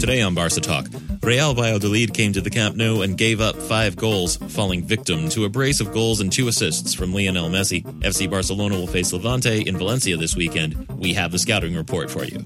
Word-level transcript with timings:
Today 0.00 0.22
on 0.22 0.34
Barca 0.34 0.60
Talk, 0.60 0.86
Real 1.22 1.52
Valladolid 1.52 2.14
came 2.14 2.32
to 2.32 2.40
the 2.40 2.48
Camp 2.48 2.76
Nou 2.76 3.02
and 3.02 3.18
gave 3.18 3.42
up 3.42 3.56
five 3.56 3.94
goals, 3.94 4.36
falling 4.36 4.84
victim 4.84 5.28
to 5.30 5.44
a 5.44 5.50
brace 5.50 5.80
of 5.80 5.92
goals 5.92 6.20
and 6.22 6.32
two 6.32 6.48
assists 6.48 6.94
from 6.94 7.12
Lionel 7.12 7.50
Messi. 7.50 7.82
FC 8.00 8.30
Barcelona 8.30 8.76
will 8.76 8.86
face 8.86 9.12
Levante 9.12 9.60
in 9.66 9.76
Valencia 9.76 10.16
this 10.16 10.34
weekend. 10.34 10.88
We 10.96 11.12
have 11.12 11.30
the 11.30 11.38
scouting 11.38 11.74
report 11.74 12.10
for 12.10 12.24
you. 12.24 12.38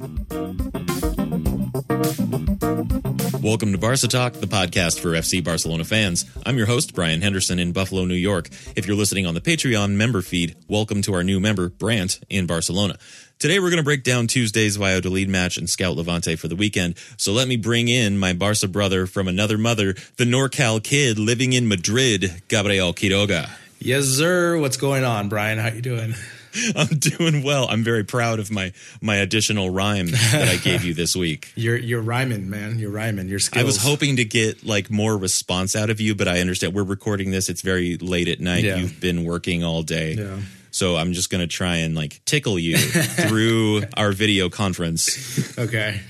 Welcome 3.43 3.73
to 3.73 3.79
Barca 3.79 4.07
Talk, 4.07 4.35
the 4.35 4.47
podcast 4.47 5.01
for 5.01 5.13
FC 5.13 5.43
Barcelona 5.43 5.85
fans. 5.85 6.27
I'm 6.45 6.59
your 6.59 6.67
host, 6.67 6.95
Brian 6.95 7.23
Henderson 7.23 7.59
in 7.59 7.73
Buffalo, 7.73 8.05
New 8.05 8.13
York. 8.13 8.51
If 8.77 8.87
you're 8.87 8.97
listening 8.97 9.27
on 9.27 9.33
the 9.33 9.41
Patreon 9.41 9.93
member 9.93 10.21
feed, 10.21 10.57
welcome 10.69 11.01
to 11.03 11.15
our 11.15 11.25
new 11.25 11.41
member, 11.41 11.71
Brant, 11.71 12.21
in 12.29 12.47
Barcelona. 12.47 12.99
Today 13.39 13.59
we're 13.59 13.71
going 13.71 13.79
to 13.79 13.83
break 13.83 14.05
down 14.05 14.27
Tuesday's 14.27 14.77
Valladolid 14.77 15.31
match 15.31 15.57
and 15.57 15.71
scout 15.71 15.97
Levante 15.97 16.37
for 16.37 16.49
the 16.49 16.57
weekend. 16.57 16.97
So 17.17 17.33
let 17.33 17.49
me 17.49 17.57
bring 17.57 17.89
in 17.89 18.19
my 18.19 18.35
Barca 18.35 18.69
brother 18.69 19.07
from 19.07 19.27
another 19.27 19.57
mother, 19.57 19.95
the 20.19 20.25
NorCal 20.25 20.83
kid 20.83 21.19
living 21.19 21.55
in 21.55 21.67
Madrid, 21.67 22.43
Gabriel 22.49 22.93
Quiroga. 22.93 23.49
Yes, 23.79 24.05
sir. 24.05 24.59
What's 24.59 24.77
going 24.77 25.05
on, 25.05 25.31
Brian? 25.31 25.59
How 25.59 25.69
you 25.69 25.81
doing? 25.81 26.15
I'm 26.77 26.99
doing 26.99 27.43
well. 27.43 27.67
I'm 27.69 27.85
very 27.85 28.05
proud 28.05 28.39
of 28.39 28.51
my 28.51 28.73
my 29.01 29.17
additional 29.17 29.71
rhyme 29.71 30.07
that 30.07 30.49
I 30.49 30.57
gave 30.57 30.85
you 30.85 30.95
this 30.95 31.15
week. 31.15 31.53
You're 31.57 31.77
you're 31.77 32.03
rhyming, 32.03 32.49
man. 32.51 32.79
You're 32.79 32.91
rhyming. 32.91 33.29
Your 33.29 33.39
skills. 33.39 33.63
I 33.63 33.67
was 33.67 33.77
hoping 33.77 34.17
to 34.17 34.25
get 34.25 34.65
like 34.65 34.91
more 34.91 35.17
response 35.17 35.77
out 35.77 35.91
of 35.91 36.01
you, 36.01 36.15
but 36.15 36.29
I 36.29 36.41
understand 36.41 36.75
we're 36.75 36.83
recording 36.83 37.31
this. 37.31 37.49
It's 37.49 37.63
very 37.63 37.97
late 37.97 38.29
at 38.29 38.41
night. 38.41 38.65
Yeah. 38.65 38.77
You've 38.77 39.01
been 39.01 39.25
working 39.25 39.63
all 39.65 39.83
day. 39.83 40.15
Yeah. 40.15 40.41
So 40.81 40.97
I'm 40.97 41.13
just 41.13 41.29
going 41.29 41.43
to 41.43 41.47
try 41.47 41.77
and 41.85 41.95
like 41.95 42.23
tickle 42.25 42.59
you 42.59 42.79
through 43.29 43.83
our 43.99 44.13
video 44.13 44.49
conference, 44.49 45.59
Okay. 45.59 46.01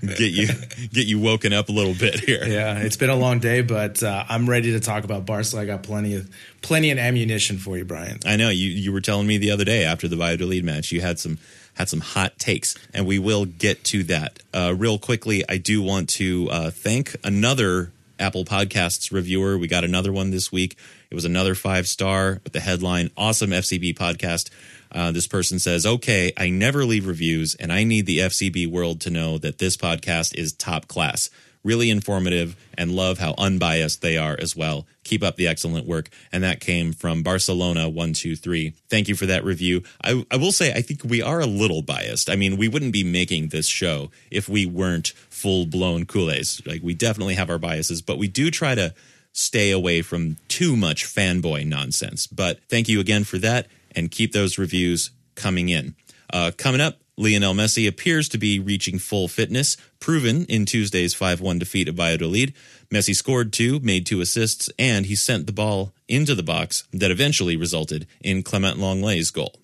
get 0.00 0.32
you 0.32 0.46
get 0.90 1.06
you 1.06 1.18
woken 1.20 1.52
up 1.52 1.68
a 1.68 1.72
little 1.72 1.92
bit 1.92 2.20
here. 2.20 2.42
yeah, 2.46 2.78
it's 2.78 2.96
been 2.96 3.10
a 3.10 3.14
long 3.14 3.40
day, 3.40 3.60
but 3.60 4.02
uh, 4.02 4.24
I'm 4.26 4.48
ready 4.48 4.72
to 4.72 4.80
talk 4.80 5.04
about 5.04 5.26
Barca. 5.26 5.58
I 5.58 5.66
got 5.66 5.82
plenty 5.82 6.14
of 6.14 6.30
plenty 6.62 6.90
of 6.92 6.96
ammunition 6.96 7.58
for 7.58 7.76
you, 7.76 7.84
Brian. 7.84 8.18
I 8.24 8.36
know 8.36 8.48
you 8.48 8.70
you 8.70 8.90
were 8.90 9.02
telling 9.02 9.26
me 9.26 9.36
the 9.36 9.50
other 9.50 9.66
day 9.66 9.84
after 9.84 10.08
the 10.08 10.16
Valladolid 10.16 10.64
match 10.64 10.92
you 10.92 11.02
had 11.02 11.18
some 11.18 11.36
had 11.74 11.90
some 11.90 12.00
hot 12.00 12.38
takes, 12.38 12.74
and 12.94 13.06
we 13.06 13.18
will 13.18 13.44
get 13.44 13.84
to 13.84 14.02
that. 14.04 14.38
Uh, 14.54 14.72
real 14.74 14.98
quickly, 14.98 15.44
I 15.46 15.58
do 15.58 15.82
want 15.82 16.08
to 16.16 16.48
uh, 16.50 16.70
thank 16.70 17.14
another 17.22 17.92
Apple 18.18 18.44
Podcasts 18.44 19.12
reviewer. 19.12 19.58
We 19.58 19.68
got 19.68 19.84
another 19.84 20.12
one 20.12 20.30
this 20.30 20.50
week. 20.50 20.76
It 21.10 21.14
was 21.14 21.24
another 21.24 21.54
five 21.54 21.86
star 21.86 22.40
with 22.44 22.52
the 22.52 22.60
headline 22.60 23.10
"Awesome 23.16 23.50
FCB 23.50 23.94
Podcast." 23.94 24.50
Uh, 24.92 25.12
this 25.12 25.26
person 25.26 25.58
says, 25.58 25.84
"Okay, 25.84 26.32
I 26.36 26.50
never 26.50 26.84
leave 26.84 27.06
reviews, 27.06 27.54
and 27.54 27.72
I 27.72 27.84
need 27.84 28.06
the 28.06 28.20
FCB 28.20 28.66
world 28.66 29.00
to 29.02 29.10
know 29.10 29.38
that 29.38 29.58
this 29.58 29.76
podcast 29.76 30.34
is 30.34 30.52
top 30.52 30.88
class." 30.88 31.30
Really 31.66 31.90
informative 31.90 32.56
and 32.78 32.92
love 32.92 33.18
how 33.18 33.34
unbiased 33.36 34.00
they 34.00 34.16
are 34.16 34.36
as 34.40 34.54
well. 34.54 34.86
Keep 35.04 35.22
up 35.22 35.36
the 35.36 35.48
excellent 35.48 35.86
work. 35.86 36.08
And 36.32 36.44
that 36.44 36.60
came 36.60 36.92
from 36.92 37.22
Barcelona 37.22 37.88
123. 37.88 38.72
Thank 38.88 39.08
you 39.08 39.16
for 39.16 39.26
that 39.26 39.44
review. 39.44 39.82
I, 40.02 40.24
I 40.30 40.36
will 40.36 40.52
say, 40.52 40.72
I 40.72 40.80
think 40.80 41.02
we 41.04 41.20
are 41.20 41.40
a 41.40 41.46
little 41.46 41.82
biased. 41.82 42.30
I 42.30 42.36
mean, 42.36 42.56
we 42.56 42.68
wouldn't 42.68 42.92
be 42.92 43.04
making 43.04 43.48
this 43.48 43.66
show 43.66 44.10
if 44.30 44.48
we 44.48 44.64
weren't 44.64 45.08
full 45.28 45.66
blown 45.66 46.06
culés. 46.06 46.64
Like, 46.66 46.82
we 46.82 46.94
definitely 46.94 47.34
have 47.34 47.50
our 47.50 47.58
biases, 47.58 48.00
but 48.00 48.16
we 48.16 48.28
do 48.28 48.50
try 48.50 48.74
to 48.74 48.94
stay 49.32 49.70
away 49.70 50.02
from 50.02 50.36
too 50.48 50.76
much 50.76 51.04
fanboy 51.04 51.66
nonsense. 51.66 52.26
But 52.26 52.60
thank 52.68 52.88
you 52.88 53.00
again 53.00 53.24
for 53.24 53.38
that 53.38 53.66
and 53.94 54.10
keep 54.10 54.32
those 54.32 54.56
reviews 54.56 55.10
coming 55.34 55.68
in. 55.68 55.96
Uh, 56.32 56.52
coming 56.56 56.80
up, 56.80 56.98
Lionel 57.18 57.54
Messi 57.54 57.88
appears 57.88 58.28
to 58.28 58.38
be 58.38 58.58
reaching 58.58 58.98
full 58.98 59.26
fitness, 59.26 59.76
proven 60.00 60.44
in 60.46 60.66
Tuesday's 60.66 61.14
5 61.14 61.40
1 61.40 61.58
defeat 61.58 61.88
of 61.88 61.94
Valladolid. 61.94 62.52
Messi 62.92 63.14
scored 63.14 63.52
two, 63.52 63.80
made 63.80 64.04
two 64.04 64.20
assists, 64.20 64.68
and 64.78 65.06
he 65.06 65.16
sent 65.16 65.46
the 65.46 65.52
ball 65.52 65.94
into 66.08 66.34
the 66.34 66.42
box 66.42 66.84
that 66.92 67.10
eventually 67.10 67.56
resulted 67.56 68.06
in 68.20 68.42
Clement 68.42 68.78
Lenglet's 68.78 69.30
goal. 69.30 69.54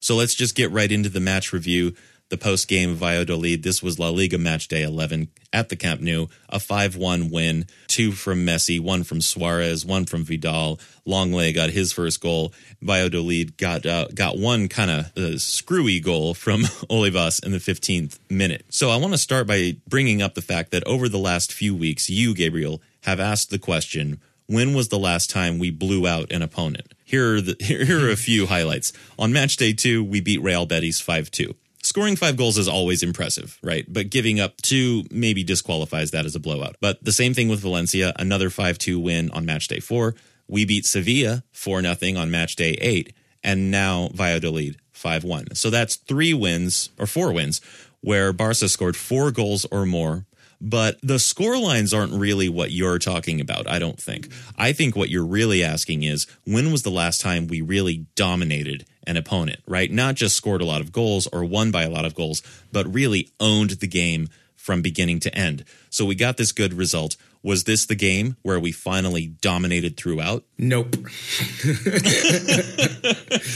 So 0.00 0.16
let's 0.16 0.34
just 0.34 0.54
get 0.54 0.70
right 0.70 0.90
into 0.90 1.08
the 1.08 1.20
match 1.20 1.52
review. 1.52 1.94
The 2.30 2.36
post 2.36 2.68
game 2.68 2.94
Valladolid. 2.94 3.62
This 3.62 3.82
was 3.82 3.98
La 3.98 4.10
Liga 4.10 4.36
match 4.36 4.68
day 4.68 4.82
11 4.82 5.28
at 5.52 5.70
the 5.70 5.76
Camp 5.76 6.02
Nou. 6.02 6.26
A 6.50 6.60
5 6.60 6.96
1 6.96 7.30
win. 7.30 7.66
Two 7.86 8.12
from 8.12 8.44
Messi, 8.44 8.78
one 8.78 9.02
from 9.02 9.22
Suarez, 9.22 9.86
one 9.86 10.04
from 10.04 10.24
Vidal. 10.24 10.78
Lenglet 11.06 11.54
got 11.54 11.70
his 11.70 11.92
first 11.92 12.20
goal. 12.20 12.52
Valladolid 12.82 13.56
got 13.56 13.86
uh, 13.86 14.08
got 14.14 14.38
one 14.38 14.68
kind 14.68 14.90
of 14.90 15.16
uh, 15.16 15.38
screwy 15.38 16.00
goal 16.00 16.34
from 16.34 16.62
Olivas 16.90 17.44
in 17.44 17.52
the 17.52 17.58
15th 17.58 18.18
minute. 18.28 18.66
So 18.68 18.90
I 18.90 18.96
want 18.96 19.14
to 19.14 19.18
start 19.18 19.46
by 19.46 19.76
bringing 19.88 20.20
up 20.20 20.34
the 20.34 20.42
fact 20.42 20.70
that 20.72 20.86
over 20.86 21.08
the 21.08 21.18
last 21.18 21.52
few 21.52 21.74
weeks, 21.74 22.10
you, 22.10 22.34
Gabriel, 22.34 22.82
have 23.04 23.20
asked 23.20 23.48
the 23.50 23.58
question 23.58 24.20
when 24.48 24.74
was 24.74 24.88
the 24.88 24.98
last 24.98 25.30
time 25.30 25.58
we 25.58 25.70
blew 25.70 26.06
out 26.06 26.32
an 26.32 26.42
opponent? 26.42 26.94
Here 27.04 27.36
are, 27.36 27.40
the, 27.40 27.56
here 27.60 28.06
are 28.06 28.10
a 28.10 28.16
few 28.16 28.46
highlights. 28.46 28.92
On 29.18 29.32
match 29.32 29.56
day 29.56 29.72
two, 29.72 30.02
we 30.02 30.20
beat 30.20 30.42
Real 30.42 30.66
Betis 30.66 31.00
5 31.00 31.30
2. 31.30 31.54
Scoring 31.88 32.16
five 32.16 32.36
goals 32.36 32.58
is 32.58 32.68
always 32.68 33.02
impressive, 33.02 33.58
right? 33.62 33.86
But 33.90 34.10
giving 34.10 34.38
up 34.38 34.60
two 34.60 35.04
maybe 35.10 35.42
disqualifies 35.42 36.10
that 36.10 36.26
as 36.26 36.34
a 36.34 36.38
blowout. 36.38 36.76
But 36.82 37.02
the 37.02 37.12
same 37.12 37.32
thing 37.32 37.48
with 37.48 37.60
Valencia, 37.60 38.12
another 38.16 38.50
5 38.50 38.76
2 38.76 39.00
win 39.00 39.30
on 39.30 39.46
match 39.46 39.68
day 39.68 39.80
four. 39.80 40.14
We 40.46 40.66
beat 40.66 40.84
Sevilla 40.84 41.44
4 41.52 41.80
0 41.80 42.18
on 42.18 42.30
match 42.30 42.56
day 42.56 42.72
eight. 42.72 43.14
And 43.42 43.70
now 43.70 44.10
Valladolid 44.12 44.76
5 44.92 45.24
1. 45.24 45.54
So 45.54 45.70
that's 45.70 45.96
three 45.96 46.34
wins 46.34 46.90
or 46.98 47.06
four 47.06 47.32
wins 47.32 47.62
where 48.02 48.34
Barca 48.34 48.68
scored 48.68 48.94
four 48.94 49.30
goals 49.30 49.64
or 49.70 49.86
more 49.86 50.26
but 50.60 50.98
the 51.02 51.18
score 51.18 51.56
lines 51.56 51.94
aren't 51.94 52.12
really 52.12 52.48
what 52.48 52.72
you're 52.72 52.98
talking 52.98 53.40
about, 53.40 53.68
I 53.68 53.78
don't 53.78 54.00
think. 54.00 54.28
I 54.56 54.72
think 54.72 54.96
what 54.96 55.08
you're 55.08 55.24
really 55.24 55.62
asking 55.62 56.02
is 56.02 56.26
when 56.44 56.72
was 56.72 56.82
the 56.82 56.90
last 56.90 57.20
time 57.20 57.46
we 57.46 57.60
really 57.60 58.06
dominated 58.16 58.84
an 59.08 59.16
opponent, 59.16 59.60
right? 59.66 59.90
Not 59.90 60.14
just 60.14 60.36
scored 60.36 60.60
a 60.60 60.64
lot 60.64 60.80
of 60.80 60.92
goals 60.92 61.26
or 61.26 61.42
won 61.44 61.70
by 61.70 61.82
a 61.82 61.90
lot 61.90 62.04
of 62.04 62.14
goals, 62.14 62.42
but 62.70 62.92
really 62.92 63.30
owned 63.40 63.70
the 63.70 63.88
game 63.88 64.28
from 64.54 64.82
beginning 64.82 65.18
to 65.20 65.34
end. 65.34 65.64
So 65.88 66.04
we 66.04 66.14
got 66.14 66.36
this 66.36 66.52
good 66.52 66.74
result. 66.74 67.16
Was 67.42 67.64
this 67.64 67.86
the 67.86 67.94
game 67.94 68.36
where 68.42 68.60
we 68.60 68.70
finally 68.70 69.28
dominated 69.40 69.96
throughout? 69.96 70.44
Nope. 70.58 70.94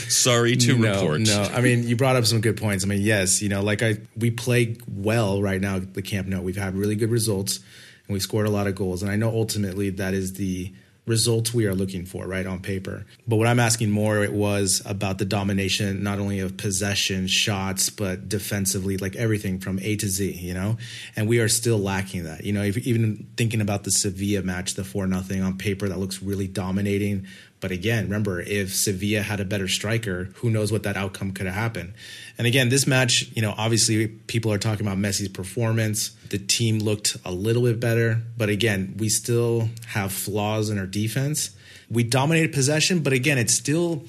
Sorry 0.09 0.57
to 0.57 0.79
no, 0.79 0.93
report. 0.93 1.21
No, 1.21 1.43
I 1.53 1.61
mean 1.61 1.87
you 1.87 1.97
brought 1.97 2.17
up 2.17 2.25
some 2.25 2.41
good 2.41 2.57
points. 2.57 2.85
I 2.85 2.89
mean, 2.89 3.03
yes, 3.03 3.43
you 3.43 3.51
know, 3.51 3.61
like 3.63 3.83
I 3.83 3.99
we 4.17 4.31
play 4.31 4.77
well 4.89 5.43
right 5.43 5.61
now 5.61 5.77
at 5.77 5.93
the 5.93 6.01
Camp 6.01 6.29
Nou. 6.29 6.41
We've 6.41 6.57
had 6.57 6.75
really 6.75 6.97
good 6.97 7.11
results 7.11 7.59
and 8.07 8.15
we 8.15 8.21
scored 8.21 8.47
a 8.47 8.51
lot 8.51 8.67
of 8.67 8.75
goals. 8.75 9.03
And 9.03 9.11
I 9.11 9.17
know 9.17 9.29
ultimately 9.29 9.91
that 9.91 10.15
is 10.15 10.35
the 10.35 10.73
results 11.05 11.53
we 11.53 11.67
are 11.67 11.75
looking 11.75 12.07
for, 12.07 12.27
right, 12.27 12.47
on 12.47 12.61
paper. 12.61 13.05
But 13.27 13.37
what 13.37 13.49
I'm 13.49 13.59
asking 13.59 13.91
more 13.91 14.23
it 14.23 14.33
was 14.33 14.81
about 14.87 15.19
the 15.19 15.25
domination, 15.25 16.03
not 16.03 16.21
only 16.21 16.39
of 16.39 16.57
possession, 16.57 17.27
shots, 17.27 17.91
but 17.91 18.29
defensively, 18.29 18.97
like 18.99 19.17
everything 19.17 19.59
from 19.59 19.81
A 19.81 19.97
to 19.97 20.09
Z, 20.09 20.31
you 20.33 20.55
know? 20.55 20.79
And 21.17 21.29
we 21.29 21.41
are 21.41 21.49
still 21.49 21.79
lacking 21.79 22.25
that. 22.25 22.45
You 22.45 22.53
know, 22.53 22.63
if, 22.63 22.79
even 22.79 23.27
thinking 23.37 23.61
about 23.61 23.83
the 23.83 23.91
Sevilla 23.91 24.43
match, 24.43 24.75
the 24.75 24.85
4 24.85 25.09
nothing 25.09 25.43
on 25.43 25.59
paper, 25.59 25.89
that 25.89 25.99
looks 25.99 26.23
really 26.23 26.47
dominating. 26.47 27.27
But 27.63 27.71
again, 27.71 28.05
remember, 28.05 28.41
if 28.41 28.75
Sevilla 28.75 29.23
had 29.23 29.39
a 29.39 29.45
better 29.45 29.69
striker, 29.69 30.25
who 30.35 30.51
knows 30.51 30.73
what 30.73 30.83
that 30.83 30.97
outcome 30.97 31.31
could 31.31 31.47
have 31.47 31.55
happened. 31.55 31.95
And 32.37 32.45
again, 32.45 32.71
this 32.71 32.89
match, 32.89 33.31
you 33.35 33.41
know, 33.41 33.55
obviously 33.57 34.09
people 34.09 34.53
are 34.53 34.59
talking 34.59 34.85
about 34.85 34.99
Messi's 34.99 35.29
performance. 35.29 36.11
The 36.29 36.39
team 36.39 36.81
looked 36.81 37.17
a 37.25 37.31
little 37.31 37.63
bit 37.63 37.79
better, 37.79 38.21
but 38.37 38.49
again, 38.49 38.97
we 38.99 39.09
still 39.09 39.69
have 39.87 40.13
flaws 40.13 40.71
in 40.71 40.79
our 40.79 40.87
defense. 40.87 41.51
We 41.89 42.03
dominated 42.03 42.53
possession, 42.53 42.99
but 43.01 43.13
again, 43.13 43.39
it's 43.39 43.55
still 43.55 44.07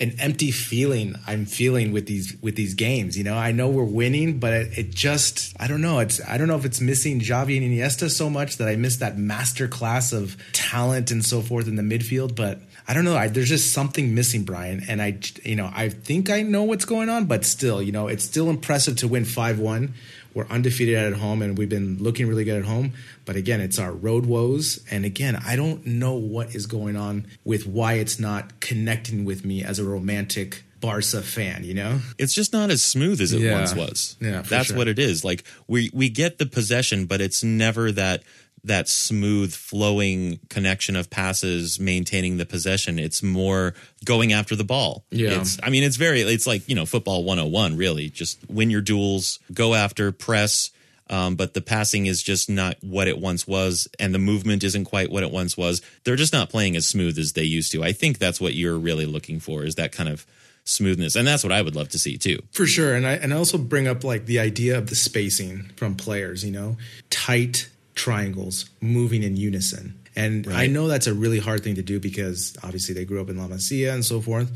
an 0.00 0.16
empty 0.18 0.50
feeling 0.50 1.14
I'm 1.26 1.44
feeling 1.44 1.92
with 1.92 2.06
these 2.06 2.36
with 2.40 2.56
these 2.56 2.74
games. 2.74 3.18
You 3.18 3.24
know, 3.24 3.36
I 3.36 3.52
know 3.52 3.68
we're 3.68 3.84
winning, 3.84 4.38
but 4.38 4.52
it, 4.52 4.78
it, 4.78 4.90
just 4.90 5.54
I 5.60 5.68
don't 5.68 5.82
know. 5.82 5.98
It's 5.98 6.20
I 6.26 6.38
don't 6.38 6.48
know 6.48 6.56
if 6.56 6.64
it's 6.64 6.80
missing 6.80 7.20
Xavi 7.20 7.56
and 7.56 7.70
Iniesta 7.70 8.10
so 8.10 8.30
much 8.30 8.56
that 8.56 8.68
I 8.68 8.76
miss 8.76 8.96
that 8.96 9.18
master 9.18 9.68
class 9.68 10.12
of 10.12 10.36
talent 10.52 11.10
and 11.10 11.24
so 11.24 11.42
forth 11.42 11.68
in 11.68 11.76
the 11.76 11.82
midfield. 11.82 12.34
But 12.34 12.60
I 12.88 12.94
don't 12.94 13.04
know. 13.04 13.16
I, 13.16 13.28
there's 13.28 13.48
just 13.48 13.72
something 13.72 14.14
missing, 14.14 14.44
Brian. 14.44 14.82
And 14.88 15.00
I, 15.02 15.18
you 15.44 15.54
know, 15.54 15.70
I 15.72 15.90
think 15.90 16.30
I 16.30 16.42
know 16.42 16.64
what's 16.64 16.84
going 16.84 17.08
on, 17.08 17.26
but 17.26 17.44
still, 17.44 17.82
you 17.82 17.92
know, 17.92 18.08
it's 18.08 18.24
still 18.24 18.50
impressive 18.50 18.96
to 18.96 19.08
win 19.08 19.24
five 19.24 19.58
one. 19.58 19.94
We're 20.34 20.46
undefeated 20.46 20.96
at 20.96 21.14
home, 21.14 21.42
and 21.42 21.58
we've 21.58 21.68
been 21.68 21.98
looking 21.98 22.26
really 22.28 22.44
good 22.44 22.58
at 22.58 22.64
home. 22.64 22.92
But 23.24 23.36
again, 23.36 23.60
it's 23.60 23.78
our 23.78 23.92
road 23.92 24.26
woes. 24.26 24.84
And 24.90 25.04
again, 25.04 25.36
I 25.44 25.56
don't 25.56 25.84
know 25.86 26.14
what 26.14 26.54
is 26.54 26.66
going 26.66 26.96
on 26.96 27.26
with 27.44 27.66
why 27.66 27.94
it's 27.94 28.18
not 28.20 28.60
connecting 28.60 29.24
with 29.24 29.44
me 29.44 29.62
as 29.64 29.78
a 29.78 29.84
romantic 29.84 30.64
Barca 30.80 31.20
fan, 31.20 31.62
you 31.64 31.74
know? 31.74 32.00
It's 32.16 32.32
just 32.32 32.54
not 32.54 32.70
as 32.70 32.80
smooth 32.80 33.20
as 33.20 33.34
it 33.34 33.40
Yeah. 33.42 33.52
once 33.52 33.74
was. 33.74 34.16
Yeah, 34.18 34.40
That's 34.40 34.68
sure. 34.68 34.78
what 34.78 34.88
it 34.88 34.98
is. 34.98 35.22
Like 35.24 35.44
we 35.68 35.90
we 35.92 36.08
get 36.08 36.38
the 36.38 36.46
possession, 36.46 37.04
but 37.04 37.20
it's 37.20 37.44
never 37.44 37.92
that 37.92 38.22
that 38.64 38.88
smooth 38.88 39.52
flowing 39.52 40.40
connection 40.48 40.96
of 40.96 41.10
passes 41.10 41.80
maintaining 41.80 42.36
the 42.36 42.46
possession. 42.46 42.98
It's 42.98 43.22
more 43.22 43.74
going 44.04 44.32
after 44.32 44.54
the 44.56 44.64
ball. 44.64 45.04
Yeah. 45.10 45.40
It's 45.40 45.58
I 45.62 45.70
mean 45.70 45.82
it's 45.82 45.96
very 45.96 46.20
it's 46.20 46.46
like, 46.46 46.68
you 46.68 46.74
know, 46.74 46.86
football 46.86 47.24
101 47.24 47.76
really. 47.76 48.10
Just 48.10 48.38
win 48.48 48.70
your 48.70 48.82
duels, 48.82 49.38
go 49.52 49.74
after, 49.74 50.12
press 50.12 50.70
um, 51.10 51.34
but 51.34 51.54
the 51.54 51.60
passing 51.60 52.06
is 52.06 52.22
just 52.22 52.48
not 52.48 52.76
what 52.82 53.08
it 53.08 53.18
once 53.18 53.46
was, 53.46 53.88
and 53.98 54.14
the 54.14 54.18
movement 54.20 54.62
isn't 54.62 54.84
quite 54.84 55.10
what 55.10 55.24
it 55.24 55.32
once 55.32 55.56
was. 55.56 55.82
They're 56.04 56.16
just 56.16 56.32
not 56.32 56.50
playing 56.50 56.76
as 56.76 56.86
smooth 56.86 57.18
as 57.18 57.32
they 57.32 57.42
used 57.42 57.72
to. 57.72 57.82
I 57.82 57.90
think 57.90 58.18
that's 58.18 58.40
what 58.40 58.54
you're 58.54 58.78
really 58.78 59.06
looking 59.06 59.40
for 59.40 59.64
is 59.64 59.74
that 59.74 59.90
kind 59.90 60.08
of 60.08 60.24
smoothness, 60.62 61.16
and 61.16 61.26
that's 61.26 61.42
what 61.42 61.52
I 61.52 61.62
would 61.62 61.74
love 61.74 61.88
to 61.90 61.98
see 61.98 62.16
too. 62.16 62.38
For 62.52 62.64
sure. 62.64 62.94
And 62.94 63.04
I 63.04 63.14
and 63.14 63.34
I 63.34 63.36
also 63.36 63.58
bring 63.58 63.88
up 63.88 64.04
like 64.04 64.26
the 64.26 64.38
idea 64.38 64.78
of 64.78 64.88
the 64.88 64.94
spacing 64.94 65.72
from 65.74 65.96
players, 65.96 66.44
you 66.44 66.52
know, 66.52 66.76
tight 67.10 67.68
triangles 68.00 68.70
moving 68.80 69.22
in 69.22 69.36
unison. 69.36 69.94
And 70.16 70.50
I 70.50 70.66
know 70.66 70.88
that's 70.88 71.06
a 71.06 71.12
really 71.12 71.38
hard 71.38 71.62
thing 71.62 71.74
to 71.74 71.82
do 71.82 72.00
because 72.00 72.56
obviously 72.64 72.94
they 72.94 73.04
grew 73.04 73.20
up 73.20 73.28
in 73.28 73.36
La 73.36 73.46
Masia 73.46 73.92
and 73.92 74.04
so 74.04 74.22
forth. 74.22 74.50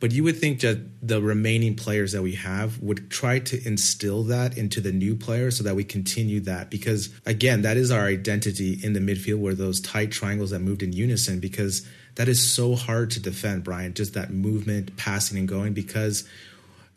But 0.00 0.12
you 0.12 0.24
would 0.24 0.38
think 0.38 0.60
that 0.60 0.78
the 1.06 1.20
remaining 1.20 1.76
players 1.76 2.12
that 2.12 2.22
we 2.22 2.36
have 2.36 2.80
would 2.80 3.10
try 3.10 3.38
to 3.38 3.68
instill 3.68 4.24
that 4.24 4.56
into 4.56 4.80
the 4.80 4.92
new 4.92 5.14
players 5.14 5.58
so 5.58 5.64
that 5.64 5.76
we 5.76 5.84
continue 5.84 6.40
that. 6.40 6.70
Because 6.70 7.10
again, 7.26 7.62
that 7.62 7.76
is 7.76 7.90
our 7.90 8.06
identity 8.06 8.80
in 8.82 8.94
the 8.94 9.00
midfield 9.00 9.40
were 9.40 9.54
those 9.54 9.78
tight 9.78 10.10
triangles 10.10 10.50
that 10.50 10.60
moved 10.60 10.82
in 10.82 10.94
unison 10.94 11.38
because 11.38 11.86
that 12.14 12.28
is 12.28 12.50
so 12.50 12.74
hard 12.76 13.10
to 13.10 13.20
defend, 13.20 13.62
Brian. 13.62 13.92
Just 13.92 14.14
that 14.14 14.32
movement, 14.32 14.96
passing 14.96 15.38
and 15.38 15.46
going 15.46 15.74
because 15.74 16.26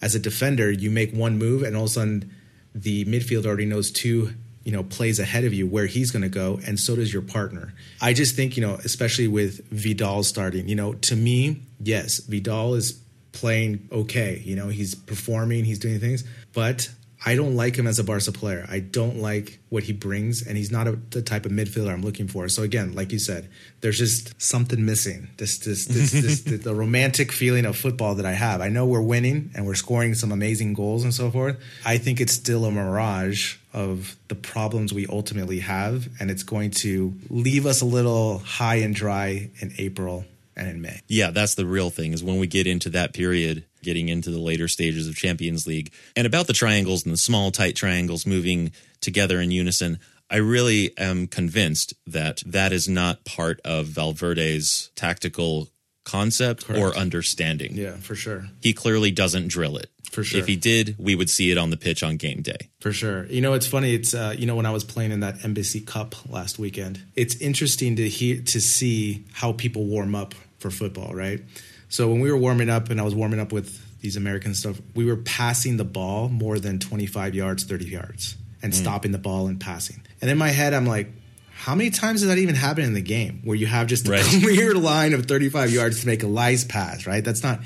as 0.01 0.15
a 0.15 0.19
defender, 0.19 0.71
you 0.71 0.89
make 0.89 1.12
one 1.13 1.38
move 1.38 1.62
and 1.62 1.75
all 1.75 1.83
of 1.83 1.89
a 1.89 1.94
sudden 1.94 2.31
the 2.74 3.03
midfield 3.06 3.45
already 3.45 3.65
knows 3.65 3.91
two, 3.91 4.33
you 4.63 4.71
know, 4.71 4.83
plays 4.83 5.19
ahead 5.19 5.44
of 5.44 5.54
you 5.54 5.68
where 5.68 5.86
he's 5.86 6.12
going 6.12 6.21
to 6.21 6.30
go, 6.30 6.60
and 6.65 6.80
so 6.80 6.95
does 6.95 7.12
your 7.12 7.21
partner. 7.21 7.74
I 8.01 8.13
just 8.13 8.36
think, 8.36 8.56
you 8.56 8.65
know, 8.65 8.75
especially 8.75 9.27
with 9.27 9.68
Vidal 9.69 10.24
starting, 10.24 10.69
you 10.69 10.75
know, 10.75 10.94
to 10.94 11.15
me, 11.15 11.63
yes, 11.80 12.19
Vidal 12.19 12.75
is 12.75 13.00
playing 13.33 13.89
okay. 13.92 14.42
You 14.45 14.56
know, 14.56 14.69
he's 14.69 14.95
performing, 14.95 15.65
he's 15.65 15.80
doing 15.80 16.00
things, 16.00 16.24
but 16.54 16.89
I 17.25 17.36
don't 17.36 17.56
like 17.56 17.75
him 17.75 17.88
as 17.88 18.00
a 18.00 18.04
Barca 18.04 18.31
player. 18.31 18.65
I 18.69 18.80
don't 18.80 19.19
like 19.19 19.60
what 19.69 19.83
he 19.83 19.94
brings, 19.94 20.45
and 20.45 20.57
he's 20.57 20.71
not 20.71 20.88
a, 20.88 21.00
the 21.10 21.21
type 21.21 21.45
of 21.45 21.51
midfielder 21.51 21.92
I'm 21.92 22.01
looking 22.01 22.27
for. 22.27 22.50
So 22.50 22.63
again, 22.63 22.94
like 22.94 23.12
you 23.12 23.19
said, 23.19 23.50
there's 23.81 23.98
just 23.98 24.42
something 24.42 24.86
missing. 24.86 25.30
This, 25.38 25.60
this, 25.60 25.86
this, 25.86 26.12
this 26.12 26.42
the, 26.42 26.57
the 26.57 26.75
romantic 26.75 27.31
feeling 27.31 27.65
of 27.65 27.77
football 27.77 28.15
that 28.15 28.25
I 28.25 28.33
have. 28.33 28.60
I 28.60 28.69
know 28.69 28.86
we're 28.86 29.01
winning 29.01 29.51
and 29.56 29.65
we're 29.65 29.75
scoring 29.75 30.15
some 30.15 30.31
amazing 30.31 30.74
goals 30.74 31.04
and 31.04 31.13
so 31.13 31.31
forth. 31.31 31.57
I 31.86 31.98
think 31.98 32.19
it's 32.19 32.33
still 32.33 32.65
a 32.65 32.71
mirage 32.71 33.57
of 33.74 34.16
the 34.28 34.36
problems 34.36 34.94
we 34.94 35.08
ultimately 35.08 35.60
have, 35.60 36.08
and 36.20 36.30
it's 36.30 36.44
going 36.44 36.72
to 36.72 37.14
leave 37.30 37.66
us 37.66 37.81
a 37.81 37.86
little 37.86 38.40
high 38.40 38.75
and 38.75 38.94
dry 38.94 39.50
in 39.60 39.74
April 39.78 40.25
and 40.56 40.70
in 40.70 40.81
May. 40.81 41.02
Yeah, 41.08 41.31
that's 41.31 41.56
the 41.56 41.66
real 41.66 41.90
thing 41.90 42.14
is 42.14 42.24
when 42.24 42.40
we 42.40 42.48
get 42.48 42.68
into 42.68 42.90
that 42.92 43.14
period, 43.14 43.66
getting 43.81 44.10
into 44.10 44.30
the 44.30 44.40
later 44.40 44.68
stages 44.68 45.08
of 45.08 45.16
Champions 45.16 45.66
League. 45.66 45.92
And 46.16 46.28
about 46.28 46.48
the 46.48 46.54
triangles 46.54 47.04
and 47.04 47.14
the 47.14 47.18
small, 47.18 47.52
tight 47.52 47.75
triangles 47.75 48.25
moving 48.25 48.72
together 49.02 49.42
in 49.42 49.52
unison, 49.52 50.00
I 50.30 50.38
really 50.38 50.98
am 50.98 51.28
convinced 51.28 51.94
that 52.08 52.44
that 52.46 52.72
is 52.72 52.88
not 52.88 53.25
part 53.25 53.60
of 53.66 53.88
Valverde's 53.88 54.92
tactical 54.96 55.70
concept 56.06 56.70
or 56.70 56.96
understanding. 56.98 57.75
Yeah, 57.75 57.96
for 57.96 58.16
sure. 58.16 58.46
He 58.62 58.74
clearly 58.74 59.12
doesn't 59.12 59.48
drill 59.48 59.78
it. 59.78 59.90
For 60.13 60.24
sure. 60.24 60.39
If 60.39 60.48
he 60.48 60.56
did, 60.56 60.95
we 60.98 61.15
would 61.15 61.30
see 61.30 61.51
it 61.51 61.57
on 61.57 61.69
the 61.71 61.77
pitch 61.77 62.04
on 62.04 62.18
game 62.18 62.42
day. 62.42 62.69
For 62.80 62.94
sure. 62.94 63.25
You 63.27 63.42
know, 63.42 63.54
it's 63.54 63.68
funny. 63.68 63.94
It's 63.95 64.13
uh, 64.13 64.36
you 64.38 64.45
know 64.45 64.56
when 64.56 64.65
I 64.65 64.71
was 64.71 64.83
playing 64.83 65.12
in 65.12 65.21
that 65.21 65.44
Embassy 65.44 65.80
Cup 65.81 66.15
last 66.30 66.60
weekend. 66.60 67.01
It's 67.15 67.36
interesting 67.38 67.95
to 67.98 68.07
hear 68.07 68.42
to 68.44 68.62
see 68.62 69.25
how 69.33 69.54
people 69.54 69.86
warm 69.86 70.13
up 70.15 70.33
for 70.60 70.69
football, 70.69 71.13
right? 71.13 71.42
So 71.89 72.07
when 72.10 72.19
we 72.21 72.31
were 72.31 72.38
warming 72.38 72.69
up, 72.69 72.89
and 72.89 73.00
I 73.00 73.04
was 73.04 73.13
warming 73.15 73.39
up 73.39 73.51
with 73.51 74.00
these 74.01 74.15
American 74.15 74.54
stuff, 74.54 74.80
we 74.95 75.06
were 75.06 75.18
passing 75.18 75.77
the 75.77 75.83
ball 75.86 76.30
more 76.30 76.60
than 76.60 76.80
twenty 76.80 77.06
five 77.07 77.33
yards, 77.36 77.63
thirty 77.63 77.86
yards, 77.86 78.36
and 78.62 78.74
stopping 78.74 79.12
the 79.12 79.18
ball 79.18 79.48
and 79.48 79.60
passing. 79.60 80.01
And 80.21 80.30
in 80.31 80.38
my 80.38 80.50
head, 80.50 80.74
I'm 80.74 80.86
like. 80.86 81.10
How 81.56 81.75
many 81.75 81.92
times 81.92 82.19
does 82.21 82.27
that 82.30 82.39
even 82.39 82.56
happen 82.56 82.83
in 82.83 82.94
the 82.94 83.01
game 83.01 83.39
where 83.45 83.56
you 83.56 83.68
have 83.68 83.88
just 83.88 84.07
a 84.07 84.12
Right. 84.12 84.24
clear 84.42 84.74
line 84.74 85.13
of 85.13 85.27
35 85.27 85.71
yards 85.71 86.01
to 86.01 86.07
make 86.07 86.21
a 86.24 86.27
nice 86.27 86.65
pass, 86.65 87.06
right? 87.07 87.24
That's 87.24 87.42
not 87.42 87.62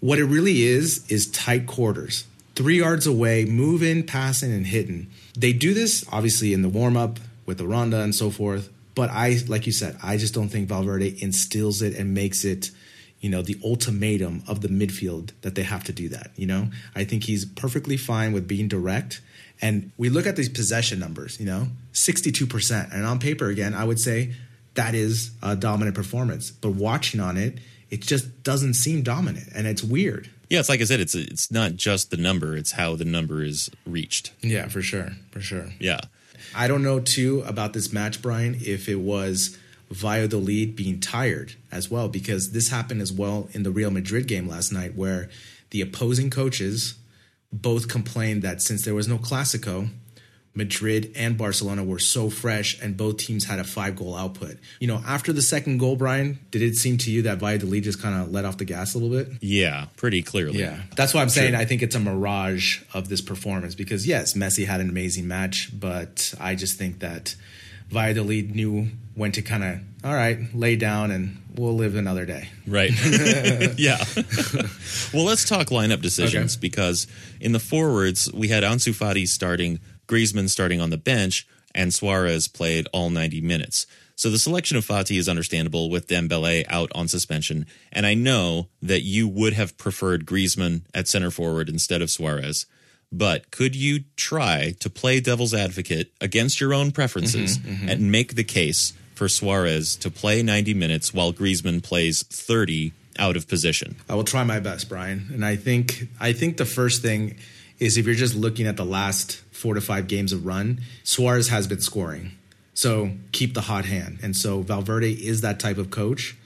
what 0.00 0.18
it 0.18 0.24
really 0.24 0.62
is 0.62 1.06
is 1.10 1.26
tight 1.30 1.66
quarters. 1.66 2.24
Three 2.54 2.78
yards 2.78 3.06
away 3.06 3.44
moving 3.44 4.06
passing 4.06 4.52
and 4.52 4.66
hitting. 4.66 5.08
They 5.38 5.52
do 5.52 5.74
this 5.74 6.04
obviously 6.10 6.52
in 6.52 6.62
the 6.62 6.68
warm-up 6.68 7.18
with 7.44 7.58
the 7.58 7.66
rondo 7.66 8.00
and 8.00 8.14
so 8.14 8.30
forth 8.30 8.70
but 8.96 9.08
i 9.10 9.36
like 9.46 9.66
you 9.66 9.72
said 9.72 9.96
i 10.02 10.16
just 10.16 10.34
don't 10.34 10.48
think 10.48 10.68
valverde 10.68 11.16
instills 11.22 11.80
it 11.80 11.94
and 11.94 12.12
makes 12.12 12.44
it 12.44 12.72
you 13.20 13.30
know 13.30 13.40
the 13.40 13.56
ultimatum 13.62 14.42
of 14.48 14.62
the 14.62 14.68
midfield 14.68 15.30
that 15.42 15.54
they 15.54 15.62
have 15.62 15.84
to 15.84 15.92
do 15.92 16.08
that 16.08 16.30
you 16.34 16.46
know? 16.46 16.68
I 16.96 17.04
think 17.04 17.22
he's 17.22 17.44
perfectly 17.44 17.96
fine 17.96 18.32
with 18.32 18.48
being 18.48 18.66
direct 18.66 19.20
and 19.62 19.92
we 19.96 20.08
look 20.08 20.26
at 20.26 20.34
these 20.34 20.48
possession 20.48 20.98
numbers 20.98 21.38
you 21.38 21.46
know? 21.46 21.68
62% 21.92 22.92
and 22.92 23.06
on 23.06 23.20
paper 23.20 23.46
again 23.46 23.74
i 23.74 23.84
would 23.84 24.00
say 24.00 24.34
that 24.76 24.94
is 24.94 25.32
a 25.42 25.56
dominant 25.56 25.96
performance. 25.96 26.50
But 26.50 26.70
watching 26.70 27.20
on 27.20 27.36
it, 27.36 27.58
it 27.90 28.00
just 28.00 28.42
doesn't 28.42 28.74
seem 28.74 29.02
dominant, 29.02 29.48
and 29.54 29.66
it's 29.66 29.82
weird. 29.82 30.30
Yeah, 30.48 30.60
it's 30.60 30.68
like 30.68 30.80
I 30.80 30.84
said, 30.84 31.00
it's 31.00 31.14
it's 31.14 31.50
not 31.50 31.76
just 31.76 32.10
the 32.10 32.16
number; 32.16 32.56
it's 32.56 32.72
how 32.72 32.96
the 32.96 33.04
number 33.04 33.42
is 33.42 33.70
reached. 33.84 34.32
Yeah, 34.42 34.68
for 34.68 34.82
sure, 34.82 35.10
for 35.30 35.40
sure. 35.40 35.70
Yeah, 35.78 36.00
I 36.54 36.68
don't 36.68 36.82
know 36.82 37.00
too 37.00 37.42
about 37.46 37.72
this 37.72 37.92
match, 37.92 38.22
Brian. 38.22 38.56
If 38.60 38.88
it 38.88 39.00
was 39.00 39.58
Valladolid 39.90 40.76
being 40.76 41.00
tired 41.00 41.54
as 41.72 41.90
well, 41.90 42.08
because 42.08 42.52
this 42.52 42.68
happened 42.70 43.02
as 43.02 43.12
well 43.12 43.48
in 43.52 43.62
the 43.62 43.70
Real 43.70 43.90
Madrid 43.90 44.26
game 44.26 44.48
last 44.48 44.72
night, 44.72 44.94
where 44.94 45.28
the 45.70 45.80
opposing 45.80 46.30
coaches 46.30 46.94
both 47.52 47.88
complained 47.88 48.42
that 48.42 48.62
since 48.62 48.84
there 48.84 48.94
was 48.94 49.08
no 49.08 49.18
Clasico, 49.18 49.88
Madrid 50.56 51.12
and 51.14 51.36
Barcelona 51.36 51.84
were 51.84 51.98
so 51.98 52.30
fresh, 52.30 52.80
and 52.80 52.96
both 52.96 53.18
teams 53.18 53.44
had 53.44 53.58
a 53.58 53.64
five 53.64 53.94
goal 53.94 54.16
output. 54.16 54.56
You 54.80 54.88
know, 54.88 55.02
after 55.06 55.32
the 55.32 55.42
second 55.42 55.78
goal, 55.78 55.96
Brian, 55.96 56.38
did 56.50 56.62
it 56.62 56.76
seem 56.76 56.96
to 56.98 57.10
you 57.10 57.22
that 57.22 57.38
Valladolid 57.38 57.84
just 57.84 58.00
kind 58.00 58.20
of 58.20 58.32
let 58.32 58.44
off 58.44 58.56
the 58.56 58.64
gas 58.64 58.94
a 58.94 58.98
little 58.98 59.16
bit? 59.16 59.28
yeah, 59.42 59.86
pretty 59.96 60.22
clearly. 60.22 60.58
Yeah, 60.58 60.80
that's 60.96 61.12
why 61.14 61.20
I'm 61.22 61.28
saying 61.28 61.54
I 61.54 61.64
think 61.66 61.82
it's 61.82 61.94
a 61.94 62.00
mirage 62.00 62.82
of 62.94 63.08
this 63.08 63.20
performance 63.20 63.74
because 63.74 64.06
yes, 64.06 64.32
Messi 64.34 64.66
had 64.66 64.80
an 64.80 64.88
amazing 64.88 65.28
match, 65.28 65.70
but 65.78 66.32
I 66.40 66.54
just 66.54 66.78
think 66.78 67.00
that 67.00 67.36
Valladolid 67.90 68.54
knew 68.56 68.88
when 69.14 69.32
to 69.32 69.42
kind 69.42 69.62
of 69.64 69.78
all 70.04 70.14
right 70.14 70.38
lay 70.54 70.76
down 70.76 71.10
and 71.10 71.42
we'll 71.54 71.74
live 71.74 71.96
another 71.96 72.26
day. 72.26 72.48
Right. 72.66 72.90
yeah. 73.78 74.02
well, 75.12 75.24
let's 75.24 75.48
talk 75.48 75.68
lineup 75.68 76.02
decisions 76.02 76.54
Okay. 76.54 76.60
because 76.60 77.06
in 77.40 77.52
the 77.52 77.58
forwards, 77.60 78.30
we 78.32 78.48
had 78.48 78.62
Ansu 78.62 78.92
Fati 78.94 79.26
starting, 79.26 79.80
Griezmann 80.06 80.48
starting 80.48 80.80
on 80.80 80.90
the 80.90 80.96
bench, 80.96 81.46
and 81.74 81.92
Suarez 81.92 82.48
played 82.48 82.88
all 82.92 83.10
90 83.10 83.40
minutes. 83.40 83.86
So 84.16 84.30
the 84.30 84.38
selection 84.38 84.78
of 84.78 84.86
Fati 84.86 85.18
is 85.18 85.28
understandable 85.28 85.90
with 85.90 86.08
Dembele 86.08 86.64
out 86.70 86.90
on 86.94 87.06
suspension. 87.06 87.66
And 87.92 88.06
I 88.06 88.14
know 88.14 88.68
that 88.80 89.02
you 89.02 89.28
would 89.28 89.52
have 89.52 89.76
preferred 89.76 90.24
Griezmann 90.24 90.82
at 90.94 91.06
center 91.06 91.30
forward 91.30 91.68
instead 91.68 92.00
of 92.00 92.10
Suarez. 92.10 92.64
But 93.12 93.50
could 93.50 93.76
you 93.76 94.04
try 94.16 94.74
to 94.80 94.90
play 94.90 95.20
devil's 95.20 95.54
advocate 95.54 96.12
against 96.20 96.60
your 96.60 96.72
own 96.72 96.92
preferences 96.92 97.58
mm-hmm, 97.58 97.70
mm-hmm. 97.70 97.88
and 97.88 98.10
make 98.10 98.34
the 98.34 98.44
case 98.44 98.94
for 99.14 99.28
Suarez 99.28 99.96
to 99.96 100.10
play 100.10 100.42
90 100.42 100.74
minutes 100.74 101.12
while 101.12 101.32
Griezmann 101.32 101.82
plays 101.82 102.22
30 102.22 102.92
out 103.18 103.36
of 103.36 103.48
position? 103.48 103.96
I 104.08 104.14
will 104.14 104.24
try 104.24 104.44
my 104.44 104.60
best, 104.60 104.88
Brian. 104.88 105.28
And 105.32 105.44
I 105.44 105.56
think 105.56 106.08
I 106.18 106.32
think 106.32 106.56
the 106.56 106.64
first 106.64 107.02
thing 107.02 107.36
is 107.78 107.96
if 107.96 108.06
you're 108.06 108.14
just 108.14 108.34
looking 108.34 108.66
at 108.66 108.76
the 108.76 108.84
last 108.84 109.36
four 109.52 109.74
to 109.74 109.80
five 109.80 110.06
games 110.06 110.32
of 110.32 110.46
run, 110.46 110.80
Suarez 111.04 111.48
has 111.48 111.66
been 111.66 111.80
scoring. 111.80 112.32
So 112.74 113.12
keep 113.32 113.54
the 113.54 113.62
hot 113.62 113.84
hand. 113.84 114.18
And 114.22 114.36
so 114.36 114.60
Valverde 114.60 115.12
is 115.12 115.40
that 115.40 115.58
type 115.58 115.78
of 115.78 115.90
coach. 115.90 116.36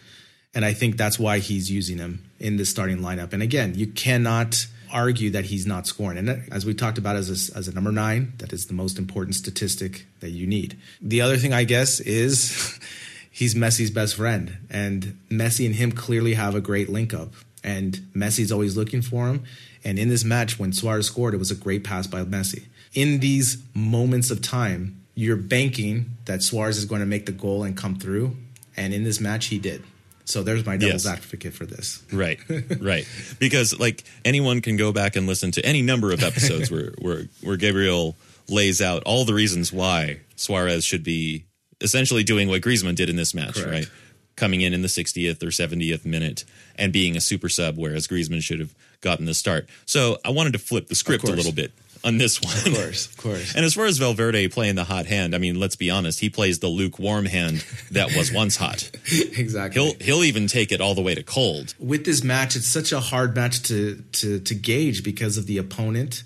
And 0.54 0.64
I 0.64 0.72
think 0.72 0.96
that's 0.96 1.18
why 1.18 1.38
he's 1.38 1.70
using 1.70 1.98
him 1.98 2.24
in 2.38 2.56
the 2.56 2.64
starting 2.64 2.98
lineup. 2.98 3.32
And 3.32 3.42
again, 3.42 3.74
you 3.74 3.86
cannot 3.88 4.66
argue 4.92 5.30
that 5.30 5.44
he's 5.44 5.66
not 5.66 5.86
scoring. 5.86 6.18
And 6.18 6.52
as 6.52 6.66
we 6.66 6.74
talked 6.74 6.98
about 6.98 7.16
as 7.16 7.50
a, 7.50 7.56
as 7.56 7.68
a 7.68 7.72
number 7.72 7.92
nine, 7.92 8.32
that 8.38 8.52
is 8.52 8.66
the 8.66 8.74
most 8.74 8.98
important 8.98 9.36
statistic 9.36 10.06
that 10.20 10.30
you 10.30 10.46
need. 10.46 10.76
The 11.00 11.20
other 11.20 11.36
thing, 11.36 11.52
I 11.52 11.64
guess, 11.64 12.00
is 12.00 12.78
he's 13.30 13.54
Messi's 13.54 13.90
best 13.90 14.16
friend. 14.16 14.58
And 14.68 15.18
Messi 15.30 15.66
and 15.66 15.74
him 15.74 15.92
clearly 15.92 16.34
have 16.34 16.54
a 16.54 16.60
great 16.60 16.88
link 16.88 17.14
up. 17.14 17.32
And 17.62 17.94
Messi's 18.14 18.50
always 18.50 18.76
looking 18.76 19.02
for 19.02 19.28
him. 19.28 19.44
And 19.84 19.98
in 19.98 20.08
this 20.08 20.24
match, 20.24 20.58
when 20.58 20.72
Suarez 20.72 21.06
scored, 21.06 21.34
it 21.34 21.38
was 21.38 21.50
a 21.50 21.54
great 21.54 21.84
pass 21.84 22.06
by 22.06 22.22
Messi. 22.24 22.64
In 22.94 23.20
these 23.20 23.62
moments 23.74 24.30
of 24.30 24.42
time, 24.42 25.00
you're 25.14 25.36
banking 25.36 26.16
that 26.26 26.42
Suarez 26.42 26.76
is 26.76 26.84
going 26.84 27.00
to 27.00 27.06
make 27.06 27.26
the 27.26 27.32
goal 27.32 27.62
and 27.64 27.76
come 27.76 27.96
through. 27.96 28.36
And 28.76 28.92
in 28.92 29.04
this 29.04 29.20
match, 29.20 29.46
he 29.46 29.58
did. 29.58 29.82
So 30.24 30.42
there's 30.42 30.64
my 30.64 30.76
devil's 30.76 31.04
Yes. 31.06 31.12
advocate 31.14 31.54
for 31.54 31.66
this. 31.66 32.02
Right, 32.12 32.38
right. 32.80 33.06
Because 33.38 33.78
like 33.80 34.04
anyone 34.24 34.60
can 34.60 34.76
go 34.76 34.92
back 34.92 35.16
and 35.16 35.26
listen 35.26 35.50
to 35.52 35.64
any 35.66 35.82
number 35.82 36.12
of 36.12 36.22
episodes 36.22 36.70
where 36.70 36.92
where 36.98 37.24
where 37.42 37.56
Gabriel 37.56 38.16
lays 38.48 38.80
out 38.80 39.02
all 39.04 39.24
the 39.24 39.34
reasons 39.34 39.72
why 39.72 40.20
Suarez 40.36 40.84
should 40.84 41.02
be 41.02 41.44
essentially 41.80 42.22
doing 42.22 42.48
what 42.48 42.62
Griezmann 42.62 42.94
did 42.94 43.08
in 43.08 43.16
this 43.16 43.34
match, 43.34 43.54
Correct. 43.54 43.70
right? 43.70 43.88
Coming 44.36 44.60
in 44.60 44.72
in 44.72 44.82
the 44.82 44.88
60th 44.88 45.42
or 45.42 45.46
70th 45.48 46.04
minute 46.04 46.44
and 46.76 46.92
being 46.92 47.16
a 47.16 47.20
super 47.20 47.48
sub, 47.48 47.76
whereas 47.76 48.06
Griezmann 48.06 48.40
should 48.42 48.60
have 48.60 48.74
gotten 49.00 49.26
the 49.26 49.34
start. 49.34 49.68
So 49.86 50.18
I 50.24 50.30
wanted 50.30 50.52
to 50.54 50.58
flip 50.58 50.88
the 50.88 50.94
script 50.94 51.24
a 51.24 51.32
little 51.32 51.52
bit 51.52 51.72
on 52.04 52.18
this 52.18 52.40
one. 52.40 52.56
Of 52.56 52.74
course, 52.74 53.06
of 53.06 53.16
course. 53.16 53.54
And 53.54 53.64
as 53.64 53.74
far 53.74 53.86
as 53.86 53.98
Valverde 53.98 54.48
playing 54.48 54.76
the 54.76 54.84
hot 54.84 55.06
hand, 55.06 55.34
I 55.34 55.38
mean, 55.38 55.58
let's 55.58 55.76
be 55.76 55.90
honest, 55.90 56.20
he 56.20 56.30
plays 56.30 56.58
the 56.58 56.68
lukewarm 56.68 57.26
hand 57.26 57.64
that 57.90 58.16
was 58.16 58.32
once 58.34 58.56
hot. 58.56 58.90
exactly. 59.36 59.80
He'll 59.82 59.94
he'll 60.00 60.24
even 60.24 60.46
take 60.46 60.72
it 60.72 60.80
all 60.80 60.94
the 60.94 61.02
way 61.02 61.14
to 61.14 61.22
cold. 61.22 61.74
with 61.78 62.04
this 62.04 62.22
match, 62.24 62.56
it's 62.56 62.66
such 62.66 62.92
a 62.92 63.00
hard 63.00 63.34
match 63.34 63.62
to 63.64 64.02
to 64.12 64.40
to 64.40 64.54
gauge 64.54 65.02
because 65.04 65.36
of 65.36 65.46
the 65.46 65.58
opponent. 65.58 66.22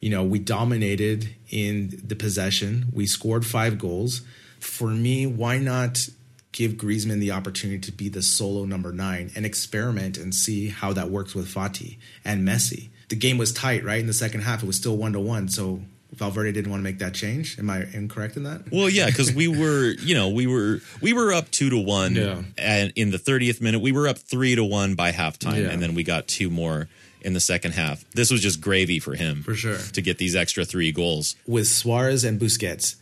You 0.00 0.10
know, 0.10 0.24
we 0.24 0.38
dominated 0.38 1.30
in 1.50 2.00
the 2.04 2.16
possession. 2.16 2.86
We 2.92 3.06
scored 3.06 3.46
five 3.46 3.78
goals. 3.78 4.22
For 4.60 4.88
me, 4.88 5.26
why 5.26 5.58
not 5.58 6.08
give 6.52 6.72
Griezmann 6.72 7.20
the 7.20 7.32
opportunity 7.32 7.78
to 7.80 7.92
be 7.92 8.08
the 8.08 8.22
solo 8.22 8.64
number 8.64 8.92
nine 8.92 9.30
and 9.36 9.44
experiment 9.44 10.16
and 10.16 10.34
see 10.34 10.68
how 10.68 10.92
that 10.94 11.10
works 11.10 11.34
with 11.34 11.46
Fati 11.52 11.98
and 12.24 12.46
Messi? 12.46 12.88
The 13.08 13.16
game 13.16 13.38
was 13.38 13.52
tight, 13.52 13.84
right? 13.84 14.00
In 14.00 14.06
the 14.06 14.12
second 14.14 14.40
half, 14.42 14.62
it 14.62 14.66
was 14.66 14.76
still 14.76 14.96
one 14.96 15.12
to 15.12 15.20
one. 15.20 15.48
So 15.48 15.82
Valverde 16.14 16.52
didn't 16.52 16.70
want 16.70 16.80
to 16.80 16.84
make 16.84 16.98
that 17.00 17.14
change. 17.14 17.58
Am 17.58 17.68
I 17.68 17.84
incorrect 17.92 18.36
in 18.36 18.44
that? 18.44 18.70
Well, 18.72 18.88
yeah, 18.88 19.06
because 19.06 19.32
we 19.34 19.48
were, 19.48 19.90
you 20.00 20.14
know, 20.14 20.30
we 20.30 20.46
were 20.46 20.80
we 21.02 21.12
were 21.12 21.32
up 21.32 21.50
two 21.50 21.68
to 21.70 21.78
one, 21.78 22.14
Yeah. 22.14 22.42
and 22.56 22.92
in 22.96 23.10
the 23.10 23.18
thirtieth 23.18 23.60
minute, 23.60 23.80
we 23.80 23.92
were 23.92 24.08
up 24.08 24.18
three 24.18 24.54
to 24.54 24.64
one 24.64 24.94
by 24.94 25.12
halftime, 25.12 25.62
Yeah. 25.62 25.70
and 25.70 25.82
then 25.82 25.94
we 25.94 26.02
got 26.04 26.26
two 26.26 26.48
more 26.48 26.88
in 27.20 27.32
the 27.32 27.40
second 27.40 27.72
half. 27.72 28.04
This 28.12 28.30
was 28.30 28.40
just 28.40 28.60
gravy 28.60 28.98
for 28.98 29.14
him, 29.14 29.42
For 29.42 29.54
sure. 29.54 29.78
to 29.78 30.00
get 30.00 30.16
these 30.18 30.34
extra 30.36 30.64
three 30.64 30.90
goals. 30.92 31.34
with 31.46 31.66
Suarez 31.68 32.24
and 32.24 32.40
Busquets, 32.40 32.94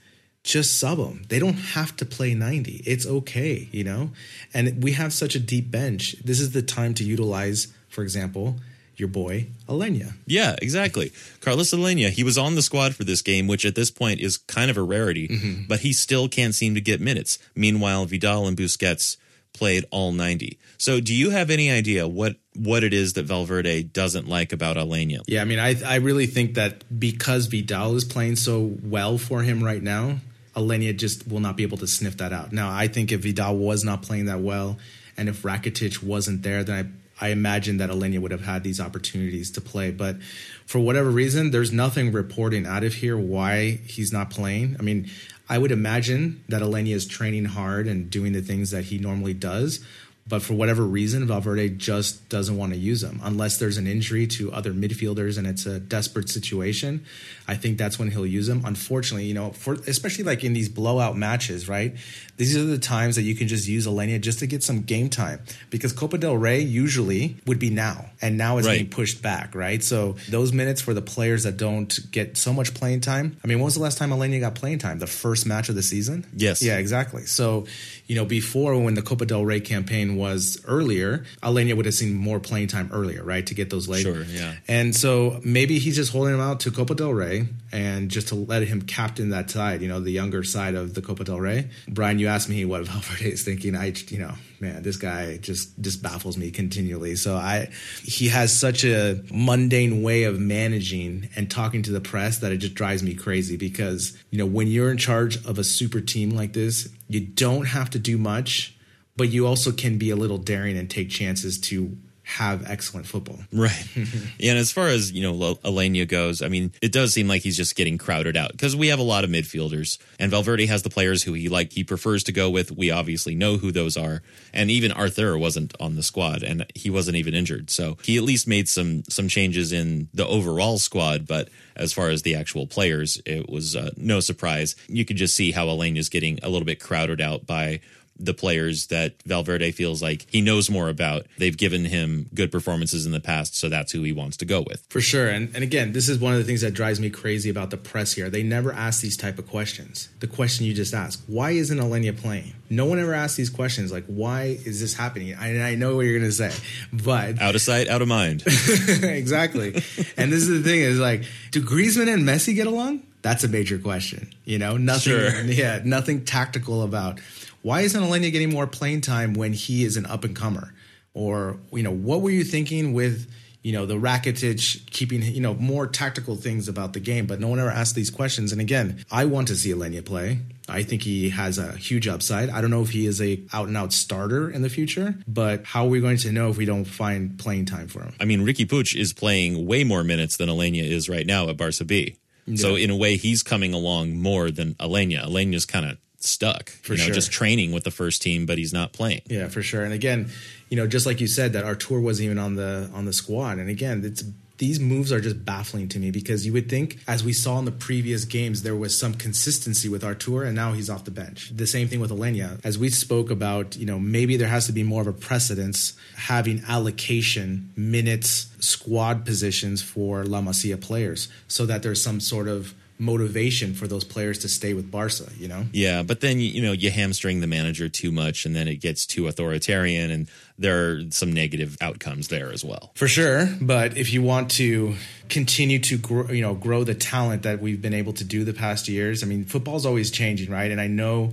just 0.45 0.79
sub 0.79 0.99
them. 0.99 1.23
They 1.29 1.39
don't 1.39 1.55
have 1.75 1.97
to 1.97 2.05
play 2.07 2.35
90. 2.35 2.83
It's 2.87 3.07
okay, 3.07 3.69
you 3.73 3.83
know? 3.83 4.11
And 4.53 4.83
we 4.83 4.93
have 4.93 5.13
such 5.13 5.35
a 5.35 5.41
deep 5.41 5.71
bench. 5.71 6.15
This 6.23 6.39
is 6.39 6.53
the 6.53 6.63
time 6.63 6.95
to 6.95 7.05
utilize, 7.05 7.69
for 7.89 8.03
example, 8.03 8.57
your 8.97 9.09
boy, 9.09 9.47
Aleñá. 9.69 10.13
Yeah, 10.27 10.55
exactly. 10.63 11.11
Carlos 11.41 11.73
Aleñá, 11.73 12.11
he 12.11 12.23
was 12.23 12.39
on 12.39 12.55
the 12.55 12.63
squad 12.63 12.95
for 12.95 13.03
this 13.05 13.23
game, 13.23 13.49
which 13.49 13.65
at 13.65 13.75
this 13.75 13.91
point 13.91 14.21
is 14.21 14.37
kind 14.37 14.71
of 14.71 14.77
a 14.77 14.83
rarity, 14.83 15.27
Mm-hmm. 15.29 15.63
but 15.67 15.81
he 15.81 15.93
still 15.93 16.29
can't 16.29 16.55
seem 16.55 16.75
to 16.77 16.81
get 16.81 17.01
minutes. 17.01 17.39
Meanwhile, 17.57 18.05
Vidal 18.07 18.47
and 18.47 18.57
Busquets 18.57 19.17
played 19.53 19.85
all 19.91 20.13
90. 20.13 20.59
So, 20.79 21.01
do 21.01 21.15
you 21.15 21.31
have 21.31 21.49
any 21.51 21.71
idea 21.71 22.07
what 22.07 22.37
what 22.55 22.85
it 22.85 22.93
is 22.93 23.15
that 23.15 23.25
Valverde 23.25 23.83
doesn't 23.85 24.29
like 24.29 24.53
about 24.53 24.77
Aleñá? 24.77 25.23
Yeah, 25.27 25.41
I 25.43 25.45
mean, 25.45 25.59
I, 25.59 25.75
I 25.85 25.97
really 25.97 26.27
think 26.27 26.55
that 26.55 26.85
because 27.01 27.47
Vidal 27.47 27.97
is 27.97 28.05
playing 28.05 28.37
so 28.37 28.77
well 28.83 29.17
for 29.19 29.43
him 29.43 29.65
right 29.65 29.83
now, 29.83 30.19
Aleñá 30.55 30.97
just 30.97 31.29
will 31.29 31.41
not 31.41 31.57
be 31.57 31.63
able 31.63 31.79
to 31.79 31.87
sniff 31.87 32.17
that 32.19 32.33
out. 32.33 32.53
Now, 32.53 32.71
I 32.71 32.89
think 32.89 33.13
if 33.13 33.23
Vidal 33.23 33.57
was 33.57 33.85
not 33.85 34.03
playing 34.03 34.27
that 34.27 34.41
well 34.41 34.79
and 35.17 35.29
if 35.29 35.43
Rakitic 35.43 36.03
wasn't 36.03 36.43
there, 36.43 36.65
then 36.65 37.01
I, 37.21 37.27
I 37.27 37.29
imagine 37.31 37.79
that 37.79 37.91
Aleñá 37.91 38.21
would 38.21 38.31
have 38.31 38.45
had 38.45 38.65
these 38.65 38.81
opportunities 38.81 39.51
to 39.53 39.61
play. 39.61 39.91
But 39.91 40.21
for 40.67 40.79
whatever 40.79 41.11
reason, 41.11 41.51
there's 41.51 41.73
nothing 41.73 42.13
reporting 42.13 42.67
out 42.67 42.85
of 42.85 42.95
here 42.95 43.17
why 43.17 43.81
he's 43.85 44.13
not 44.13 44.31
playing. 44.31 44.77
I 44.79 44.83
mean, 44.83 45.11
I 45.49 45.59
would 45.59 45.73
imagine 45.73 46.43
that 46.49 46.63
Aleñá 46.63 46.95
is 46.95 47.07
training 47.07 47.45
hard 47.45 47.87
and 47.87 48.11
doing 48.11 48.33
the 48.33 48.41
things 48.41 48.71
that 48.71 48.85
he 48.85 48.99
normally 48.99 49.35
does. 49.35 49.85
But 50.27 50.41
for 50.43 50.55
whatever 50.55 50.83
reason, 50.85 51.27
Valverde 51.27 51.69
just 51.71 52.31
doesn't 52.31 52.57
want 52.57 52.73
to 52.73 52.79
use 52.79 53.03
him 53.03 53.21
unless 53.23 53.59
there's 53.59 53.77
an 53.77 53.87
injury 53.87 54.27
to 54.29 54.51
other 54.53 54.73
midfielders 54.73 55.37
and 55.37 55.47
it's 55.47 55.67
a 55.67 55.79
desperate 55.79 56.31
situation. 56.31 57.05
I 57.47 57.57
think 57.57 57.77
that's 57.77 57.99
when 57.99 58.11
he'll 58.11 58.25
use 58.25 58.49
him. 58.49 58.63
Unfortunately, 58.65 59.27
you 59.27 59.35
know, 59.35 59.51
for 59.51 59.75
especially 59.87 60.25
like 60.25 60.43
in 60.43 60.55
these 60.55 60.71
blowout 60.71 61.15
matches, 61.19 61.69
right? 61.69 61.95
These 62.39 62.57
are 62.57 62.65
the 62.65 62.79
times 62.79 63.17
that 63.17 63.23
you 63.23 63.35
can 63.35 63.49
just 63.49 63.69
use 63.69 63.87
Aleñá 63.87 64.19
just 64.21 64.39
to 64.39 64.47
get 64.47 64.63
some 64.63 64.81
game 64.81 65.11
time 65.11 65.41
because 65.69 65.93
Copa 65.93 66.17
del 66.17 66.37
Rey 66.39 66.61
usually 66.61 67.37
would 67.47 67.59
be 67.59 67.69
now, 67.71 68.07
and 68.23 68.39
now 68.39 68.57
it's 68.57 68.67
Right. 68.67 68.79
being 68.79 68.89
pushed 68.91 69.21
back, 69.23 69.55
right? 69.55 69.85
So 69.85 70.17
those 70.31 70.53
minutes 70.55 70.81
for 70.81 70.95
the 70.95 71.03
players 71.03 71.43
that 71.43 71.59
don't 71.59 71.97
get 72.11 72.39
so 72.39 72.53
much 72.55 72.73
playing 72.73 73.03
time. 73.03 73.37
I 73.45 73.47
mean, 73.47 73.59
when 73.59 73.67
was 73.67 73.75
the 73.75 73.83
last 73.83 73.99
time 73.99 74.09
Aleñá 74.11 74.41
got 74.41 74.55
playing 74.55 74.79
time? 74.79 74.99
The 75.01 75.07
first 75.07 75.45
match 75.45 75.69
of 75.69 75.75
the 75.75 75.83
season? 75.83 76.25
Yes. 76.35 76.63
Yeah, 76.63 76.79
exactly. 76.79 77.27
So, 77.27 77.67
you 78.07 78.15
know, 78.17 78.25
before 78.25 78.79
when 78.81 78.95
the 78.95 79.03
Copa 79.03 79.25
del 79.25 79.45
Rey 79.45 79.61
campaign 79.61 80.17
was 80.17 80.63
earlier, 80.67 81.25
Aleñá 81.43 81.75
would 81.77 81.87
have 81.87 81.95
seen 81.95 82.15
more 82.15 82.39
playing 82.39 82.69
time 82.69 82.91
earlier, 82.93 83.23
right, 83.23 83.47
to 83.47 83.55
get 83.55 83.71
those 83.71 83.89
legs. 83.89 84.03
Sure, 84.03 84.25
yeah. 84.25 84.55
And 84.69 84.95
so 84.95 85.41
maybe 85.43 85.79
he's 85.79 85.97
just 85.97 86.13
holding 86.13 86.35
him 86.35 86.41
out 86.41 86.61
to 86.61 86.71
Copa 86.71 86.95
del 86.95 87.13
Rey 87.13 87.49
and 87.73 88.11
just 88.11 88.29
to 88.29 88.35
let 88.35 88.63
him 88.63 88.83
captain 88.83 89.31
that 89.31 89.51
side, 89.51 89.81
you 89.81 89.89
know, 89.89 90.01
the 90.01 90.13
younger 90.13 90.43
side 90.43 90.75
of 90.75 90.95
the 90.95 91.03
Copa 91.03 91.25
del 91.25 91.41
Rey. 91.41 91.71
Brian, 91.89 92.19
you 92.19 92.29
asked 92.29 92.49
me 92.49 92.65
what 92.65 92.87
Valverde 92.87 93.33
is 93.33 93.43
thinking. 93.43 93.75
I, 93.75 93.95
you 94.09 94.19
know, 94.19 94.35
man, 94.61 94.83
this 94.83 94.97
guy 94.97 95.37
just 95.39 95.81
just 95.81 96.03
baffles 96.03 96.37
me 96.37 96.51
continually. 96.51 97.17
So 97.17 97.37
I, 97.37 97.71
he 98.03 98.29
has 98.29 98.59
such 98.59 98.85
a 98.85 99.23
mundane 99.33 100.03
way 100.03 100.25
of 100.25 100.39
managing 100.39 101.29
and 101.37 101.51
talking 101.51 101.83
to 101.83 101.93
the 101.93 102.01
press 102.01 102.39
that 102.39 102.53
it 102.53 102.59
just 102.59 102.75
drives 102.75 103.03
me 103.03 103.15
crazy 103.15 103.57
because 103.57 104.17
you 104.31 104.39
know 104.39 104.47
when 104.47 104.67
you're 104.67 104.91
in 104.91 104.99
charge 104.99 105.45
of 105.45 105.59
a 105.59 105.65
super 105.65 106.01
team 106.01 106.31
like 106.31 106.53
this, 106.53 106.89
you 107.09 107.21
don't 107.21 107.67
have 107.67 107.91
to 107.91 107.99
do 107.99 108.19
much, 108.19 108.77
but 109.17 109.31
you 109.31 109.47
also 109.47 109.73
can 109.73 109.99
be 109.99 110.11
a 110.11 110.17
little 110.17 110.39
daring 110.39 110.77
and 110.77 110.91
take 110.91 111.11
chances 111.11 111.59
to 111.59 111.97
have 112.25 112.69
excellent 112.69 113.07
football. 113.07 113.39
Right. 113.53 113.87
and 113.97 114.59
as 114.59 114.73
far 114.73 114.89
as, 114.89 115.13
you 115.13 115.23
know, 115.23 115.55
Aleñá 115.57 116.09
goes, 116.09 116.41
I 116.41 116.49
mean, 116.49 116.73
it 116.81 116.91
does 116.91 117.13
seem 117.13 117.29
like 117.29 117.43
he's 117.43 117.57
just 117.57 117.77
getting 117.77 117.99
crowded 117.99 118.37
out 118.37 118.53
because 118.53 118.75
we 118.75 118.89
have 118.89 118.99
a 118.99 119.03
lot 119.05 119.25
of 119.25 119.31
midfielders 119.31 119.99
and 120.19 120.31
Valverde 120.31 120.67
has 120.67 120.83
the 120.83 120.91
players 120.91 121.23
who 121.23 121.35
he 121.35 121.51
like 121.51 121.73
he 121.73 121.85
prefers 121.85 122.25
to 122.25 122.33
go 122.33 122.49
with. 122.49 122.73
We 122.73 122.91
obviously 122.91 123.35
know 123.35 123.59
who 123.59 123.71
those 123.71 123.97
are. 123.97 124.23
And 124.55 124.71
even 124.71 124.91
Arthur 124.91 125.37
wasn't 125.37 125.75
on 125.79 125.97
the 125.97 126.03
squad 126.03 126.43
and 126.43 126.65
he 126.75 126.89
wasn't 126.89 127.17
even 127.17 127.35
injured. 127.35 127.69
So 127.69 127.99
he 128.03 128.17
at 128.17 128.23
least 128.23 128.49
made 128.49 128.69
some 128.69 129.05
some 129.05 129.29
changes 129.29 129.71
in 129.71 130.09
the 130.15 130.27
overall 130.27 130.79
squad, 130.79 131.27
but 131.27 131.51
as 131.77 131.93
far 131.93 132.09
as 132.09 132.23
the 132.23 132.37
actual 132.37 132.67
players, 132.67 133.21
it 133.27 133.51
was 133.51 133.77
uh, 133.77 133.91
no 133.97 134.21
surprise. 134.21 134.77
You 134.89 135.05
could 135.05 135.17
just 135.17 135.37
see 135.37 135.53
how 135.53 135.67
Aleñá's 135.67 136.09
getting 136.09 136.39
a 136.43 136.49
little 136.49 136.67
bit 136.67 136.81
crowded 136.81 137.21
out 137.21 137.47
by 137.47 137.81
the 138.19 138.35
players 138.35 138.87
that 138.89 139.15
Valverde 139.27 139.73
feels 139.73 140.03
like 140.03 140.27
he 140.31 140.41
knows 140.41 140.71
more 140.71 140.89
about. 140.89 141.27
They've 141.39 141.57
given 141.57 141.85
him 141.85 142.29
good 142.35 142.53
performances 142.53 143.07
in 143.07 143.13
the 143.13 143.21
past, 143.21 143.57
so 143.57 143.69
that's 143.69 143.93
who 143.93 144.03
he 144.03 144.13
wants 144.13 144.37
to 144.39 144.45
go 144.45 144.63
with. 144.63 144.85
For 144.89 145.01
sure. 145.01 145.29
And, 145.29 145.55
and 145.55 145.65
again, 145.65 145.93
this 145.93 146.09
is 146.09 146.19
one 146.19 146.33
of 146.33 146.39
the 146.39 146.45
things 146.45 146.61
that 146.61 146.73
drives 146.75 147.01
me 147.01 147.11
crazy 147.11 147.51
about 147.51 147.71
the 147.71 147.77
press 147.77 148.13
here. 148.13 148.31
They 148.31 148.43
never 148.43 148.73
ask 148.73 149.01
these 149.01 149.17
type 149.17 149.39
of 149.39 149.49
questions. 149.49 150.09
The 150.21 150.27
question 150.27 150.67
you 150.67 150.75
just 150.75 150.95
asked, 150.95 151.23
why 151.27 151.53
isn't 151.53 151.79
Aleñá 151.79 152.17
playing? 152.17 152.55
No 152.71 152.87
one 152.87 152.99
ever 152.99 153.15
asks 153.15 153.37
these 153.37 153.51
questions 153.51 153.93
like, 153.93 154.05
why 154.07 154.59
is 154.65 154.81
this 154.81 154.95
happening? 154.95 155.35
I, 155.35 155.71
I 155.71 155.75
know 155.75 155.97
what 155.97 156.03
you're 156.03 156.19
going 156.19 156.31
to 156.31 156.33
say, 156.33 156.53
but 156.93 157.41
Out 157.41 157.55
of 157.55 157.61
sight, 157.61 157.89
out 157.89 158.03
of 158.03 158.09
mind. 158.09 158.43
exactly. 158.47 159.75
and 160.17 160.33
this 160.33 160.43
is 160.43 160.49
the 160.49 160.63
thing 160.63 160.81
is 160.81 160.99
like, 160.99 161.25
do 161.51 161.63
Griezmann 161.63 162.13
and 162.13 162.25
Messi 162.25 162.55
get 162.55 162.67
along? 162.67 163.03
That's 163.23 163.43
a 163.43 163.49
major 163.49 163.79
question. 163.79 164.31
You 164.45 164.59
know, 164.59 164.77
nothing. 164.77 165.13
Sure. 165.13 165.43
Yeah, 165.45 165.81
nothing 165.83 166.25
tactical 166.27 166.83
about 166.83 167.21
why 167.65 167.81
isn't 167.81 168.01
Aleñá 168.01 168.31
getting 168.31 168.51
more 168.51 168.67
playing 168.67 169.01
time 169.01 169.33
when 169.33 169.55
he 169.55 169.85
is 169.85 169.97
an 169.97 170.05
up 170.05 170.23
and 170.23 170.37
comer? 170.37 170.75
Or 171.15 171.57
you 171.73 171.83
know, 171.83 171.91
what 171.91 172.21
were 172.21 172.31
you 172.31 172.45
thinking 172.45 172.93
with 172.93 173.31
you 173.63 173.73
know 173.73 173.87
the 173.87 173.95
Rakitic 173.95 174.91
keeping 174.91 175.23
you 175.23 175.41
know 175.41 175.55
more 175.55 175.87
tactical 175.87 176.37
things 176.37 176.69
about 176.69 176.93
the 176.93 177.01
game? 177.01 177.27
But 177.27 177.41
no 177.41 177.49
one 177.49 177.59
ever 177.59 177.71
asked 177.71 177.95
these 177.95 178.11
questions. 178.11 178.53
And 178.53 178.61
again, 178.61 179.05
I 179.11 179.25
want 179.25 179.49
to 179.49 179.57
see 179.57 179.73
Aleñá 179.73 180.05
play. 180.05 180.41
I 180.69 180.83
think 180.83 181.03
he 181.03 181.31
has 181.31 181.57
a 181.57 181.73
huge 181.73 182.07
upside. 182.07 182.51
I 182.51 182.61
don't 182.61 182.71
know 182.71 182.83
if 182.83 182.91
he 182.91 183.07
is 183.07 183.21
a 183.23 183.41
out 183.55 183.69
and 183.69 183.77
out 183.79 183.95
starter 183.95 184.51
in 184.51 184.61
the 184.61 184.71
future, 184.71 185.15
but 185.27 185.65
how 185.65 185.87
are 185.87 185.89
we 185.89 186.01
going 186.01 186.19
to 186.19 186.33
know 186.33 186.51
if 186.51 186.59
we 186.59 186.67
don't 186.67 186.85
find 186.85 187.39
playing 187.39 187.65
time 187.65 187.89
for 187.89 188.03
him? 188.03 188.15
I 188.21 188.27
mean, 188.27 188.41
Riqui 188.45 188.67
Puig 188.67 188.95
is 188.95 189.15
playing 189.15 189.67
way 189.67 189.85
more 189.85 190.05
minutes 190.05 190.37
than 190.37 190.51
Aleñá 190.51 190.85
is 190.85 191.09
right 191.09 191.27
now 191.27 191.49
at 191.49 191.57
Barca 191.57 191.85
B. 191.87 192.19
So 192.57 192.77
in 192.77 192.91
a 192.91 192.97
way, 192.97 193.17
he's 193.17 193.43
coming 193.43 193.73
along 193.73 194.21
more 194.21 194.51
than 194.51 194.75
Aleñá. 194.75 195.25
Aleñá's 195.25 195.65
kind 195.65 195.87
of 195.87 195.97
stuck, 196.25 196.71
For 196.71 196.93
you 196.95 196.99
know, 196.99 197.05
sure. 197.07 197.15
just 197.15 197.31
training 197.31 197.73
with 197.73 197.85
the 197.85 197.91
first 197.91 198.23
team, 198.23 198.47
but 198.47 198.59
he's 198.59 198.73
not 198.73 198.93
playing. 198.93 199.23
Yeah, 199.27 199.49
for 199.49 199.63
sure. 199.63 199.85
And 199.85 199.93
again, 199.93 200.31
you 200.69 200.77
know, 200.77 200.87
just 200.87 201.07
like 201.07 201.21
you 201.21 201.27
said, 201.27 201.53
that 201.53 201.65
Arthur 201.65 202.01
wasn't 202.01 202.27
even 202.27 202.39
on 202.39 202.57
the 202.57 202.91
on 202.95 203.05
the 203.05 203.13
squad. 203.13 203.59
And 203.59 203.69
again, 203.69 204.03
it's 204.05 204.25
these 204.59 204.79
moves 204.79 205.13
are 205.13 205.21
just 205.21 205.45
baffling 205.45 205.89
to 205.89 205.99
me 205.99 206.11
because 206.11 206.47
you 206.47 206.53
would 206.53 206.69
think, 206.69 206.99
as 207.09 207.25
we 207.25 207.33
saw 207.33 207.59
in 207.59 207.65
the 207.65 207.73
previous 207.73 208.25
games, 208.25 208.63
there 208.63 208.77
was 208.77 208.97
some 208.97 209.15
consistency 209.15 209.89
with 209.89 210.05
Arthur, 210.05 210.45
and 210.45 210.55
now 210.55 210.73
he's 210.73 210.89
off 210.89 211.05
the 211.05 211.11
bench. 211.11 211.51
The 211.55 211.67
same 211.67 211.89
thing 211.89 212.01
with 212.01 212.11
Aleñá. 212.11 212.61
As 212.65 212.79
we 212.79 212.89
spoke 212.89 213.31
about, 213.31 213.77
you 213.77 213.85
know, 213.85 213.99
maybe 213.99 214.37
there 214.37 214.49
has 214.49 214.67
to 214.67 214.73
be 214.73 214.85
more 214.85 215.01
of 215.01 215.09
a 215.09 215.13
precedence 215.13 215.95
having 216.17 216.63
allocation 216.69 217.73
minutes, 217.77 218.55
squad 218.61 219.25
positions 219.25 219.83
for 219.83 220.25
La 220.25 220.41
Masia 220.41 220.81
players, 220.81 221.29
so 221.49 221.67
that 221.67 221.83
there's 221.83 222.03
some 222.03 222.21
sort 222.21 222.47
of 222.47 222.75
motivation 222.99 223.75
for 223.75 223.87
those 223.87 224.05
players 224.05 224.39
to 224.41 224.49
stay 224.49 224.75
with 224.75 224.91
Barca. 224.91 225.31
You 225.39 225.49
know. 225.49 225.65
Yeah, 225.73 226.03
but 226.03 226.21
then 226.21 226.41
you 226.41 226.63
know 226.63 226.73
you 226.73 226.91
hamstring 226.91 227.41
the 227.41 227.47
manager 227.47 227.89
too 227.89 228.13
much, 228.13 228.47
and 228.47 228.55
then 228.55 228.69
it 228.69 228.77
gets 228.77 229.07
too 229.07 229.27
authoritarian, 229.27 230.11
and 230.11 230.29
there 230.59 230.91
are 230.91 231.01
some 231.11 231.33
negative 231.33 231.77
outcomes 231.81 232.29
there 232.29 232.53
as 232.53 232.65
well. 232.65 232.93
For 232.95 233.09
sure, 233.09 233.49
but 233.61 233.97
if 233.97 234.13
you 234.13 234.23
want 234.23 234.51
to 234.53 234.95
continue 235.29 235.79
to 235.81 235.99
grow, 235.99 236.31
you 236.31 236.43
know, 236.43 236.55
grow 236.55 236.85
the 236.85 236.95
talent 236.95 237.43
that 237.43 237.61
we've 237.61 237.83
been 237.83 237.95
able 237.95 238.13
to 238.15 238.25
do 238.25 238.45
the 238.45 238.55
past 238.55 238.89
years, 238.89 239.23
I 239.23 239.27
mean, 239.27 239.45
football's 239.45 239.87
always 239.87 240.11
changing, 240.11 240.51
right? 240.51 240.71
And 240.71 240.81
I 240.81 240.87
know, 240.87 241.33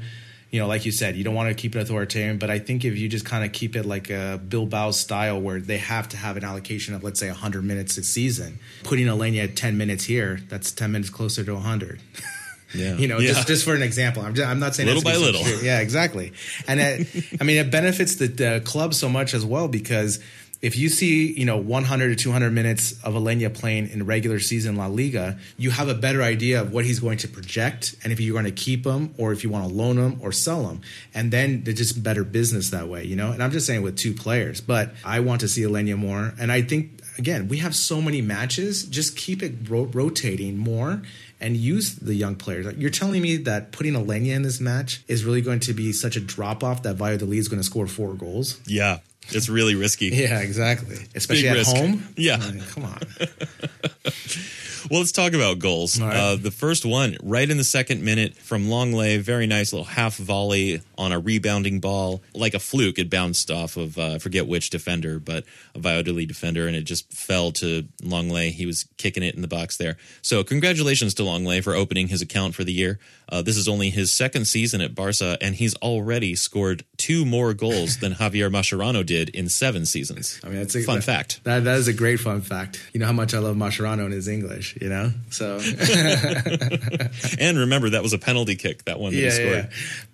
you 0.52 0.60
know, 0.60 0.68
like 0.68 0.86
you 0.86 0.92
said, 0.92 1.16
you 1.16 1.24
don't 1.24 1.34
want 1.36 1.48
to 1.50 1.56
keep 1.56 1.76
it 1.76 1.80
authoritarian, 1.80 2.38
but 2.38 2.50
I 2.50 2.60
think 2.60 2.84
if 2.84 2.98
you 2.98 3.08
just 3.08 3.24
kind 3.26 3.46
of 3.46 3.54
keep 3.54 3.76
it 3.76 3.86
like 3.86 4.10
a 4.10 4.38
Bilbao 4.48 4.92
style 4.92 5.40
where 5.40 5.62
they 5.62 5.78
have 5.78 6.10
to 6.10 6.18
have 6.18 6.36
an 6.38 6.44
allocation 6.44 6.94
of 6.94 7.04
let's 7.04 7.20
say 7.20 7.28
100 7.30 7.64
minutes 7.64 7.98
a 7.98 8.04
season, 8.04 8.60
putting 8.84 9.08
Aleñá 9.08 9.46
at 9.46 9.56
10 9.56 9.78
minutes 9.78 10.04
here, 10.04 10.42
that's 10.50 10.72
10 10.74 10.92
minutes 10.92 11.10
closer 11.10 11.44
to 11.44 11.54
100. 11.54 12.00
Yeah, 12.74 12.96
you 12.96 13.10
know, 13.10 13.20
Yeah. 13.20 13.34
just 13.34 13.48
just 13.50 13.66
for 13.66 13.76
an 13.76 13.82
example. 13.82 14.24
I'm 14.24 14.34
just, 14.34 14.48
I'm 14.48 14.60
not 14.60 14.76
saying 14.76 14.88
Little 14.88 15.04
by 15.04 15.18
little. 15.18 15.44
true. 15.44 15.60
Yeah, 15.62 15.80
exactly. 15.82 16.32
And 16.70 16.80
it, 16.80 17.26
I 17.42 17.44
mean, 17.44 17.58
it 17.58 17.70
benefits 17.70 18.16
the, 18.16 18.28
the 18.28 18.62
club 18.64 18.94
so 18.94 19.10
much 19.10 19.34
as 19.34 19.44
well 19.46 19.68
because 19.68 20.22
if 20.62 20.78
you 20.78 20.90
see, 20.90 21.34
you 21.34 21.46
know, 21.46 21.58
100 21.58 22.10
to 22.10 22.16
200 22.16 22.52
minutes 22.52 22.92
of 23.04 23.16
Aleñá 23.16 23.54
playing 23.54 23.90
in 23.90 24.06
regular 24.06 24.40
season 24.40 24.76
La 24.76 24.88
Liga, 24.88 25.38
you 25.58 25.72
have 25.72 25.90
a 25.90 25.96
better 25.96 26.22
idea 26.22 26.62
of 26.62 26.72
what 26.72 26.86
he's 26.86 27.00
going 27.00 27.18
to 27.20 27.28
project 27.28 27.96
and 28.04 28.14
if 28.14 28.20
you're 28.20 28.34
going 28.34 28.46
to 28.46 28.52
keep 28.52 28.86
him 28.86 29.14
or 29.18 29.32
if 29.34 29.44
you 29.44 29.50
want 29.50 29.68
to 29.68 29.74
loan 29.74 29.98
him 29.98 30.20
or 30.22 30.32
sell 30.32 30.68
him. 30.68 30.82
And 31.14 31.32
then 31.32 31.64
there's 31.64 31.78
just 31.78 32.04
better 32.04 32.24
business 32.24 32.70
that 32.70 32.88
way, 32.88 33.04
you 33.04 33.16
know? 33.16 33.32
And 33.32 33.42
I'm 33.42 33.52
just 33.52 33.66
saying 33.66 33.82
with 33.82 33.98
two 33.98 34.14
players, 34.14 34.62
but 34.62 34.92
I 35.04 35.20
want 35.22 35.42
to 35.42 35.48
see 35.48 35.64
Aleñá 35.64 35.98
more. 35.98 36.34
And 36.40 36.52
I 36.52 36.62
think, 36.62 37.02
again, 37.18 37.48
we 37.48 37.58
have 37.58 37.76
so 37.76 38.00
many 38.00 38.22
matches, 38.22 38.84
just 38.84 39.18
keep 39.18 39.42
it 39.42 39.68
ro- 39.68 39.90
rotating 39.92 40.58
more 40.58 41.02
and 41.40 41.58
use 41.58 41.96
the 41.96 42.14
young 42.14 42.36
players. 42.36 42.72
You're 42.78 42.92
telling 42.92 43.24
me 43.24 43.38
that 43.38 43.72
putting 43.72 43.94
Aleñá 43.94 44.36
in 44.36 44.44
this 44.44 44.62
match 44.62 45.04
is 45.08 45.26
really 45.26 45.42
going 45.42 45.62
to 45.62 45.74
be 45.74 45.92
such 45.92 46.16
a 46.16 46.22
drop 46.22 46.64
off 46.64 46.84
that 46.84 46.98
Valladolid 46.98 47.40
is 47.40 47.48
going 47.48 47.60
to 47.60 47.66
score 47.66 47.88
four 47.88 48.14
goals? 48.14 48.62
Yeah, 48.68 49.00
it's 49.30 49.50
really 49.50 49.76
risky. 49.76 50.10
Yeah, 50.22 50.40
exactly. 50.40 50.98
Especially 51.16 51.48
at 51.48 51.56
risk. 51.56 51.76
home. 51.76 52.08
Yeah. 52.16 52.38
Come 52.74 52.86
on. 52.86 53.00
Well, 54.90 55.00
let's 55.00 55.12
talk 55.12 55.34
about 55.34 55.60
goals. 55.60 56.02
Right. 56.02 56.16
Uh, 56.16 56.36
the 56.36 56.52
first 56.52 56.86
one, 56.86 57.16
right 57.22 57.50
in 57.50 57.58
the 57.58 57.64
second 57.64 58.04
minute 58.04 58.36
from 58.36 58.68
Lenglet, 58.68 59.22
very 59.22 59.46
nice 59.46 59.72
little 59.72 59.86
half 59.86 60.18
volley 60.18 60.82
on 60.98 61.12
a 61.12 61.20
rebounding 61.20 61.80
ball, 61.80 62.22
like 62.34 62.54
a 62.54 62.60
fluke. 62.60 62.98
It 62.98 63.10
bounced 63.10 63.52
off 63.52 63.78
of 63.78 63.98
uh, 63.98 64.16
I 64.16 64.18
forget 64.18 64.48
which 64.48 64.70
defender, 64.70 65.20
but 65.20 65.46
a 65.76 65.80
Valladolid 65.80 66.28
defender, 66.28 66.68
and 66.68 66.76
it 66.76 66.84
just 66.84 67.12
fell 67.14 67.52
to 67.54 67.88
Lenglet. 68.02 68.52
He 68.52 68.66
was 68.66 68.86
kicking 68.98 69.24
it 69.24 69.36
in 69.36 69.42
the 69.42 69.48
box 69.48 69.78
there. 69.78 69.98
So, 70.22 70.44
congratulations 70.44 71.14
to 71.16 71.24
Lenglet 71.24 71.64
for 71.64 71.76
opening 71.76 72.08
his 72.08 72.22
account 72.22 72.56
for 72.56 72.64
the 72.64 72.74
year. 72.74 73.00
Uh, 73.32 73.42
this 73.42 73.56
is 73.56 73.68
only 73.68 73.90
his 73.90 74.12
second 74.12 74.46
season 74.46 74.82
at 74.82 74.94
Barca, 74.94 75.38
and 75.42 75.56
he's 75.56 75.74
already 75.78 76.36
scored 76.36 76.84
two 76.98 77.24
more 77.26 77.54
goals 77.54 77.98
than 78.00 78.14
Javier 78.22 78.52
Mascherano 78.52 79.06
did 79.06 79.30
in 79.30 79.48
seven 79.48 79.86
seasons. 79.86 80.40
I 80.44 80.50
mean, 80.50 80.58
that's 80.58 80.76
a 80.76 80.82
fun 80.84 80.98
that- 80.98 81.04
fact. 81.04 81.44
That, 81.46 81.64
that 81.64 81.78
is 81.78 81.88
a 81.88 81.94
great 81.94 82.20
fun 82.20 82.42
fact. 82.42 82.82
You 82.94 83.00
know 83.00 83.06
how 83.06 83.14
much 83.14 83.34
I 83.34 83.40
love 83.40 83.56
Mascherano 83.56 84.04
and 84.06 84.14
his 84.14 84.28
English, 84.28 84.78
you 84.82 84.90
know? 84.90 85.12
So, 85.30 85.60
And 87.40 87.58
remember, 87.58 87.92
that 87.92 88.04
was 88.04 88.14
a 88.14 88.20
penalty 88.20 88.56
kick. 88.56 88.86
That 88.86 89.00
one 89.00 89.12
that 89.12 89.18
he 89.18 89.24
yeah, 89.24 89.30
scored. 89.30 89.52
yeah. 89.52 89.70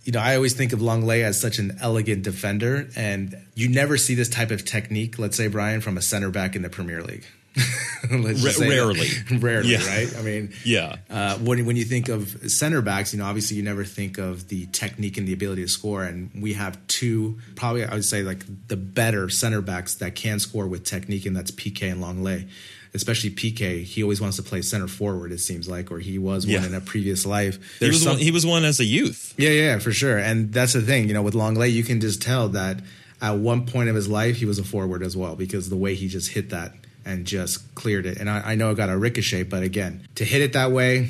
You 0.06 0.12
know, 0.13 0.19
I 0.19 0.36
always 0.36 0.53
think 0.53 0.73
of 0.73 0.80
Lenglet 0.80 1.23
as 1.23 1.39
such 1.39 1.60
an 1.60 1.77
elegant 1.82 2.23
defender, 2.23 2.88
and 2.95 3.36
you 3.56 3.67
never 3.69 3.97
see 3.97 4.15
this 4.15 4.30
type 4.30 4.51
of 4.51 4.63
technique, 4.63 5.19
let's 5.19 5.36
say, 5.36 5.47
Brian, 5.47 5.82
from 5.82 5.97
a 5.97 6.01
center 6.01 6.30
back 6.30 6.56
in 6.56 6.62
the 6.62 6.69
Premier 6.69 7.01
League. 7.03 7.25
Let's 8.12 8.43
Ra- 8.43 8.52
say 8.52 8.70
that. 8.70 8.70
rarely. 8.70 9.08
Rarely, 9.39 9.70
Yeah. 9.72 9.86
right? 9.88 10.15
I 10.17 10.22
mean, 10.22 10.54
Yeah. 10.63 10.98
uh, 11.10 11.38
when 11.39 11.65
when 11.65 11.76
you 11.76 11.84
think 11.84 12.08
of 12.10 12.30
center 12.52 12.82
backs, 12.82 13.13
you 13.13 13.20
know, 13.20 13.26
obviously 13.26 13.58
you 13.58 13.63
never 13.63 13.84
think 13.84 14.17
of 14.17 14.48
the 14.48 14.65
technique 14.67 15.17
and 15.17 15.28
the 15.28 15.34
ability 15.34 15.63
to 15.63 15.67
score. 15.67 16.04
And 16.04 16.30
we 16.39 16.54
have 16.54 16.78
two, 16.88 17.39
probably 17.56 17.84
I 17.84 17.93
would 17.96 18.06
say 18.06 18.22
like 18.24 18.43
the 18.67 18.78
better 18.78 19.30
center 19.30 19.62
backs 19.62 19.96
that 19.96 20.15
can 20.15 20.39
score 20.39 20.67
with 20.67 20.84
technique, 20.84 21.26
and 21.26 21.36
that's 21.36 21.52
Piqué 21.52 21.91
and 21.91 22.02
Lenglet. 22.02 22.48
Especially 22.93 23.30
Piqué, 23.30 23.84
he 23.84 24.02
always 24.02 24.22
wants 24.22 24.38
to 24.38 24.43
play 24.43 24.62
center 24.62 24.88
forward. 24.88 25.32
It 25.32 25.39
seems 25.39 25.67
like, 25.67 25.91
or 25.91 26.00
he 26.00 26.17
was 26.17 26.46
Yeah. 26.46 26.60
one 26.60 26.70
in 26.70 26.74
a 26.76 26.82
previous 26.82 27.26
life. 27.26 27.60
He 27.80 27.88
was, 27.89 28.02
some- 28.02 28.13
one, 28.13 28.20
he 28.22 28.32
was 28.32 28.46
one 28.46 28.63
as 28.63 28.80
a 28.80 28.86
youth. 28.86 29.34
yeah, 29.38 29.50
yeah, 29.50 29.80
for 29.80 29.91
sure. 29.91 30.17
And 30.17 30.54
that's 30.54 30.74
the 30.74 30.82
thing, 30.82 31.08
you 31.08 31.13
know, 31.13 31.22
with 31.22 31.34
Lenglet, 31.36 31.72
you 31.74 31.84
can 31.84 32.00
just 32.00 32.22
tell 32.22 32.48
that 32.50 32.80
at 33.22 33.38
one 33.38 33.65
point 33.65 33.89
of 33.89 33.96
his 33.96 34.08
life, 34.08 34.38
he 34.38 34.46
was 34.46 34.58
a 34.58 34.63
forward 34.63 35.04
as 35.04 35.17
well 35.17 35.36
because 35.36 35.70
the 35.70 35.76
way 35.76 35.96
he 35.96 36.08
just 36.08 36.30
hit 36.32 36.50
that 36.52 36.74
and 37.08 37.26
just 37.26 37.74
cleared 37.76 38.06
it. 38.06 38.17
And 38.17 38.30
I, 38.30 38.52
I 38.52 38.56
know 38.56 38.72
it 38.72 38.76
got 38.76 38.89
a 38.89 38.98
ricochet, 38.98 39.43
but 39.43 39.63
again, 39.63 40.08
to 40.15 40.26
hit 40.26 40.41
it 40.41 40.54
that 40.54 40.72
way, 40.72 41.10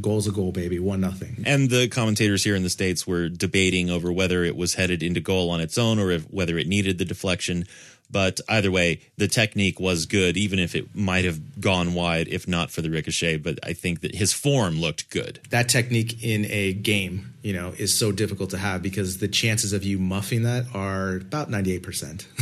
goal's 0.00 0.26
a 0.26 0.32
goal, 0.32 0.52
baby, 0.52 0.78
one 0.78 1.00
nothing. 1.00 1.42
And 1.46 1.70
the 1.70 1.88
commentators 1.88 2.44
here 2.44 2.54
in 2.54 2.62
the 2.62 2.70
States 2.70 3.06
were 3.06 3.28
debating 3.28 3.90
over 3.90 4.12
whether 4.12 4.44
it 4.44 4.56
was 4.56 4.74
headed 4.74 5.02
into 5.02 5.20
goal 5.20 5.50
on 5.50 5.60
its 5.60 5.78
own 5.78 5.98
or 5.98 6.10
if, 6.10 6.24
whether 6.30 6.58
it 6.58 6.66
needed 6.66 6.98
the 6.98 7.04
deflection. 7.04 7.66
But 8.10 8.40
either 8.48 8.70
way, 8.70 9.00
the 9.16 9.26
technique 9.28 9.80
was 9.80 10.06
good, 10.06 10.36
even 10.36 10.58
if 10.58 10.74
it 10.74 10.94
might 10.94 11.24
have 11.24 11.60
gone 11.60 11.92
wide, 11.94 12.28
if 12.28 12.46
not 12.46 12.70
for 12.70 12.80
the 12.80 12.90
ricochet. 12.90 13.38
But 13.38 13.58
I 13.64 13.72
think 13.72 14.00
that 14.00 14.14
his 14.14 14.32
form 14.32 14.80
looked 14.80 15.10
good. 15.10 15.40
That 15.50 15.68
technique 15.68 16.22
in 16.22 16.46
a 16.46 16.72
game, 16.72 17.34
you 17.42 17.52
know, 17.52 17.74
is 17.76 17.98
so 17.98 18.12
difficult 18.12 18.50
to 18.50 18.58
have 18.58 18.80
because 18.82 19.18
the 19.18 19.28
chances 19.28 19.72
of 19.72 19.82
you 19.84 19.98
muffing 19.98 20.44
that 20.44 20.66
are 20.74 21.16
about 21.16 21.50
98%. 21.50 22.26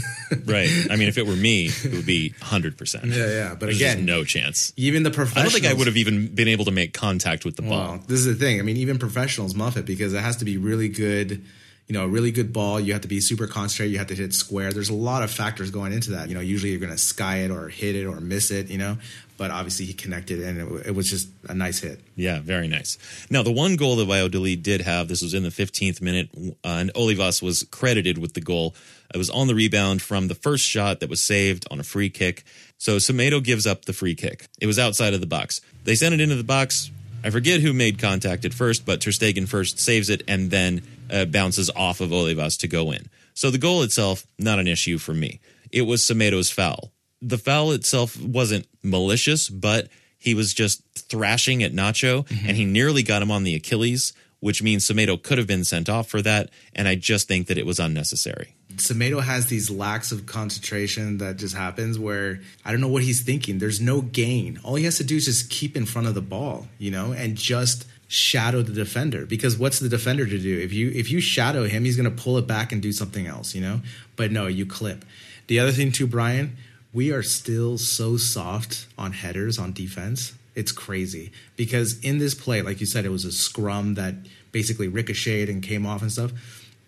Right. 0.47 0.69
I 0.91 0.97
mean, 0.97 1.09
if 1.09 1.19
it 1.19 1.27
were 1.27 1.37
me, 1.37 1.67
it 1.67 1.93
would 1.93 2.07
be 2.07 2.31
100%. 2.41 3.05
Yeah, 3.05 3.27
yeah, 3.29 3.51
but 3.51 3.67
There's 3.67 3.77
again- 3.77 3.99
just 3.99 4.07
no 4.07 4.25
chance. 4.25 4.73
Even 4.77 5.03
the 5.03 5.11
I 5.11 5.43
don't 5.43 5.53
think 5.53 5.67
I 5.67 5.75
would 5.75 5.87
have 5.87 5.99
even 5.99 6.35
been 6.35 6.49
able 6.49 6.65
to 6.65 6.71
make 6.71 6.93
contact 6.93 7.45
with 7.45 7.57
the 7.57 7.63
ball. 7.63 7.71
Well, 7.71 8.03
this 8.09 8.21
is 8.21 8.27
the 8.27 8.35
thing. 8.35 8.59
I 8.59 8.63
mean, 8.63 8.77
even 8.79 8.99
professionals 8.99 9.55
muff 9.55 9.77
it 9.77 9.85
because 9.85 10.13
it 10.15 10.21
has 10.21 10.37
to 10.39 10.45
be 10.45 10.57
really 10.57 10.89
good. 10.89 11.45
You 11.87 11.93
know, 11.93 12.05
a 12.05 12.09
really 12.09 12.31
good 12.31 12.53
ball. 12.53 12.81
You 12.81 12.95
have 12.95 13.03
to 13.03 13.09
be 13.09 13.21
super 13.21 13.47
concentrated. 13.47 13.93
You 13.93 13.99
have 13.99 14.07
to 14.07 14.15
hit 14.15 14.33
square. 14.33 14.73
There's 14.73 14.89
a 14.89 14.95
lot 14.95 15.23
of 15.23 15.31
factors 15.31 15.71
going 15.71 15.93
into 15.93 16.13
that. 16.13 16.29
You 16.29 16.35
know, 16.35 16.41
usually 16.41 16.71
you're 16.71 16.81
going 16.81 16.93
to 16.93 16.99
sky 16.99 17.41
it 17.41 17.51
or 17.51 17.69
hit 17.69 17.95
it 17.95 18.07
or 18.07 18.21
miss 18.21 18.51
it. 18.51 18.71
You 18.71 18.79
know, 18.79 18.97
but 19.37 19.51
obviously 19.51 19.85
he 19.87 19.93
connected 19.93 20.41
and 20.41 20.59
it, 20.61 20.87
it 20.89 20.95
was 20.95 21.11
just 21.11 21.29
a 21.49 21.55
nice 21.55 21.81
hit. 21.81 22.01
Yeah, 22.17 22.41
very 22.41 22.69
nice. 22.69 22.99
Now, 23.31 23.43
the 23.43 23.53
one 23.53 23.77
goal 23.77 23.97
that 23.97 24.07
Valladolid 24.07 24.63
did 24.63 24.83
have, 24.83 25.09
this 25.09 25.23
was 25.23 25.35
in 25.35 25.43
the 25.43 25.49
15th 25.49 26.01
minute, 26.01 26.31
uh, 26.37 26.51
and 26.69 26.93
Olivas 26.95 27.43
was 27.43 27.65
credited 27.71 28.19
with 28.19 28.35
the 28.35 28.41
goal. 28.41 28.75
It 29.13 29.19
was 29.19 29.31
on 29.31 29.47
the 29.47 29.55
rebound 29.55 30.03
from 30.03 30.29
the 30.29 30.35
first 30.35 30.65
shot 30.65 31.01
that 31.01 31.11
was 31.11 31.21
saved 31.21 31.67
on 31.71 31.81
a 31.81 31.85
free 31.85 32.11
kick. 32.11 32.45
So 32.79 32.97
Semedo 32.97 33.43
gives 33.43 33.67
up 33.67 33.85
the 33.85 33.93
free 33.93 34.15
kick. 34.15 34.47
It 34.61 34.67
was 34.67 34.79
outside 34.79 35.15
of 35.15 35.21
the 35.21 35.27
box. 35.27 35.61
They 35.85 35.95
sent 35.95 36.15
it 36.15 36.21
into 36.21 36.37
the 36.37 36.45
box. 36.45 36.91
I 37.23 37.31
forget 37.31 37.61
who 37.61 37.73
made 37.73 37.99
contact 37.99 38.45
at 38.45 38.53
first, 38.53 38.85
but 38.85 39.01
Ter 39.01 39.11
Stegen 39.11 39.49
first 39.49 39.79
saves 39.79 40.11
it 40.11 40.23
and 40.29 40.51
then 40.51 40.83
uh, 41.15 41.25
bounces 41.25 41.71
off 41.71 42.01
of 42.01 42.11
Olivas 42.11 42.59
to 42.59 42.69
go 42.69 42.91
in. 42.91 43.09
So 43.35 43.51
the 43.51 43.59
goal 43.59 43.83
itself, 43.83 44.27
not 44.39 44.59
an 44.59 44.67
issue 44.67 44.99
for 44.99 45.15
me. 45.15 45.41
It 45.71 45.83
was 45.83 46.03
Semedo's 46.03 46.51
foul. 46.51 46.93
The 47.23 47.39
foul 47.39 47.73
itself 47.73 48.21
wasn't 48.21 48.67
malicious, 48.83 49.49
but 49.49 49.89
he 50.19 50.35
was 50.35 50.53
just 50.53 50.83
thrashing 50.97 51.63
at 51.63 51.73
Nacho 51.73 52.27
and 52.47 52.57
he 52.57 52.65
nearly 52.65 53.03
got 53.03 53.23
him 53.23 53.31
on 53.31 53.45
the 53.45 53.55
Achilles, 53.55 54.13
which 54.41 54.63
means 54.63 54.87
Semedo 54.87 55.23
could 55.23 55.39
have 55.39 55.47
been 55.47 55.65
sent 55.65 55.89
off 55.89 56.09
for 56.09 56.21
that. 56.23 56.51
And 56.75 56.87
I 56.87 56.95
just 56.95 57.29
think 57.29 57.47
that 57.47 57.59
it 57.59 57.67
was 57.67 57.79
unnecessary. 57.79 58.55
Semedo 58.77 59.23
has 59.23 59.47
these 59.47 59.71
lacks 59.71 60.13
of 60.13 60.27
concentration 60.27 61.19
that 61.19 61.37
just 61.37 61.55
happens 61.55 61.99
where 61.99 62.41
I 62.65 62.73
don't 62.73 62.81
know 62.81 62.89
what 62.89 63.03
he's 63.03 63.23
thinking. 63.23 63.59
There's 63.59 63.81
no 63.81 64.01
gain. 64.01 64.61
All 64.65 64.75
he 64.75 64.85
has 64.85 64.97
to 64.99 65.05
do 65.05 65.17
is 65.17 65.27
just 65.27 65.51
keep 65.51 65.77
in 65.77 65.87
front 65.87 66.09
of 66.09 66.15
the 66.15 66.23
ball, 66.23 66.67
you 66.79 66.91
know, 66.91 67.13
and 67.13 67.37
just 67.37 67.87
shadow 68.15 68.63
the 68.63 68.73
defender. 68.73 69.27
Because 69.27 69.59
what's 69.59 69.81
the 69.81 69.89
defender 69.89 70.25
to 70.25 70.39
do? 70.39 70.61
If 70.61 70.73
you 70.73 70.91
if 70.91 71.11
you 71.11 71.21
shadow 71.21 71.65
him, 71.65 71.85
he's 71.85 71.97
going 71.97 72.11
to 72.11 72.23
pull 72.23 72.39
it 72.39 72.47
back 72.47 72.71
and 72.71 72.81
do 72.81 72.93
something 72.93 73.27
else, 73.27 73.55
you 73.55 73.61
know. 73.61 73.81
But 74.17 74.31
no, 74.31 74.47
you 74.47 74.65
clip. 74.65 75.05
The 75.49 75.59
other 75.59 75.73
thing 75.73 75.91
too, 75.91 76.07
Brian, 76.07 76.57
we 76.93 77.11
are 77.11 77.23
still 77.23 77.77
so 77.77 78.17
soft 78.17 78.87
on 78.97 79.13
headers 79.13 79.59
on 79.59 79.73
defense. 79.73 80.33
It's 80.55 80.71
crazy 80.71 81.33
because 81.57 81.99
in 82.01 82.19
this 82.19 82.35
play, 82.35 82.63
like 82.63 82.79
you 82.79 82.87
said, 82.87 83.05
it 83.05 83.09
was 83.09 83.25
a 83.25 83.33
scrum 83.33 83.95
that 83.95 84.15
basically 84.53 84.87
ricocheted 84.87 85.49
and 85.49 85.61
came 85.61 85.85
off 85.85 86.01
and 86.01 86.13
stuff. 86.13 86.33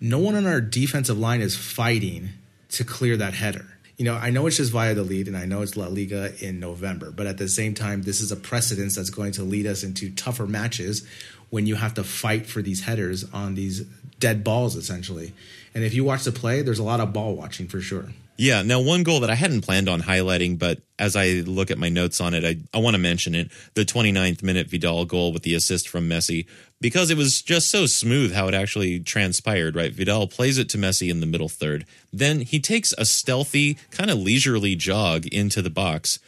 No 0.00 0.20
one 0.20 0.36
on 0.36 0.46
our 0.46 0.60
defensive 0.60 1.18
line 1.18 1.40
is 1.40 1.56
fighting 1.56 2.30
to 2.70 2.84
clear 2.84 3.16
that 3.16 3.34
header. 3.34 3.66
You 3.96 4.04
know, 4.04 4.14
I 4.14 4.28
know 4.28 4.46
it's 4.46 4.58
just 4.58 4.72
via 4.72 4.94
the 4.94 5.02
Valladolid 5.02 5.28
and 5.28 5.36
I 5.36 5.46
know 5.46 5.62
it's 5.62 5.76
La 5.76 5.86
Liga 5.86 6.32
in 6.44 6.60
November, 6.60 7.10
but 7.10 7.26
at 7.26 7.38
the 7.38 7.48
same 7.48 7.72
time, 7.72 8.02
this 8.02 8.20
is 8.20 8.30
a 8.30 8.36
precedence 8.36 8.94
that's 8.96 9.08
going 9.08 9.32
to 9.32 9.42
lead 9.42 9.66
us 9.66 9.82
into 9.82 10.10
tougher 10.10 10.46
matches 10.46 11.06
when 11.48 11.66
you 11.66 11.76
have 11.76 11.94
to 11.94 12.04
fight 12.04 12.46
for 12.46 12.60
these 12.60 12.82
headers 12.82 13.24
on 13.32 13.54
these 13.54 13.80
dead 14.18 14.44
balls, 14.44 14.76
essentially. 14.76 15.32
And 15.74 15.82
if 15.82 15.94
you 15.94 16.04
watch 16.04 16.24
the 16.24 16.32
play, 16.32 16.60
there's 16.60 16.78
a 16.78 16.82
lot 16.82 17.00
of 17.00 17.12
ball 17.12 17.34
watching 17.36 17.68
for 17.68 17.80
sure. 17.80 18.10
Yeah. 18.36 18.62
Now, 18.62 18.80
one 18.80 19.02
goal 19.02 19.20
that 19.20 19.30
I 19.30 19.34
hadn't 19.34 19.62
planned 19.62 19.88
on 19.88 20.02
highlighting, 20.02 20.58
but 20.58 20.80
as 20.98 21.16
I 21.16 21.42
look 21.46 21.70
at 21.70 21.78
my 21.78 21.88
notes 21.88 22.20
on 22.20 22.34
it, 22.34 22.44
I, 22.44 22.56
I 22.76 22.80
want 22.80 22.94
to 22.94 22.98
mention 22.98 23.34
it 23.34 23.50
the 23.74 23.84
29th 23.84 24.42
minute 24.42 24.68
Vidal 24.68 25.04
goal 25.04 25.32
with 25.32 25.42
the 25.42 25.54
assist 25.54 25.88
from 25.88 26.08
Messi, 26.08 26.46
because 26.80 27.10
it 27.10 27.16
was 27.16 27.40
just 27.40 27.70
so 27.70 27.86
smooth 27.86 28.34
how 28.34 28.48
it 28.48 28.54
actually 28.54 29.00
transpired, 29.00 29.74
right? 29.74 29.92
Vidal 29.92 30.26
plays 30.26 30.58
it 30.58 30.68
to 30.70 30.78
Messi 30.78 31.10
in 31.10 31.20
the 31.20 31.26
middle 31.26 31.48
third. 31.48 31.86
Then 32.12 32.40
he 32.40 32.60
takes 32.60 32.92
a 32.98 33.06
stealthy, 33.06 33.78
kind 33.90 34.10
of 34.10 34.18
leisurely 34.18 34.74
jog 34.74 35.26
into 35.26 35.62
the 35.62 35.70
box. 35.70 36.18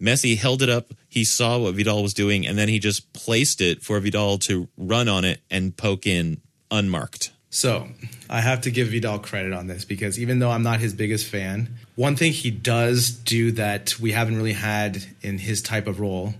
Messi 0.00 0.38
held 0.38 0.62
it 0.62 0.70
up. 0.70 0.94
He 1.08 1.24
saw 1.24 1.58
what 1.58 1.74
Vidal 1.74 2.02
was 2.02 2.14
doing, 2.14 2.46
and 2.46 2.56
then 2.56 2.68
he 2.68 2.78
just 2.78 3.12
placed 3.12 3.60
it 3.60 3.82
for 3.82 4.00
Vidal 4.00 4.38
to 4.38 4.68
run 4.78 5.08
on 5.08 5.24
it 5.24 5.40
and 5.50 5.76
poke 5.76 6.06
in 6.06 6.40
unmarked. 6.70 7.32
So 7.50 7.88
I 8.28 8.40
have 8.40 8.60
to 8.62 8.70
give 8.70 8.88
Vidal 8.88 9.18
credit 9.18 9.52
on 9.52 9.66
this 9.66 9.84
because 9.84 10.20
even 10.20 10.38
though 10.38 10.50
I'm 10.50 10.62
not 10.62 10.78
his 10.78 10.94
biggest 10.94 11.26
fan, 11.26 11.76
one 11.96 12.14
thing 12.14 12.32
he 12.32 12.50
does 12.50 13.10
do 13.10 13.50
that 13.52 13.98
we 13.98 14.12
haven't 14.12 14.36
really 14.36 14.52
had 14.52 15.04
in 15.20 15.36
his 15.38 15.60
type 15.60 15.88
of 15.88 15.98
role 15.98 16.34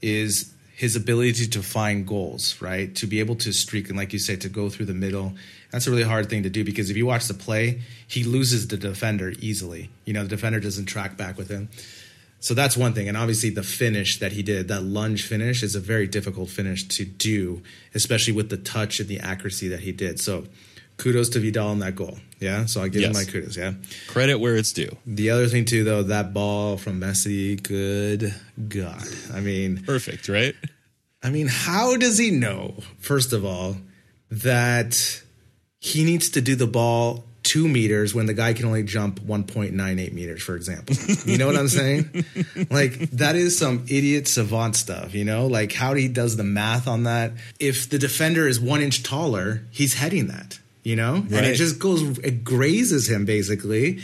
is 0.00 0.52
his 0.74 0.94
ability 0.96 1.46
to 1.48 1.62
find 1.62 2.06
goals, 2.06 2.60
right? 2.62 2.94
To 2.96 3.06
be 3.06 3.20
able 3.20 3.36
to 3.36 3.52
streak 3.52 3.88
and, 3.88 3.98
like 3.98 4.12
you 4.12 4.18
said, 4.18 4.40
to 4.42 4.48
go 4.48 4.68
through 4.68 4.86
the 4.86 4.94
middle. 4.94 5.34
That's 5.70 5.86
a 5.86 5.90
really 5.90 6.02
hard 6.02 6.30
thing 6.30 6.44
to 6.44 6.50
do 6.50 6.64
because 6.64 6.90
if 6.90 6.96
you 6.96 7.06
watch 7.06 7.26
the 7.26 7.34
play, 7.34 7.82
he 8.06 8.24
loses 8.24 8.68
the 8.68 8.76
defender 8.76 9.32
easily. 9.40 9.90
You 10.04 10.12
know, 10.12 10.22
the 10.22 10.28
defender 10.28 10.60
doesn't 10.60 10.86
track 10.86 11.16
back 11.16 11.36
with 11.36 11.48
him. 11.48 11.70
So 12.42 12.54
that's 12.54 12.76
one 12.76 12.92
thing. 12.92 13.06
And 13.08 13.16
obviously, 13.16 13.50
the 13.50 13.62
finish 13.62 14.18
that 14.18 14.32
he 14.32 14.42
did, 14.42 14.66
that 14.66 14.82
lunge 14.82 15.24
finish, 15.26 15.62
is 15.62 15.76
a 15.76 15.80
very 15.80 16.08
difficult 16.08 16.50
finish 16.50 16.86
to 16.88 17.04
do, 17.04 17.62
especially 17.94 18.32
with 18.34 18.50
the 18.50 18.56
touch 18.56 18.98
and 18.98 19.08
the 19.08 19.20
accuracy 19.20 19.68
that 19.68 19.80
he 19.80 19.92
did. 19.92 20.18
So 20.18 20.44
kudos 20.96 21.28
to 21.30 21.38
Vidal 21.38 21.68
on 21.68 21.78
that 21.78 21.94
goal. 21.94 22.18
Yeah. 22.40 22.66
So 22.66 22.82
I 22.82 22.88
give 22.88 23.02
Yes. 23.02 23.08
him 23.16 23.24
my 23.24 23.30
kudos. 23.30 23.56
Yeah. 23.56 23.74
Credit 24.08 24.38
where 24.40 24.56
it's 24.56 24.72
due. 24.72 24.96
The 25.06 25.30
other 25.30 25.46
thing, 25.46 25.64
too, 25.64 25.84
though, 25.84 26.02
that 26.02 26.34
ball 26.34 26.76
from 26.76 27.00
Messi, 27.00 27.62
good 27.62 28.34
God. 28.68 29.06
I 29.32 29.38
mean, 29.40 29.82
Perfect, 29.86 30.28
right? 30.28 30.56
I 31.22 31.30
mean, 31.30 31.46
how 31.48 31.96
does 31.96 32.18
he 32.18 32.32
know, 32.32 32.74
first 32.98 33.32
of 33.32 33.44
all, 33.44 33.76
that 34.32 35.22
he 35.78 36.02
needs 36.04 36.30
to 36.30 36.40
do 36.40 36.56
the 36.56 36.66
ball 36.66 37.24
two 37.42 37.68
meters 37.68 38.14
when 38.14 38.26
the 38.26 38.34
guy 38.34 38.52
can 38.52 38.66
only 38.66 38.82
jump 38.82 39.20
1.98 39.20 40.12
meters, 40.12 40.42
for 40.42 40.56
example? 40.56 40.96
You 41.24 41.38
know 41.38 41.46
what 41.46 41.56
I'm 41.56 41.68
saying? 41.68 42.24
like, 42.70 42.98
that 43.12 43.36
is 43.36 43.58
some 43.58 43.84
idiot 43.88 44.28
savant 44.28 44.76
stuff, 44.76 45.14
you 45.14 45.24
know? 45.24 45.46
Like, 45.46 45.72
how 45.72 45.94
he 45.94 46.08
does 46.08 46.36
the 46.36 46.44
math 46.44 46.86
on 46.86 47.04
that. 47.04 47.32
If 47.58 47.88
the 47.88 47.98
defender 47.98 48.46
is 48.46 48.60
one 48.60 48.80
inch 48.80 49.02
taller, 49.02 49.62
he's 49.70 49.94
heading 49.94 50.28
that, 50.28 50.58
you 50.82 50.96
know? 50.96 51.16
And 51.16 51.46
it 51.46 51.54
just 51.54 51.78
goes, 51.78 52.18
it 52.18 52.44
grazes 52.44 53.10
him 53.10 53.24
basically 53.24 54.00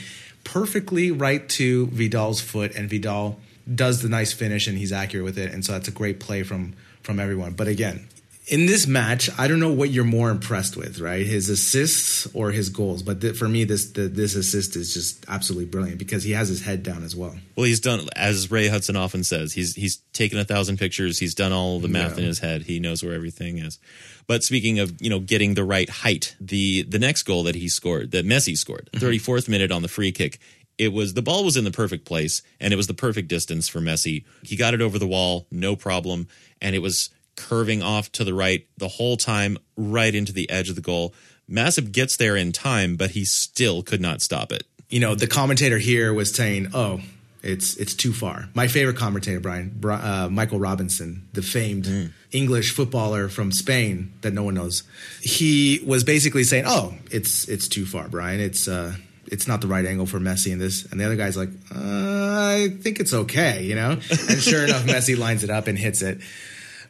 perfectly 0.48 1.11
right 1.11 1.46
to 1.51 1.88
Vidal's 1.88 2.40
foot, 2.40 2.74
and 2.74 2.88
Vidal 2.88 3.38
does 3.72 4.01
the 4.01 4.09
nice 4.09 4.33
finish 4.33 4.66
and 4.66 4.79
he's 4.79 4.92
accurate 4.92 5.24
with 5.24 5.38
it. 5.38 5.53
And 5.53 5.64
so 5.64 5.72
that's 5.72 5.88
a 5.88 5.92
great 5.92 6.20
play 6.20 6.42
from 6.42 6.74
from 7.03 7.20
everyone. 7.20 7.53
But 7.53 7.68
again, 7.68 8.09
in 8.51 8.67
this 8.67 8.87
match, 8.87 9.29
I 9.39 9.47
don't 9.47 9.61
know 9.61 9.73
what 9.73 9.91
you're 9.91 10.05
more 10.05 10.31
impressed 10.31 10.77
with, 10.77 11.01
right? 11.01 11.27
His 11.27 11.49
assists 11.51 12.27
or 12.35 12.51
his 12.51 12.71
goals. 12.71 13.03
But 13.03 13.21
th- 13.21 13.37
for 13.37 13.49
me, 13.49 13.65
this 13.65 13.91
the, 13.93 14.03
this 14.03 14.35
assist 14.35 14.75
is 14.77 14.95
just 14.95 15.25
absolutely 15.29 15.67
brilliant 15.67 15.99
because 15.99 16.25
he 16.25 16.33
has 16.33 16.49
his 16.49 16.63
head 16.63 16.83
down 16.83 17.03
as 17.05 17.15
well. 17.15 17.37
Well, 17.57 17.67
he's 17.67 17.81
done 17.81 18.09
as 18.17 18.51
Ray 18.51 18.69
Hudson 18.69 18.97
often 18.97 19.23
says. 19.23 19.53
He's 19.53 19.75
he's 19.75 19.97
taken 20.13 20.39
a 20.39 20.45
thousand 20.45 20.79
pictures. 20.79 21.19
He's 21.19 21.35
done 21.35 21.53
all 21.53 21.79
the 21.79 21.89
math 21.89 22.13
Yeah. 22.13 22.19
in 22.19 22.25
his 22.25 22.39
head. 22.39 22.63
He 22.63 22.81
knows 22.81 23.03
where 23.03 23.15
everything 23.15 23.59
is. 23.59 23.79
But 24.27 24.43
speaking 24.45 24.79
of 24.79 25.01
you 25.01 25.11
know 25.11 25.21
getting 25.21 25.55
the 25.55 25.65
right 25.65 25.89
height, 25.89 26.35
the 26.41 26.83
the 26.83 26.99
next 26.99 27.25
goal 27.25 27.43
that 27.45 27.55
he 27.55 27.69
scored, 27.69 28.13
that 28.13 28.27
Messi 28.27 28.57
scored, 28.57 28.89
mm-hmm. 28.93 29.01
thirty 29.01 29.19
fourth 29.19 29.49
minute 29.49 29.71
on 29.71 29.83
the 29.83 29.89
free 29.89 30.13
kick. 30.13 30.39
It 30.79 30.93
was 30.93 31.15
the 31.15 31.23
ball 31.23 31.45
was 31.45 31.57
in 31.57 31.65
the 31.65 31.73
perfect 31.73 32.05
place 32.05 32.41
and 32.61 32.73
it 32.73 32.77
was 32.77 32.87
the 32.87 32.95
perfect 32.95 33.27
distance 33.27 33.69
for 33.69 33.81
Messi. 33.81 34.25
He 34.43 34.55
got 34.55 34.75
it 34.75 34.81
over 34.81 34.97
the 34.97 35.09
wall, 35.09 35.49
no 35.51 35.75
problem, 35.75 36.29
and 36.63 36.77
it 36.77 36.79
was 36.79 37.11
curving 37.38 37.83
off 37.83 38.11
to 38.12 38.24
the 38.24 38.35
right 38.35 38.66
the 38.77 38.88
whole 38.88 39.16
time, 39.16 39.57
right 39.77 40.14
into 40.14 40.33
the 40.33 40.51
edge 40.51 40.68
of 40.68 40.74
the 40.74 40.83
goal. 40.83 41.14
Masip 41.48 41.92
gets 41.92 42.16
there 42.16 42.37
in 42.37 42.53
time, 42.53 42.96
but 42.96 43.12
he 43.12 43.24
still 43.24 43.83
could 43.83 44.01
not 44.01 44.20
stop 44.20 44.53
it. 44.53 44.64
You 44.90 45.01
know, 45.01 45.14
the 45.14 45.27
commentator 45.27 45.79
here 45.79 46.12
was 46.12 46.35
saying, 46.35 46.68
"Oh, 46.74 47.01
it's 47.42 47.77
it's 47.77 47.94
too 47.94 48.12
far." 48.12 48.48
My 48.55 48.68
favorite 48.68 48.96
commentator, 48.96 49.40
Brian 49.40 49.81
uh, 49.85 50.29
Michael 50.31 50.59
Robinson, 50.59 51.29
the 51.33 51.42
famed 51.42 52.12
English 52.33 52.72
footballer 52.72 53.29
from 53.29 53.53
Spain 53.53 54.12
that 54.22 54.33
no 54.33 54.42
one 54.42 54.55
knows, 54.55 54.83
he 55.20 55.81
was 55.87 56.05
basically 56.05 56.44
saying, 56.44 56.64
"Oh, 56.66 56.94
it's 57.11 57.48
it's 57.48 57.68
too 57.68 57.87
far, 57.87 58.09
Brian. 58.09 58.40
It's 58.40 58.66
uh, 58.66 58.94
it's 59.27 59.46
not 59.46 59.61
the 59.61 59.68
right 59.68 59.85
angle 59.87 60.07
for 60.07 60.18
Messi 60.18 60.53
in 60.53 60.59
this." 60.59 60.85
And 60.90 61.01
the 61.01 61.05
other 61.05 61.16
guy's 61.16 61.37
like, 61.37 61.51
uh, 61.74 61.79
"I 61.79 62.68
think 62.81 62.98
it's 62.98 63.14
okay," 63.14 63.62
you 63.62 63.74
know. 63.74 63.92
And 64.29 64.42
sure 64.42 64.64
enough, 64.64 64.85
Messi 64.87 65.16
lines 65.16 65.44
it 65.44 65.51
up 65.51 65.66
and 65.66 65.79
hits 65.79 66.03
it. 66.03 66.20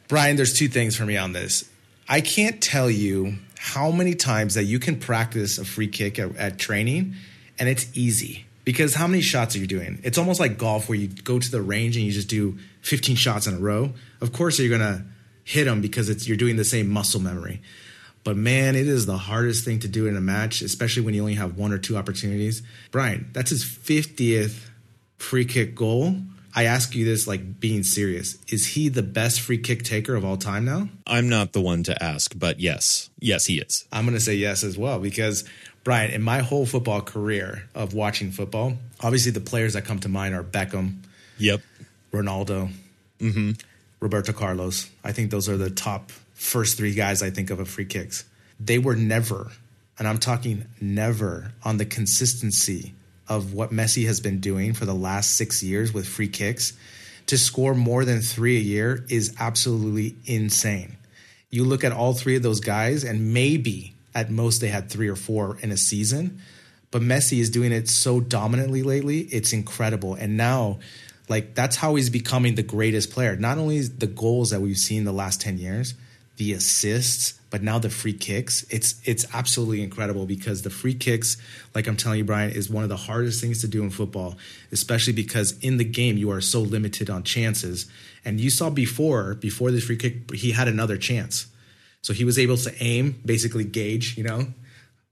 Brian, 0.09 0.35
there's 0.35 0.53
two 0.53 0.67
things 0.67 0.95
for 0.95 1.05
me 1.05 1.17
on 1.17 1.33
this. 1.33 1.69
I 2.09 2.21
can't 2.21 2.59
tell 2.61 2.89
you 2.89 3.35
how 3.59 3.91
many 3.91 4.15
times 4.15 4.55
that 4.55 4.63
you 4.63 4.79
can 4.79 4.99
practice 4.99 5.59
a 5.59 5.63
free 5.63 5.87
kick 5.87 6.17
at, 6.17 6.35
at 6.35 6.57
training 6.57 7.13
and 7.59 7.69
it's 7.69 7.95
easy 7.95 8.45
because 8.65 8.95
how 8.95 9.05
many 9.05 9.21
shots 9.21 9.55
are 9.55 9.59
you 9.59 9.67
doing? 9.67 9.99
It's 10.03 10.17
almost 10.17 10.39
like 10.39 10.57
golf 10.57 10.89
where 10.89 10.97
you 10.97 11.09
go 11.09 11.37
to 11.37 11.51
the 11.51 11.61
range 11.61 11.95
and 11.95 12.03
you 12.03 12.11
just 12.11 12.27
do 12.27 12.57
15 12.81 13.17
shots 13.17 13.45
in 13.45 13.53
a 13.53 13.59
row. 13.59 13.93
Of 14.19 14.33
course, 14.33 14.57
you're 14.57 14.75
going 14.75 14.81
to 14.81 15.05
hit 15.43 15.65
them 15.65 15.79
because 15.79 16.09
it's, 16.09 16.27
you're 16.27 16.37
doing 16.37 16.55
the 16.55 16.65
same 16.65 16.89
muscle 16.89 17.21
memory. 17.21 17.61
But 18.23 18.35
man, 18.35 18.75
it 18.75 18.87
is 18.87 19.05
the 19.05 19.17
hardest 19.17 19.63
thing 19.63 19.77
to 19.81 19.87
do 19.87 20.07
in 20.07 20.17
a 20.17 20.21
match, 20.21 20.63
especially 20.63 21.03
when 21.03 21.13
you 21.13 21.21
only 21.21 21.35
have 21.35 21.55
one 21.55 21.71
or 21.71 21.77
two 21.77 21.97
opportunities. 21.97 22.63
Brian, 22.89 23.29
that's 23.33 23.51
his 23.51 23.63
50th 23.63 24.69
free 25.17 25.45
kick 25.45 25.75
goal. 25.75 26.15
I 26.55 26.65
ask 26.65 26.95
you 26.95 27.05
this 27.05 27.27
like 27.27 27.59
being 27.59 27.83
serious. 27.83 28.37
Is 28.51 28.65
he 28.65 28.89
the 28.89 29.03
best 29.03 29.41
free 29.41 29.57
kick 29.57 29.83
taker 29.83 30.15
of 30.15 30.25
all 30.25 30.37
time 30.37 30.65
now? 30.65 30.89
I'm 31.05 31.29
not 31.29 31.53
the 31.53 31.61
one 31.61 31.83
to 31.83 32.03
ask, 32.03 32.37
but 32.37 32.59
yes, 32.59 33.09
yes, 33.19 33.45
he 33.45 33.59
is. 33.59 33.85
I'm 33.91 34.05
going 34.05 34.15
to 34.15 34.23
say 34.23 34.35
yes 34.35 34.63
as 34.63 34.77
well 34.77 34.99
because 34.99 35.43
Brian, 35.83 36.11
in 36.11 36.21
my 36.21 36.39
whole 36.39 36.65
football 36.65 37.01
career 37.01 37.63
of 37.75 37.93
watching 37.93 38.31
football, 38.31 38.73
obviously 39.01 39.31
the 39.31 39.39
players 39.39 39.73
that 39.73 39.85
come 39.85 39.99
to 39.99 40.09
mind 40.09 40.35
are 40.35 40.43
Beckham, 40.43 40.99
Yep. 41.37 41.61
Ronaldo, 42.11 42.71
mm-hmm. 43.19 43.51
Roberto 43.99 44.33
Carlos. 44.33 44.89
I 45.03 45.13
think 45.13 45.31
those 45.31 45.47
are 45.47 45.57
the 45.57 45.69
top 45.69 46.11
first 46.33 46.77
three 46.77 46.93
guys 46.93 47.23
I 47.23 47.29
think 47.29 47.49
of 47.49 47.59
of 47.59 47.69
free 47.69 47.85
kicks. 47.85 48.25
They 48.59 48.77
were 48.77 48.95
never, 48.95 49.51
and 49.97 50.07
I'm 50.07 50.17
talking 50.17 50.65
never, 50.81 51.53
on 51.63 51.77
the 51.77 51.85
consistency 51.85 52.93
of 53.29 53.53
what 53.53 53.71
Messi 53.71 54.05
has 54.07 54.19
been 54.19 54.39
doing 54.39 54.73
for 54.73 54.85
the 54.85 54.93
last 54.93 55.37
six 55.37 55.63
years 55.63 55.93
with 55.93 56.07
free 56.07 56.27
kicks. 56.27 56.73
To 57.27 57.37
score 57.37 57.75
more 57.75 58.05
than 58.05 58.21
three 58.21 58.57
a 58.57 58.61
year 58.61 59.05
is 59.07 59.35
absolutely 59.39 60.15
insane. 60.25 60.97
You 61.51 61.63
look 61.63 61.83
at 61.83 61.91
all 61.91 62.13
three 62.13 62.35
of 62.35 62.41
those 62.41 62.59
guys, 62.59 63.03
and 63.03 63.33
maybe 63.33 63.93
at 64.15 64.31
most 64.31 64.61
they 64.61 64.67
had 64.67 64.89
three 64.89 65.07
or 65.07 65.15
four 65.15 65.57
in 65.61 65.71
a 65.71 65.77
season. 65.77 66.41
But 66.91 67.03
Messi 67.03 67.39
is 67.39 67.51
doing 67.51 67.71
it 67.71 67.87
so 67.87 68.19
dominantly 68.19 68.81
lately. 68.81 69.19
It's 69.19 69.53
incredible. 69.53 70.15
And 70.15 70.37
now, 70.37 70.79
like, 71.27 71.53
that's 71.53 71.75
how 71.75 71.95
he's 71.95 72.09
becoming 72.09 72.55
the 72.55 72.63
greatest 72.63 73.11
player. 73.11 73.35
Not 73.35 73.59
only 73.59 73.81
the 73.81 74.07
goals 74.07 74.49
that 74.49 74.61
we've 74.61 74.77
seen 74.77 75.03
the 75.03 75.11
last 75.11 75.39
10 75.39 75.59
years, 75.59 75.93
the 76.39 76.53
assists, 76.53 77.33
but 77.49 77.61
now 77.61 77.77
the 77.77 77.89
free 77.89 78.13
kicks. 78.13 78.65
It's 78.69 78.99
it's 79.03 79.25
absolutely 79.33 79.83
incredible 79.83 80.25
because 80.25 80.61
the 80.61 80.69
free 80.69 80.93
kicks, 80.93 81.35
like 81.75 81.85
I'm 81.85 81.97
telling 81.97 82.19
you, 82.19 82.23
Brian, 82.23 82.51
is 82.51 82.69
one 82.69 82.83
of 82.83 82.89
the 82.89 82.95
hardest 82.95 83.41
things 83.41 83.59
to 83.61 83.67
do 83.67 83.83
in 83.83 83.89
football, 83.89 84.37
especially 84.71 85.13
because 85.13 85.59
in 85.59 85.77
the 85.77 85.83
game 85.83 86.17
you 86.17 86.31
are 86.31 86.41
so 86.41 86.61
limited 86.61 87.09
on 87.09 87.23
chances. 87.23 87.87
And 88.23 88.39
you 88.39 88.49
saw 88.49 88.69
before, 88.69 89.35
before 89.35 89.69
this 89.69 89.83
free 89.83 89.97
kick, 89.97 90.33
he 90.33 90.51
had 90.51 90.69
another 90.69 90.97
chance. 90.97 91.47
So 92.01 92.13
he 92.13 92.23
was 92.23 92.39
able 92.39 92.55
to 92.55 92.73
aim, 92.81 93.21
basically 93.25 93.65
gauge, 93.65 94.17
you 94.17 94.23
know, 94.23 94.47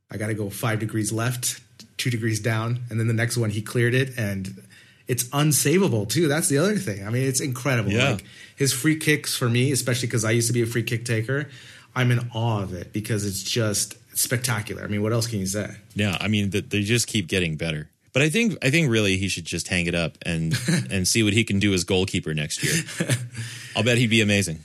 I 0.09 0.15
got 0.15 0.27
to 0.27 0.33
go 0.33 0.49
five 0.49 0.79
degrees 0.79 1.11
left, 1.11 1.59
two 1.97 2.09
degrees 2.09 2.39
down. 2.39 2.79
And 2.89 2.99
then 2.99 3.07
the 3.07 3.13
next 3.13 3.35
one, 3.35 3.49
he 3.49 3.61
cleared 3.61 3.93
it. 3.93 4.17
And 4.17 4.63
it's 5.07 5.25
unsavable, 5.25 6.07
too. 6.09 6.27
That's 6.27 6.49
the 6.49 6.57
other 6.57 6.75
thing. 6.77 7.05
I 7.05 7.09
mean, 7.09 7.23
it's 7.27 7.39
incredible. 7.41 7.91
Yeah. 7.91 8.11
Like 8.11 8.25
his 8.55 8.73
free 8.73 8.97
kicks 8.97 9.35
for 9.35 9.49
me, 9.49 9.71
especially 9.71 10.07
because 10.07 10.25
I 10.25 10.31
used 10.31 10.47
to 10.47 10.53
be 10.53 10.61
a 10.61 10.65
free 10.65 10.83
kick 10.83 11.05
taker, 11.05 11.49
I'm 11.95 12.11
in 12.11 12.29
awe 12.33 12.61
of 12.61 12.73
it 12.73 12.93
because 12.93 13.25
it's 13.25 13.43
just 13.43 13.97
spectacular. 14.17 14.83
I 14.83 14.87
mean, 14.87 15.01
what 15.01 15.13
else 15.13 15.27
can 15.27 15.39
you 15.39 15.45
say? 15.45 15.75
Yeah, 15.95 16.17
I 16.19 16.27
mean, 16.27 16.51
th- 16.51 16.69
they 16.69 16.81
just 16.81 17.07
keep 17.07 17.27
getting 17.27 17.55
better. 17.55 17.89
But 18.13 18.23
I 18.23 18.29
think 18.29 18.57
I 18.63 18.71
think 18.71 18.89
really 18.89 19.17
he 19.17 19.27
should 19.27 19.45
just 19.45 19.67
hang 19.67 19.85
it 19.85 19.93
up 19.93 20.17
and 20.23 20.57
and 20.91 21.07
see 21.07 21.21
what 21.21 21.33
he 21.33 21.43
can 21.43 21.59
do 21.59 21.73
as 21.73 21.83
goalkeeper 21.83 22.33
next 22.33 22.63
year. 22.63 22.83
I'll 23.75 23.83
bet 23.83 23.99
he'd 23.99 24.09
be 24.09 24.21
amazing. 24.21 24.63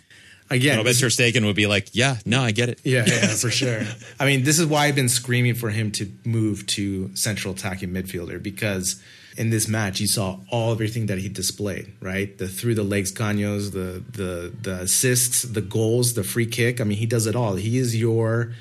Again, 0.48 0.78
I'll 0.78 0.85
bet 0.85 0.96
Ter 0.96 1.09
Stegen 1.09 1.44
would 1.44 1.57
be 1.57 1.66
like, 1.66 1.88
"Yeah, 1.92 2.16
no, 2.24 2.42
I 2.42 2.52
get 2.52 2.68
it." 2.70 2.81
Yeah, 2.83 3.05
yeah, 3.07 3.26
for 3.35 3.50
sure. 3.61 3.83
I 4.18 4.24
mean, 4.26 4.44
this 4.44 4.59
is 4.59 4.66
why 4.66 4.87
I've 4.87 4.94
been 4.94 5.09
screaming 5.09 5.55
for 5.55 5.70
him 5.70 5.90
to 5.92 6.11
move 6.24 6.66
to 6.68 7.14
central 7.14 7.55
attacking 7.55 7.90
midfielder 7.90 8.42
because 8.42 9.02
in 9.37 9.51
this 9.51 9.66
match 9.68 10.01
you 10.01 10.07
saw 10.07 10.38
all 10.51 10.73
everything 10.73 11.07
that 11.07 11.18
he 11.18 11.29
displayed, 11.29 11.92
right? 12.01 12.37
The 12.37 12.49
through 12.49 12.75
the 12.75 12.83
legs 12.83 13.12
caños, 13.12 13.73
the 13.73 14.03
the 14.12 14.53
the 14.62 14.81
assists, 14.83 15.42
the 15.42 15.61
goals, 15.62 16.14
the 16.14 16.25
free 16.25 16.47
kick. 16.47 16.81
I 16.81 16.85
mean, 16.85 16.99
he 16.99 17.07
does 17.07 17.27
it 17.27 17.35
all. 17.37 17.55
He 17.57 17.79
is 17.79 17.97
your 17.97 18.53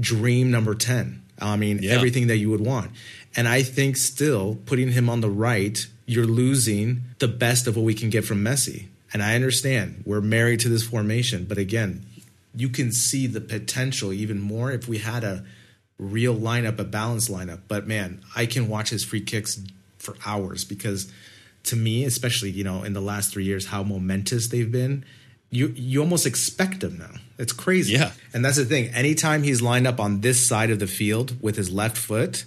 dream 0.00 0.50
number 0.50 0.74
10. 0.74 1.22
I 1.40 1.56
mean, 1.56 1.78
Yeah. 1.82 1.92
everything 1.92 2.26
that 2.28 2.38
you 2.38 2.50
would 2.50 2.60
want. 2.60 2.90
And 3.36 3.46
I 3.46 3.62
think 3.62 3.96
still 3.96 4.58
putting 4.66 4.92
him 4.92 5.08
on 5.08 5.20
the 5.20 5.30
right, 5.30 5.86
you're 6.06 6.26
losing 6.26 7.02
the 7.18 7.28
best 7.28 7.66
of 7.66 7.76
what 7.76 7.84
we 7.84 7.94
can 7.94 8.10
get 8.10 8.24
from 8.24 8.42
Messi. 8.42 8.86
And 9.12 9.22
I 9.22 9.34
understand 9.34 10.02
we're 10.04 10.20
married 10.20 10.60
to 10.60 10.68
this 10.68 10.82
formation, 10.82 11.44
but 11.44 11.58
again, 11.58 12.04
you 12.54 12.68
can 12.68 12.90
see 12.92 13.26
the 13.26 13.40
potential 13.40 14.12
even 14.12 14.40
more 14.40 14.72
if 14.72 14.88
we 14.88 14.98
had 14.98 15.22
a 15.22 15.44
real 15.98 16.34
lineup, 16.36 16.78
a 16.78 16.84
balanced 16.84 17.30
lineup. 17.30 17.60
But 17.68 17.86
man, 17.86 18.20
I 18.34 18.46
can 18.46 18.68
watch 18.68 18.90
his 18.90 19.04
free 19.04 19.20
kicks 19.20 19.60
for 19.98 20.16
hours 20.26 20.64
because 20.64 21.10
to 21.64 21.76
me, 21.76 22.04
especially, 22.04 22.50
you 22.50 22.64
know, 22.64 22.82
in 22.82 22.92
the 22.92 23.00
last 23.00 23.32
three 23.32 23.44
years, 23.44 23.66
how 23.66 23.82
momentous 23.82 24.48
they've 24.48 24.70
been. 24.70 25.04
You 25.50 25.68
you 25.68 26.00
almost 26.00 26.26
expect 26.26 26.80
them 26.80 26.98
now. 26.98 27.12
It's 27.38 27.52
crazy. 27.54 27.94
Yeah. 27.94 28.12
And 28.34 28.44
that's 28.44 28.56
the 28.58 28.64
thing. 28.66 28.88
Anytime 28.88 29.42
he's 29.42 29.62
lined 29.62 29.86
up 29.86 29.98
on 29.98 30.20
this 30.20 30.46
side 30.46 30.70
of 30.70 30.78
the 30.78 30.86
field 30.86 31.40
with 31.42 31.56
his 31.56 31.70
left 31.70 31.96
foot, 31.96 32.44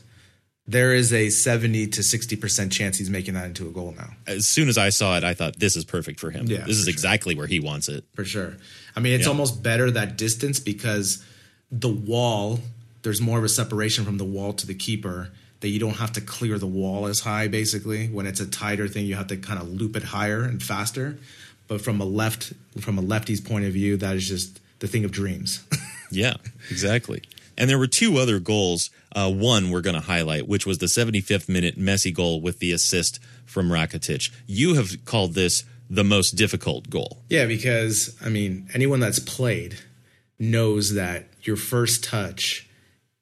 there 0.67 0.93
is 0.93 1.11
a 1.11 1.29
70 1.29 1.87
to 1.87 2.01
60% 2.01 2.71
chance 2.71 2.99
he's 2.99 3.09
making 3.09 3.33
that 3.33 3.45
into 3.45 3.67
a 3.67 3.71
goal 3.71 3.93
now. 3.97 4.11
As 4.27 4.45
soon 4.45 4.69
as 4.69 4.77
I 4.77 4.89
saw 4.89 5.17
it, 5.17 5.23
I 5.23 5.33
thought 5.33 5.59
this 5.59 5.75
is 5.75 5.83
perfect 5.83 6.19
for 6.19 6.29
him. 6.29 6.45
Yeah, 6.45 6.59
this 6.65 6.77
is 6.77 6.83
sure. 6.83 6.91
exactly 6.91 7.33
where 7.33 7.47
he 7.47 7.59
wants 7.59 7.89
it. 7.89 8.03
For 8.13 8.23
sure. 8.23 8.55
I 8.95 8.99
mean, 8.99 9.13
it's 9.13 9.23
Yeah. 9.23 9.29
almost 9.29 9.63
better 9.63 9.89
that 9.91 10.15
distance 10.17 10.59
because 10.59 11.23
the 11.71 11.89
wall, 11.89 12.59
there's 13.01 13.19
more 13.19 13.39
of 13.39 13.43
a 13.43 13.49
separation 13.49 14.05
from 14.05 14.19
the 14.19 14.25
wall 14.25 14.53
to 14.53 14.67
the 14.67 14.75
keeper 14.75 15.31
that 15.61 15.69
you 15.69 15.79
don't 15.79 15.97
have 15.97 16.11
to 16.13 16.21
clear 16.21 16.59
the 16.59 16.67
wall 16.67 17.05
as 17.07 17.21
high, 17.21 17.47
basically. 17.47 18.07
When 18.07 18.25
it's 18.27 18.39
a 18.39 18.47
tighter 18.47 18.87
thing, 18.87 19.05
you 19.05 19.15
have 19.15 19.27
to 19.27 19.37
kind 19.37 19.59
of 19.59 19.69
loop 19.69 19.95
it 19.95 20.03
higher 20.03 20.43
and 20.43 20.61
faster. 20.61 21.17
But 21.67 21.81
from 21.81 22.01
a 22.01 22.05
left, 22.05 22.53
from 22.79 22.97
a 22.97 23.01
lefty's 23.01 23.39
point 23.39 23.65
of 23.65 23.73
view, 23.73 23.95
that 23.97 24.15
is 24.15 24.27
just 24.27 24.59
the 24.79 24.87
thing 24.87 25.05
of 25.05 25.11
dreams. 25.11 25.63
Yeah, 26.11 26.33
exactly. 26.69 27.23
And 27.57 27.69
there 27.69 27.79
were 27.79 27.87
two 27.87 28.17
other 28.17 28.39
goals. 28.39 28.89
Uh, 29.13 29.31
one 29.31 29.71
we're 29.71 29.81
going 29.81 29.95
to 29.95 30.01
highlight, 30.01 30.47
which 30.47 30.65
was 30.65 30.77
the 30.77 30.85
75th 30.85 31.49
minute 31.49 31.79
Messi 31.79 32.13
goal 32.13 32.41
with 32.41 32.59
the 32.59 32.71
assist 32.71 33.19
from 33.45 33.69
Rakitic. 33.69 34.29
You 34.45 34.75
have 34.75 35.05
called 35.05 35.33
this 35.33 35.63
the 35.89 36.03
most 36.03 36.31
difficult 36.31 36.89
goal. 36.89 37.21
Yeah, 37.29 37.45
because 37.45 38.15
I 38.23 38.29
mean, 38.29 38.69
anyone 38.73 38.99
that's 38.99 39.19
played 39.19 39.79
knows 40.39 40.93
that 40.93 41.25
your 41.41 41.57
first 41.57 42.03
touch 42.03 42.67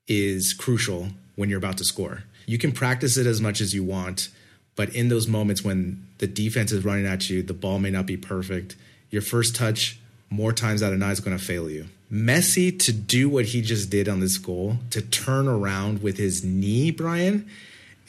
is 0.08 0.54
crucial 0.54 1.10
when 1.36 1.50
you're 1.50 1.58
about 1.58 1.78
to 1.78 1.86
score. 1.86 2.24
You 2.50 2.58
can 2.58 2.72
practice 2.72 3.16
it 3.16 3.28
as 3.28 3.40
much 3.40 3.62
as 3.62 3.76
you 3.76 3.84
want, 3.84 4.30
but 4.76 4.90
in 4.96 5.10
those 5.10 5.28
moments 5.28 5.64
when 5.64 6.04
the 6.18 6.26
defense 6.26 6.72
is 6.72 6.84
running 6.84 7.06
at 7.06 7.30
you, 7.30 7.44
the 7.44 7.54
ball 7.54 7.78
may 7.78 7.92
not 7.92 8.08
be 8.08 8.18
perfect. 8.18 8.76
Your 9.12 9.22
first 9.22 9.56
touch, 9.56 10.00
more 10.32 10.52
times 10.52 10.82
out 10.82 10.92
of 10.92 10.98
nine, 10.98 11.12
is 11.12 11.20
going 11.20 11.38
to 11.38 11.44
fail 11.44 11.70
you. 11.70 11.90
Messi 12.12 12.80
to 12.86 12.92
do 12.92 13.30
what 13.30 13.46
he 13.46 13.62
just 13.62 13.92
did 13.92 14.10
on 14.10 14.20
this 14.20 14.40
goal, 14.40 14.78
to 14.90 15.00
turn 15.00 15.48
around 15.48 16.02
with 16.02 16.18
his 16.18 16.44
knee, 16.44 16.90
Brian, 16.90 17.48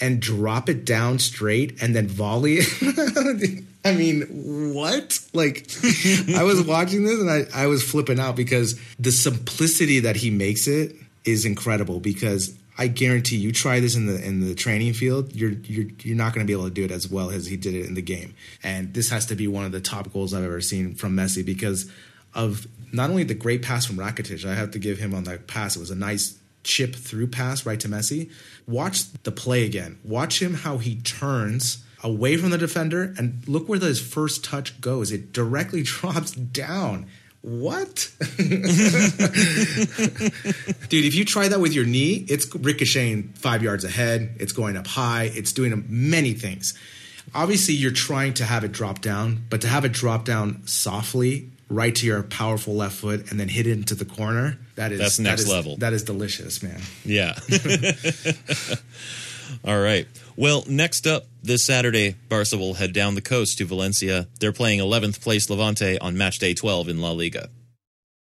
and 0.01 0.23
drop 0.23 0.71
it 0.71 0.87
down 0.87 1.19
straight 1.19 1.83
and 1.83 1.95
then 1.95 2.09
volley 2.09 2.61
it. 2.61 3.65
I 3.85 3.93
mean, 3.93 4.23
what? 4.73 5.21
Like, 5.35 5.69
I 6.35 6.45
was 6.45 6.63
watching 6.63 7.05
this 7.05 7.21
and 7.21 7.31
I, 7.31 7.45
I 7.65 7.67
was 7.67 7.83
flipping 7.83 8.19
out 8.19 8.37
because 8.37 8.81
the 8.99 9.13
simplicity 9.13 10.01
that 10.01 10.17
he 10.17 10.31
makes 10.31 10.67
it 10.67 10.97
is 11.27 11.45
incredible. 11.45 12.01
Because 12.01 12.57
I 12.79 12.87
guarantee 12.87 13.37
you 13.37 13.53
try 13.53 13.81
this 13.81 13.95
in 13.95 14.07
the 14.07 14.25
in 14.25 14.41
the 14.41 14.55
training 14.55 14.95
field, 14.95 15.35
you're 15.35 15.51
you're 15.51 15.87
you're 16.03 16.17
not 16.17 16.35
going 16.35 16.47
to 16.47 16.51
be 16.51 16.55
able 16.55 16.69
to 16.69 16.75
do 16.75 16.85
it 16.85 16.91
as 16.91 17.11
well 17.11 17.31
as 17.31 17.47
he 17.47 17.57
did 17.57 17.75
it 17.75 17.87
in 17.87 17.95
the 17.95 18.03
game. 18.03 18.35
And 18.63 18.95
this 18.95 19.11
has 19.11 19.27
to 19.27 19.35
be 19.35 19.47
one 19.47 19.65
of 19.65 19.73
the 19.73 19.81
top 19.81 20.13
goals 20.13 20.33
I've 20.33 20.45
ever 20.45 20.61
seen 20.61 20.95
from 20.95 21.17
Messi 21.17 21.45
because 21.45 21.91
of 22.35 22.67
not 22.93 23.11
only 23.11 23.25
the 23.25 23.35
great 23.35 23.63
pass 23.63 23.87
from 23.87 23.97
Rakitic. 23.97 24.49
I 24.49 24.55
have 24.55 24.71
to 24.73 24.79
give 24.79 24.99
him 24.99 25.15
on 25.15 25.25
that 25.25 25.47
pass. 25.47 25.77
It 25.77 25.81
was 25.81 25.91
a 25.91 25.97
nice 25.97 26.39
chip 26.63 26.95
through 26.95 27.29
pass 27.29 27.65
right 27.65 27.81
to 27.81 27.89
Messi. 27.89 28.31
Watch 28.67 29.13
the 29.25 29.33
play 29.33 29.65
again. 29.65 29.99
Watch 30.05 30.41
him 30.41 30.55
how 30.55 30.79
he 30.79 30.97
turns 30.97 31.85
away 32.03 32.37
from 32.37 32.51
the 32.51 32.59
defender 32.59 33.15
and 33.19 33.47
look 33.47 33.69
where 33.69 33.79
his 33.79 34.01
first 34.01 34.45
touch 34.45 34.81
goes. 34.81 35.13
It 35.13 35.33
directly 35.33 35.83
drops 35.85 36.33
down. 36.33 37.07
What? 37.43 38.13
Dude, 40.89 41.05
if 41.07 41.15
you 41.15 41.25
try 41.25 41.49
that 41.49 41.59
with 41.61 41.73
your 41.73 41.87
knee, 41.87 42.27
it's 42.29 42.55
ricocheting 42.55 43.33
five 43.35 43.63
yards 43.63 43.85
ahead. 43.85 44.37
It's 44.39 44.53
going 44.53 44.77
up 44.77 44.87
high. 44.87 45.31
It's 45.35 45.53
doing 45.53 45.85
many 45.89 46.35
things. 46.35 46.79
Obviously, 47.35 47.75
you're 47.75 47.93
trying 47.93 48.35
to 48.35 48.45
have 48.45 48.65
it 48.65 48.73
drop 48.73 49.01
down, 49.01 49.45
but 49.49 49.63
to 49.63 49.69
have 49.69 49.85
it 49.85 49.93
drop 49.93 50.25
down 50.25 50.67
softly, 50.67 51.49
right 51.69 51.95
to 51.95 52.05
your 52.07 52.23
powerful 52.25 52.75
left 52.75 52.97
foot, 52.97 53.31
and 53.31 53.41
then 53.41 53.49
hit 53.49 53.67
it 53.67 53.73
into 53.73 53.95
the 53.95 54.05
corner, 54.05 54.59
that 54.75 54.93
is 54.93 54.99
That's 54.99 55.19
next 55.19 55.43
is- 55.43 55.49
level. 55.49 55.77
That 55.79 55.93
is 55.95 56.03
delicious, 56.03 56.63
man. 56.63 56.81
Yeah. 57.05 57.39
All 59.65 59.81
right. 59.81 60.07
Well, 60.41 60.65
next 60.67 61.07
up 61.07 61.27
this 61.43 61.63
Saturday, 61.63 62.17
Barca 62.31 62.57
will 62.57 62.73
head 62.73 62.95
down 62.95 63.15
the 63.15 63.21
coast 63.21 63.59
to 63.59 63.67
Valencia. 63.67 64.27
They're 64.39 64.55
playing 64.55 64.81
11th 64.81 65.21
place 65.21 65.51
Levante 65.51 65.99
on 65.99 66.17
match 66.17 66.39
day 66.39 66.55
12 66.55 66.89
in 66.89 66.99
La 66.99 67.11
Liga. 67.11 67.51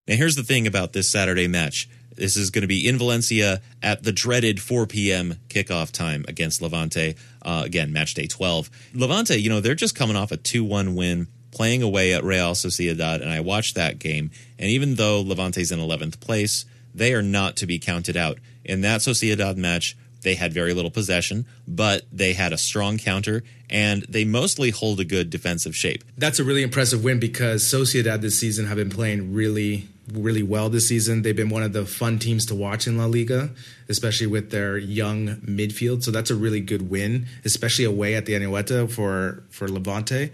Now, 0.07 0.13
here's 0.13 0.35
the 0.35 0.43
thing 0.43 0.67
about 0.67 0.93
this 0.93 1.09
Saturday 1.09 1.47
match. 1.47 1.89
This 2.15 2.37
is 2.37 2.51
going 2.51 2.61
to 2.61 2.67
be 2.67 2.87
in 2.87 2.99
Valencia 2.99 3.59
at 3.81 4.03
the 4.03 4.11
dreaded 4.11 4.61
4 4.61 4.85
p.m. 4.85 5.37
kickoff 5.47 5.91
time 5.91 6.23
against 6.27 6.61
Levante. 6.61 7.15
Uh, 7.41 7.63
again, 7.65 7.91
match 7.91 8.13
day 8.13 8.27
12. 8.27 8.69
Levante, 8.93 9.37
you 9.37 9.49
know, 9.49 9.59
they're 9.59 9.73
just 9.73 9.95
coming 9.95 10.15
off 10.15 10.31
a 10.31 10.37
2 10.37 10.63
1 10.63 10.93
win 10.93 11.25
playing 11.49 11.81
away 11.81 12.13
at 12.13 12.23
Real 12.23 12.51
Sociedad, 12.51 13.23
and 13.23 13.31
I 13.31 13.39
watched 13.39 13.73
that 13.73 13.97
game. 13.97 14.29
And 14.59 14.69
even 14.69 14.93
though 14.93 15.21
Levante's 15.21 15.71
in 15.71 15.79
11th 15.79 16.19
place, 16.19 16.65
they 16.93 17.15
are 17.15 17.23
not 17.23 17.55
to 17.55 17.65
be 17.65 17.79
counted 17.79 18.15
out. 18.15 18.37
In 18.63 18.81
that 18.81 19.01
Sociedad 19.01 19.57
match, 19.57 19.97
they 20.25 20.35
had 20.35 20.51
very 20.51 20.73
little 20.73 20.91
possession, 20.91 21.45
but 21.67 22.03
they 22.11 22.33
had 22.33 22.51
a 22.51 22.57
strong 22.57 22.97
counter, 22.97 23.43
and 23.69 24.01
they 24.09 24.25
mostly 24.25 24.71
hold 24.71 24.99
a 24.99 25.05
good 25.05 25.29
defensive 25.29 25.75
shape. 25.75 26.03
That's 26.17 26.39
a 26.39 26.43
really 26.43 26.63
impressive 26.63 27.03
win 27.03 27.19
because 27.19 27.63
Sociedad 27.63 28.21
this 28.21 28.37
season 28.37 28.65
have 28.65 28.75
been 28.75 28.89
playing 28.89 29.33
really, 29.33 29.87
really 30.11 30.41
well 30.41 30.69
this 30.69 30.87
season. 30.87 31.21
They've 31.21 31.35
been 31.35 31.49
one 31.49 31.61
of 31.61 31.73
the 31.73 31.85
fun 31.85 32.17
teams 32.17 32.43
to 32.47 32.55
watch 32.55 32.87
in 32.87 32.97
La 32.97 33.05
Liga, 33.05 33.51
especially 33.87 34.25
with 34.25 34.49
their 34.49 34.79
young 34.79 35.35
midfield. 35.37 36.03
So 36.03 36.09
that's 36.09 36.31
a 36.31 36.35
really 36.35 36.59
good 36.59 36.89
win, 36.89 37.27
especially 37.45 37.85
away 37.85 38.15
at 38.15 38.25
the 38.25 38.33
Anoeta 38.33 38.89
for 38.91 39.43
for 39.51 39.67
Levante. 39.67 40.31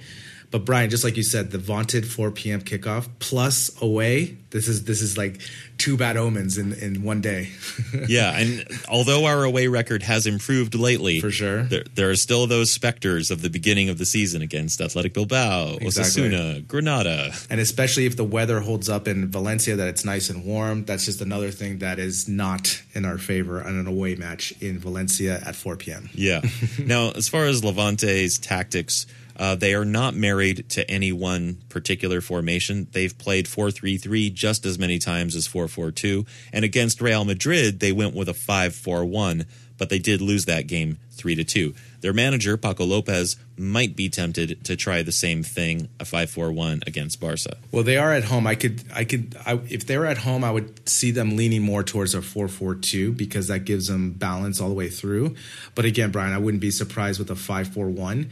But 0.52 0.66
Brian, 0.66 0.90
just 0.90 1.04
like 1.06 1.16
you 1.16 1.24
said, 1.24 1.52
the 1.52 1.58
vaunted 1.58 2.06
4 2.06 2.32
p.m. 2.32 2.62
kickoff 2.62 3.08
plus 3.20 3.72
away. 3.82 4.38
This 4.50 4.68
is 4.68 4.84
this 4.84 5.02
is 5.02 5.18
like 5.18 5.40
two 5.78 5.96
bad 5.96 6.18
omens 6.18 6.58
in 6.58 6.74
in 6.74 7.04
one 7.04 7.22
day. 7.22 7.50
yeah, 8.10 8.38
and 8.38 8.68
although 8.90 9.24
our 9.26 9.46
away 9.46 9.68
record 9.68 10.04
has 10.04 10.28
improved 10.28 10.76
lately, 10.76 11.22
For 11.22 11.32
sure. 11.32 11.64
there, 11.64 11.86
there 11.96 12.10
are 12.10 12.18
still 12.18 12.48
those 12.48 12.70
specters 12.70 13.32
of 13.32 13.42
the 13.42 13.50
beginning 13.50 13.88
of 13.88 13.98
the 13.98 14.06
season 14.06 14.42
against 14.42 14.82
Athletic 14.82 15.14
Bilbao, 15.14 15.78
Exactly. 15.80 16.24
Osasuna, 16.30 16.68
Granada. 16.68 17.32
And 17.50 17.62
especially 17.62 18.06
if 18.06 18.18
the 18.18 18.26
weather 18.26 18.60
holds 18.60 18.90
up 18.90 19.08
in 19.08 19.32
Valencia, 19.32 19.78
that 19.78 19.88
it's 19.88 20.04
nice 20.04 20.30
and 20.30 20.44
warm. 20.44 20.84
That's 20.84 21.06
just 21.06 21.22
another 21.22 21.50
thing 21.52 21.78
that 21.80 21.98
is 21.98 22.28
not 22.28 22.82
in 22.94 23.06
our 23.06 23.18
favor 23.18 23.64
on 23.64 23.78
an 23.78 23.88
away 23.88 24.16
match 24.16 24.54
in 24.60 24.80
Valencia 24.80 25.40
at 25.46 25.56
4 25.56 25.78
p.m. 25.78 26.10
Yeah. 26.14 26.42
now, 26.86 27.12
as 27.12 27.30
far 27.30 27.46
as 27.46 27.64
Levante's 27.64 28.38
tactics, 28.38 29.06
uh, 29.42 29.56
they 29.56 29.74
are 29.74 29.84
not 29.84 30.14
married 30.14 30.70
to 30.70 30.90
any 30.90 31.12
one 31.12 31.58
particular 31.68 32.22
formation. 32.22 32.88
They've 32.92 33.18
played 33.18 33.48
4 33.48 33.72
3 33.72 33.98
3 33.98 34.30
just 34.30 34.68
as 34.68 34.78
many 34.78 35.00
times 35.00 35.36
as 35.36 35.48
4 35.48 35.68
4 35.68 35.90
2. 35.90 36.26
And 36.54 36.64
against 36.64 37.02
Real 37.02 37.26
Madrid, 37.26 37.80
they 37.80 37.92
went 37.92 38.14
with 38.14 38.30
a 38.30 38.36
5 38.36 38.76
4 38.76 39.04
1, 39.04 39.46
but 39.80 39.90
they 39.90 39.98
did 39.98 40.22
lose 40.22 40.46
that 40.46 40.68
game 40.68 41.00
3 41.14 41.34
to 41.34 41.44
2. 41.44 41.74
Their 42.02 42.14
manager, 42.14 42.56
Paco 42.56 42.86
Lopez, 42.86 43.36
might 43.58 43.96
be 43.96 44.10
tempted 44.10 44.64
to 44.66 44.76
try 44.76 45.02
the 45.02 45.12
same 45.12 45.42
thing, 45.42 45.90
a 46.00 46.06
5 46.06 46.30
4 46.30 46.52
1 46.52 46.84
against 46.86 47.20
Barca. 47.20 47.58
Well, 47.72 47.84
they 47.84 47.98
are 47.98 48.14
at 48.14 48.26
home. 48.26 48.46
I 48.46 48.54
could, 48.54 48.84
I 48.94 49.06
could, 49.06 49.36
I, 49.44 49.60
if 49.70 49.88
they 49.88 49.98
were 49.98 50.06
at 50.06 50.20
home, 50.20 50.44
I 50.44 50.52
would 50.52 50.88
see 50.88 51.10
them 51.10 51.36
leaning 51.36 51.64
more 51.64 51.82
towards 51.82 52.14
a 52.14 52.20
4-4-2 52.20 53.18
because 53.18 53.48
that 53.48 53.66
gives 53.66 53.88
them 53.88 54.12
balance 54.12 54.62
all 54.62 54.70
the 54.70 54.76
way 54.76 54.90
through. 54.90 55.34
But 55.74 55.86
again, 55.86 56.12
Brian, 56.12 56.32
I 56.32 56.38
wouldn't 56.38 56.62
be 56.62 56.70
surprised 56.70 57.18
with 57.18 57.32
a 57.32 57.34
5-4-1. 57.34 58.30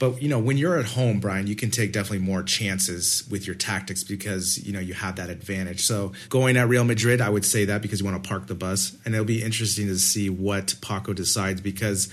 But 0.00 0.20
you 0.22 0.28
know, 0.28 0.38
when 0.38 0.56
you're 0.56 0.78
at 0.78 0.86
home, 0.86 1.20
Brian, 1.20 1.46
you 1.46 1.54
can 1.54 1.70
take 1.70 1.92
definitely 1.92 2.26
more 2.26 2.42
chances 2.42 3.28
with 3.30 3.46
your 3.46 3.54
tactics 3.54 4.02
because 4.02 4.58
you 4.66 4.72
know 4.72 4.80
you 4.80 4.94
have 4.94 5.16
that 5.16 5.30
advantage. 5.30 5.82
So 5.82 6.12
going 6.30 6.56
at 6.56 6.68
Real 6.68 6.84
Madrid, 6.84 7.20
I 7.20 7.28
would 7.28 7.44
say 7.44 7.66
that 7.66 7.82
because 7.82 8.00
you 8.00 8.06
want 8.06 8.20
to 8.20 8.28
park 8.28 8.48
the 8.48 8.54
bus, 8.54 8.96
and 9.04 9.14
it'll 9.14 9.26
be 9.26 9.42
interesting 9.42 9.86
to 9.86 9.98
see 9.98 10.30
what 10.30 10.74
Paco 10.80 11.12
decides 11.12 11.60
because 11.60 12.12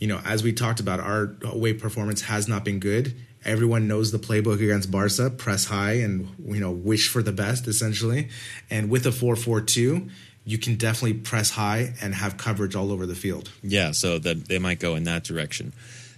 you 0.00 0.08
know, 0.08 0.20
as 0.24 0.42
we 0.42 0.52
talked 0.52 0.80
about, 0.80 0.98
our 0.98 1.36
away 1.44 1.72
performance 1.74 2.22
has 2.22 2.48
not 2.48 2.64
been 2.64 2.80
good. 2.80 3.14
Everyone 3.44 3.86
knows 3.86 4.10
the 4.10 4.18
playbook 4.18 4.60
against 4.62 4.90
Barca: 4.90 5.30
press 5.30 5.66
high 5.66 6.00
and 6.00 6.28
you 6.44 6.58
know 6.58 6.72
wish 6.72 7.08
for 7.08 7.22
the 7.22 7.32
best, 7.32 7.68
essentially. 7.68 8.28
And 8.70 8.90
with 8.90 9.06
a 9.06 9.12
four-four-two, 9.12 10.08
you 10.44 10.58
can 10.58 10.74
definitely 10.74 11.14
press 11.14 11.50
high 11.50 11.94
and 12.02 12.12
have 12.12 12.36
coverage 12.36 12.74
all 12.74 12.90
over 12.90 13.06
the 13.06 13.14
field. 13.14 13.50
Yeah, 13.62 13.92
so 13.92 14.18
that 14.18 14.48
they 14.48 14.58
might 14.58 14.80
go 14.80 14.96
in 14.96 15.04
that 15.04 15.22
direction. 15.22 15.72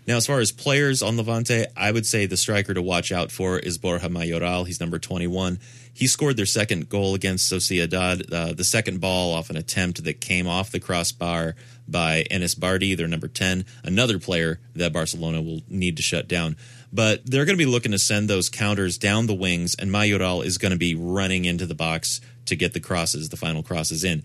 Now, 0.07 0.17
as 0.17 0.27
far 0.27 0.41
as 0.41 0.51
players 0.51 1.01
on 1.01 1.17
Levante, 1.17 1.67
I 1.77 1.93
would 1.93 2.07
say 2.07 2.27
the 2.27 2.37
striker 2.37 2.75
to 2.75 2.83
watch 2.83 3.13
out 3.13 3.31
for 3.31 3.59
is 3.59 3.79
Borja 3.79 4.09
Mayoral. 4.09 4.65
He's 4.65 4.81
number 4.81 4.99
21. 4.99 5.61
He 5.95 6.09
scored 6.09 6.37
their 6.37 6.47
second 6.47 6.89
goal 6.89 7.15
against 7.15 7.53
Sociedad, 7.53 8.33
uh, 8.33 8.53
the 8.53 8.65
second 8.65 9.01
ball 9.01 9.33
off 9.33 9.51
an 9.51 9.57
attempt 9.57 10.03
that 10.03 10.21
came 10.21 10.49
off 10.49 10.73
the 10.73 10.81
crossbar 10.81 11.55
by 11.87 12.25
Enis 12.31 12.59
Bardi, 12.59 12.95
their 12.95 13.07
number 13.07 13.29
10, 13.29 13.65
another 13.85 14.19
player 14.19 14.59
that 14.75 14.93
Barcelona 14.93 15.41
will 15.41 15.61
need 15.69 15.97
to 15.99 16.03
shut 16.03 16.27
down. 16.27 16.57
But 16.93 17.25
they're 17.25 17.45
going 17.45 17.57
to 17.57 17.65
be 17.65 17.71
looking 17.71 17.93
to 17.93 17.99
send 17.99 18.29
those 18.29 18.49
counters 18.49 18.99
down 18.99 19.27
the 19.27 19.35
wings, 19.35 19.77
and 19.79 19.93
Mayoral 19.93 20.43
is 20.43 20.59
going 20.59 20.73
to 20.73 20.79
be 20.79 20.95
running 20.95 21.45
into 21.45 21.67
the 21.67 21.75
box 21.75 22.21
to 22.47 22.57
get 22.57 22.73
the 22.73 22.81
crosses, 22.81 23.29
the 23.29 23.37
final 23.37 23.63
crosses 23.63 24.03
in 24.03 24.25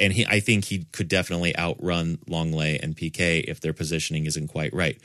and 0.00 0.12
he, 0.12 0.26
I 0.26 0.40
think 0.40 0.64
he 0.64 0.86
could 0.92 1.08
definitely 1.08 1.56
outrun 1.56 2.18
Lenglet 2.28 2.82
and 2.82 2.96
Piqué 2.96 3.44
if 3.44 3.60
their 3.60 3.72
positioning 3.72 4.26
isn't 4.26 4.48
quite 4.48 4.72
right. 4.74 4.98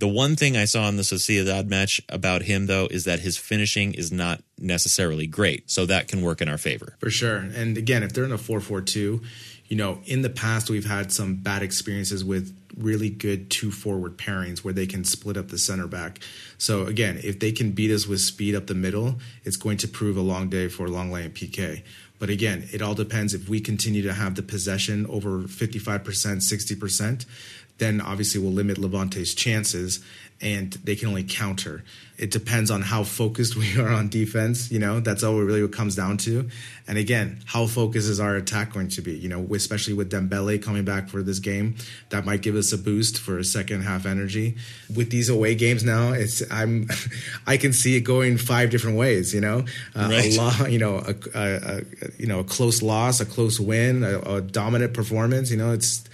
The 0.00 0.08
one 0.08 0.36
thing 0.36 0.56
I 0.56 0.64
saw 0.64 0.88
in 0.88 0.96
the 0.96 1.02
Sociedad 1.02 1.66
match 1.66 2.00
about 2.08 2.42
him, 2.42 2.66
though, 2.66 2.86
is 2.88 3.04
that 3.04 3.18
his 3.18 3.36
finishing 3.36 3.94
is 3.94 4.12
not 4.12 4.42
necessarily 4.56 5.26
great. 5.26 5.68
So 5.68 5.86
that 5.86 6.06
can 6.06 6.22
work 6.22 6.40
in 6.40 6.48
our 6.48 6.58
favor. 6.58 6.94
For 7.00 7.10
sure. 7.10 7.38
And 7.38 7.76
again, 7.76 8.04
if 8.04 8.12
they're 8.12 8.24
in 8.24 8.30
a 8.30 8.38
4 8.38 8.60
4 8.60 8.80
2, 8.80 9.20
you 9.66 9.76
know, 9.76 9.98
in 10.04 10.22
the 10.22 10.30
past, 10.30 10.70
we've 10.70 10.86
had 10.86 11.12
some 11.12 11.36
bad 11.36 11.62
experiences 11.62 12.24
with 12.24 12.56
really 12.76 13.10
good 13.10 13.50
two 13.50 13.72
forward 13.72 14.16
pairings 14.16 14.60
where 14.60 14.72
they 14.72 14.86
can 14.86 15.02
split 15.04 15.36
up 15.36 15.48
the 15.48 15.58
center 15.58 15.88
back. 15.88 16.20
So 16.58 16.86
again, 16.86 17.20
if 17.22 17.40
they 17.40 17.50
can 17.50 17.72
beat 17.72 17.90
us 17.90 18.06
with 18.06 18.20
speed 18.20 18.54
up 18.54 18.68
the 18.68 18.74
middle, 18.74 19.18
it's 19.44 19.56
going 19.56 19.78
to 19.78 19.88
prove 19.88 20.16
a 20.16 20.20
long 20.20 20.48
day 20.48 20.68
for 20.68 20.86
Lenglet 20.86 21.24
and 21.24 21.34
Piqué. 21.34 21.82
But 22.18 22.30
again, 22.30 22.68
it 22.72 22.82
all 22.82 22.94
depends. 22.94 23.34
If 23.34 23.48
we 23.48 23.60
continue 23.60 24.02
to 24.02 24.12
have 24.12 24.34
the 24.34 24.42
possession 24.42 25.06
over 25.06 25.42
55%, 25.42 26.02
60%, 26.02 27.26
then 27.78 28.00
obviously 28.00 28.40
we'll 28.40 28.52
limit 28.52 28.78
Levante's 28.78 29.34
chances 29.34 30.00
and 30.40 30.72
they 30.84 30.94
can 30.94 31.08
only 31.08 31.24
counter. 31.24 31.82
It 32.16 32.30
depends 32.30 32.70
on 32.70 32.82
how 32.82 33.04
focused 33.04 33.56
we 33.56 33.78
are 33.78 33.88
on 33.88 34.08
defense, 34.08 34.70
you 34.70 34.78
know, 34.78 35.00
that's 35.00 35.22
all 35.22 35.40
it 35.40 35.44
really 35.44 35.66
comes 35.68 35.96
down 35.96 36.16
to. 36.18 36.48
And 36.86 36.96
again, 36.96 37.40
how 37.44 37.66
focused 37.66 38.08
is 38.08 38.18
our 38.18 38.36
attack 38.36 38.72
going 38.72 38.88
to 38.88 39.02
be? 39.02 39.12
You 39.12 39.28
know, 39.28 39.46
especially 39.54 39.94
with 39.94 40.10
Dembele 40.10 40.62
coming 40.62 40.84
back 40.84 41.08
for 41.08 41.22
this 41.22 41.38
game, 41.38 41.76
that 42.08 42.24
might 42.24 42.40
give 42.40 42.56
us 42.56 42.72
a 42.72 42.78
boost 42.78 43.18
for 43.18 43.38
a 43.38 43.44
second 43.44 43.82
half 43.82 44.06
energy. 44.06 44.56
With 44.94 45.10
these 45.10 45.28
away 45.28 45.54
games 45.54 45.84
now, 45.84 46.12
it's 46.12 46.42
I'm 46.50 46.88
I 47.46 47.56
can 47.56 47.72
see 47.72 47.96
it 47.96 48.00
going 48.00 48.38
five 48.38 48.70
different 48.70 48.96
ways, 48.96 49.34
you 49.34 49.40
know. 49.40 49.64
Uh, 49.94 50.08
right. 50.10 50.34
A 50.34 50.36
lot, 50.36 50.72
you 50.72 50.78
know, 50.78 50.96
a, 50.96 51.14
a, 51.34 51.76
a, 51.76 51.82
you 52.16 52.26
know, 52.26 52.40
a 52.40 52.44
close 52.44 52.80
loss, 52.80 53.20
a 53.20 53.26
close 53.26 53.60
win, 53.60 54.02
a, 54.02 54.18
a 54.20 54.40
dominant 54.40 54.94
performance, 54.94 55.50
you 55.50 55.58
know, 55.58 55.72
it's 55.72 56.04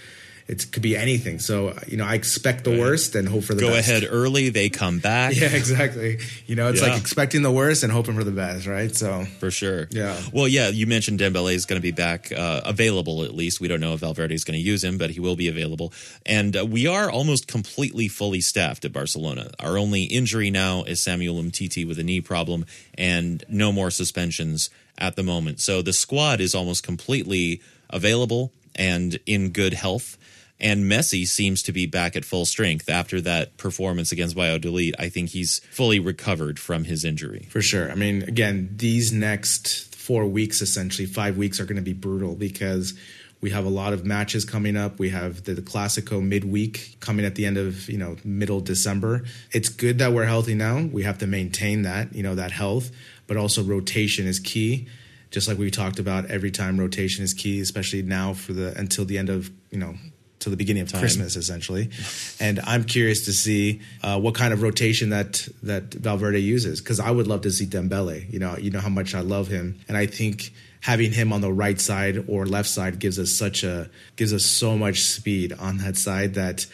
it 0.47 0.71
could 0.73 0.83
be 0.83 0.97
anything. 0.97 1.39
So 1.39 1.77
you 1.87 1.97
know, 1.97 2.05
I 2.05 2.15
expect 2.15 2.65
the 2.65 2.73
right. 2.73 2.81
worst 2.81 3.15
and 3.15 3.29
hope 3.29 3.45
for 3.45 3.55
the 3.55 3.63
best. 3.63 3.71
Go 3.71 3.77
best. 3.77 3.89
ahead 3.89 4.09
early, 4.11 4.51
they 4.51 4.69
come 4.69 4.99
back. 4.99 5.35
Yeah, 5.45 5.49
exactly. 5.49 6.21
You 6.47 6.55
know, 6.55 6.69
it's 6.69 6.81
yeah. 6.81 6.89
like 6.89 7.01
expecting 7.01 7.43
the 7.43 7.51
worst 7.51 7.83
and 7.83 7.93
hoping 7.93 8.15
for 8.15 8.25
the 8.25 8.31
best, 8.31 8.67
right? 8.67 8.95
So 8.95 9.25
for 9.41 9.51
sure. 9.51 9.89
Yeah. 9.91 10.19
Well, 10.33 10.47
yeah, 10.47 10.69
you 10.69 10.87
mentioned 10.87 11.19
Dembele 11.19 11.55
is 11.55 11.67
going 11.67 11.79
to 11.79 11.83
be 11.83 11.91
back, 11.91 12.31
uh, 12.31 12.61
available 12.65 13.25
at 13.25 13.35
least. 13.35 13.61
We 13.61 13.69
don't 13.69 13.81
know 13.81 13.95
if 13.95 14.01
Valverde 14.01 14.35
is 14.35 14.45
going 14.45 14.59
to 14.59 14.65
use 14.65 14.85
him, 14.85 14.97
but 14.97 15.11
he 15.11 15.21
will 15.21 15.37
be 15.37 15.49
available. 15.49 15.93
And 16.25 16.57
uh, 16.57 16.65
we 16.65 16.87
are 16.87 17.11
almost 17.11 17.49
completely 17.49 18.09
fully 18.09 18.41
staffed 18.41 18.85
at 18.85 18.93
Barcelona. 18.93 19.51
Our 19.59 19.77
only 19.77 20.05
injury 20.05 20.51
now 20.51 20.85
is 20.85 21.03
Samuel 21.03 21.43
Umtiti 21.43 21.87
with 21.87 21.99
a 21.99 22.05
knee 22.05 22.21
problem, 22.21 22.65
and 22.97 23.45
no 23.49 23.73
more 23.73 23.91
suspensions 23.91 24.71
at 24.97 25.17
the 25.17 25.23
moment. 25.23 25.61
So 25.61 25.83
the 25.83 25.93
squad 25.93 26.41
is 26.41 26.55
almost 26.55 26.85
completely 26.85 27.61
available 27.91 28.53
and 28.77 29.19
in 29.27 29.51
good 29.51 29.75
health. 29.75 30.17
And 30.61 30.91
Messi 30.91 31.27
seems 31.27 31.63
to 31.65 31.73
be 31.73 31.87
back 31.87 32.15
at 32.17 32.25
full 32.25 32.47
strength 32.47 32.89
after 32.89 33.21
that 33.23 33.57
performance 33.57 34.13
against 34.13 34.37
Valladolid. 34.37 34.95
I 34.99 35.09
think 35.09 35.31
he's 35.31 35.59
fully 35.71 35.99
recovered 35.99 36.59
from 36.59 36.85
his 36.85 37.05
injury. 37.05 37.49
For 37.51 37.61
sure. 37.61 37.91
I 37.91 37.95
mean, 37.97 38.23
again, 38.23 38.71
these 38.77 39.13
next 39.13 39.95
four 39.95 40.27
weeks, 40.27 40.61
essentially, 40.63 41.07
five 41.07 41.37
weeks 41.37 41.59
are 41.59 41.65
going 41.65 41.77
to 41.77 41.83
be 41.83 41.93
brutal 41.93 42.37
because 42.37 42.95
we 43.41 43.51
have 43.51 43.67
a 43.67 43.71
lot 43.71 43.93
of 43.93 44.07
matches 44.07 44.45
coming 44.45 44.77
up. 44.77 44.99
We 44.99 45.11
have 45.11 45.45
the, 45.45 45.55
the 45.55 45.63
Classico 45.63 46.23
midweek 46.23 46.97
coming 47.01 47.27
at 47.27 47.35
the 47.35 47.47
end 47.47 47.59
of, 47.59 47.91
you 47.91 47.99
know, 47.99 48.17
middle 48.25 48.61
December. 48.61 49.25
It's 49.53 49.69
good 49.69 49.99
that 49.99 50.13
we're 50.13 50.25
healthy 50.25 50.55
now. 50.55 50.83
We 50.83 51.03
have 51.03 51.19
to 51.19 51.27
maintain 51.27 51.83
that, 51.83 52.15
you 52.15 52.23
know, 52.23 52.37
that 52.37 52.53
health, 52.53 52.91
but 53.27 53.37
also 53.37 53.63
rotation 53.63 54.27
is 54.27 54.39
key 54.39 54.89
just 55.31 55.49
like 55.49 55.59
we 55.59 55.69
talked 55.69 55.99
about 55.99 56.27
every 56.27 56.53
time 56.53 56.79
rotation 56.79 57.25
is 57.25 57.35
key 57.35 57.61
especially 57.61 58.03
now 58.03 58.33
for 58.33 58.53
the 58.53 58.73
until 58.79 59.05
the 59.05 59.19
end 59.19 59.29
of 59.29 59.51
you 59.73 59.79
know 59.79 59.97
to 60.45 60.51
the 60.51 60.57
beginning 60.57 60.83
of 60.83 60.93
Time. 60.93 61.01
Christmas, 61.01 61.37
essentially. 61.37 61.91
And 62.39 62.61
I'm 62.61 62.85
curious 62.85 63.25
to 63.25 63.33
see 63.33 63.81
uh, 64.03 64.21
what 64.21 64.35
kind 64.35 64.53
of 64.53 64.63
rotation 64.63 65.11
that 65.11 65.49
that 65.63 65.93
Valverde 65.93 66.39
uses 66.39 66.81
because 66.81 67.01
I 67.01 67.11
would 67.11 67.27
love 67.27 67.43
to 67.43 67.51
see 67.51 67.67
Dembele. 67.67 68.31
You 68.33 68.39
know, 68.39 68.57
you 68.57 68.71
know 68.71 68.81
how 68.81 68.89
much 68.89 69.15
I 69.15 69.21
love 69.21 69.49
him, 69.49 69.81
and 69.89 69.97
I 69.97 70.07
think 70.07 70.53
having 70.81 71.13
him 71.13 71.33
on 71.33 71.41
the 71.41 71.53
right 71.53 71.81
side 71.81 72.25
or 72.29 72.47
left 72.47 72.69
side 72.69 72.99
gives 72.99 73.19
us 73.19 73.33
such 73.33 73.65
a 73.65 73.91
gives 74.17 74.33
us 74.33 74.45
so 74.45 74.77
much 74.77 75.03
speed 75.03 75.53
on 75.55 75.79
that 75.79 75.97
side 75.97 76.35
that 76.35 76.67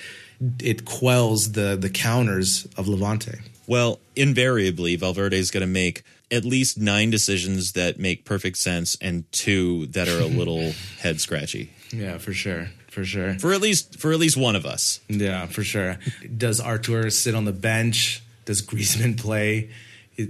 it 0.60 0.84
quells 0.84 1.52
the 1.52 1.76
the 1.80 1.90
counters 1.90 2.66
of 2.76 2.88
Levante. 2.88 3.38
Well, 3.66 4.00
invariably, 4.16 4.96
Valverde 4.96 5.38
is 5.38 5.52
going 5.52 5.60
to 5.60 5.72
make 5.72 6.02
at 6.32 6.44
least 6.44 6.76
nine 6.76 7.10
decisions 7.10 7.72
that 7.72 8.00
make 8.00 8.24
perfect 8.24 8.56
sense 8.56 8.96
and 9.00 9.30
two 9.30 9.86
that 9.86 10.08
are 10.08 10.18
a 10.18 10.26
little 10.26 10.72
head 10.98 11.20
scratchy. 11.20 11.70
Yeah, 11.92 12.18
for 12.18 12.32
sure 12.32 12.68
for 13.00 13.06
sure. 13.06 13.38
For 13.38 13.54
at 13.54 13.62
least 13.62 13.98
for 13.98 14.12
at 14.12 14.18
least 14.18 14.36
one 14.36 14.54
of 14.54 14.66
us. 14.66 15.00
Yeah, 15.08 15.46
for 15.46 15.64
sure. 15.64 15.98
Does 16.36 16.60
Arthur 16.60 17.08
sit 17.08 17.34
on 17.34 17.46
the 17.46 17.52
bench? 17.52 18.22
Does 18.44 18.60
Griezmann 18.60 19.18
play 19.18 19.70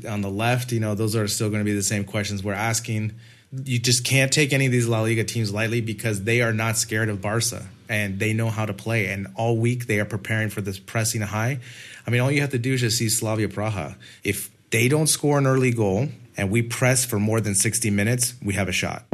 on 0.09 0.21
the 0.21 0.31
left? 0.31 0.71
You 0.71 0.79
know, 0.79 0.95
those 0.95 1.17
are 1.17 1.27
still 1.27 1.49
going 1.49 1.61
to 1.61 1.65
be 1.65 1.75
the 1.75 1.83
same 1.83 2.05
questions 2.05 2.45
we're 2.45 2.53
asking. 2.53 3.13
You 3.53 3.81
just 3.81 4.05
can't 4.05 4.33
take 4.33 4.53
any 4.53 4.67
of 4.67 4.73
these 4.73 4.87
La 4.87 5.01
Liga 5.01 5.25
teams 5.25 5.53
lightly 5.53 5.81
because 5.81 6.23
they 6.23 6.43
are 6.43 6.53
not 6.53 6.77
scared 6.77 7.09
of 7.09 7.21
Barca 7.21 7.67
and 7.89 8.21
they 8.21 8.33
know 8.33 8.51
how 8.51 8.67
to 8.67 8.73
play. 8.73 9.07
And 9.07 9.27
all 9.35 9.57
week 9.57 9.89
they 9.89 9.99
are 9.99 10.05
preparing 10.05 10.49
for 10.49 10.61
this 10.61 10.79
pressing 10.79 11.23
high. 11.23 11.59
I 12.07 12.11
mean, 12.11 12.21
all 12.21 12.31
you 12.31 12.41
have 12.43 12.51
to 12.51 12.59
do 12.59 12.75
is 12.75 12.83
just 12.83 12.99
see 12.99 13.09
Slavia 13.09 13.49
Praha. 13.49 13.97
If 14.23 14.49
they 14.71 14.87
don't 14.87 15.09
score 15.09 15.39
an 15.39 15.49
early 15.49 15.73
goal 15.73 16.11
and 16.37 16.53
we 16.53 16.63
press 16.63 17.05
for 17.05 17.19
more 17.19 17.41
than 17.41 17.57
60 17.57 17.91
minutes, 17.91 18.35
we 18.41 18.55
have 18.55 18.69
a 18.69 18.73
shot. 18.73 19.07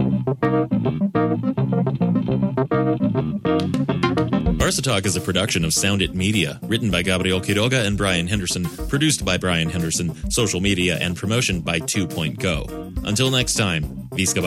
Barca 4.59 4.83
Talk 4.83 5.07
is 5.07 5.17
a 5.17 5.21
production 5.21 5.65
of 5.65 5.73
Sound 5.73 6.03
It 6.03 6.15
Media, 6.15 6.59
written 6.63 6.91
by 6.91 7.03
Gabriel 7.03 7.41
Quiroga 7.41 7.87
and 7.87 7.97
Brian 7.97 8.27
Henderson, 8.27 8.65
produced 8.89 9.25
by 9.25 9.39
Brian 9.39 9.71
Henderson, 9.71 10.31
social 10.31 10.61
media 10.61 10.99
and 10.99 11.17
promotion 11.17 11.61
by 11.61 11.79
Two 11.79 12.07
Point 12.07 12.39
Go. 12.39 12.67
Until 13.05 13.31
next 13.31 13.55
time, 13.55 13.85
Visca 14.11 14.43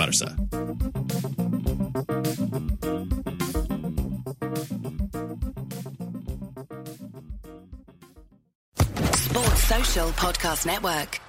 Social 9.69 10.09
Podcast 10.09 10.65
Network. 10.65 11.28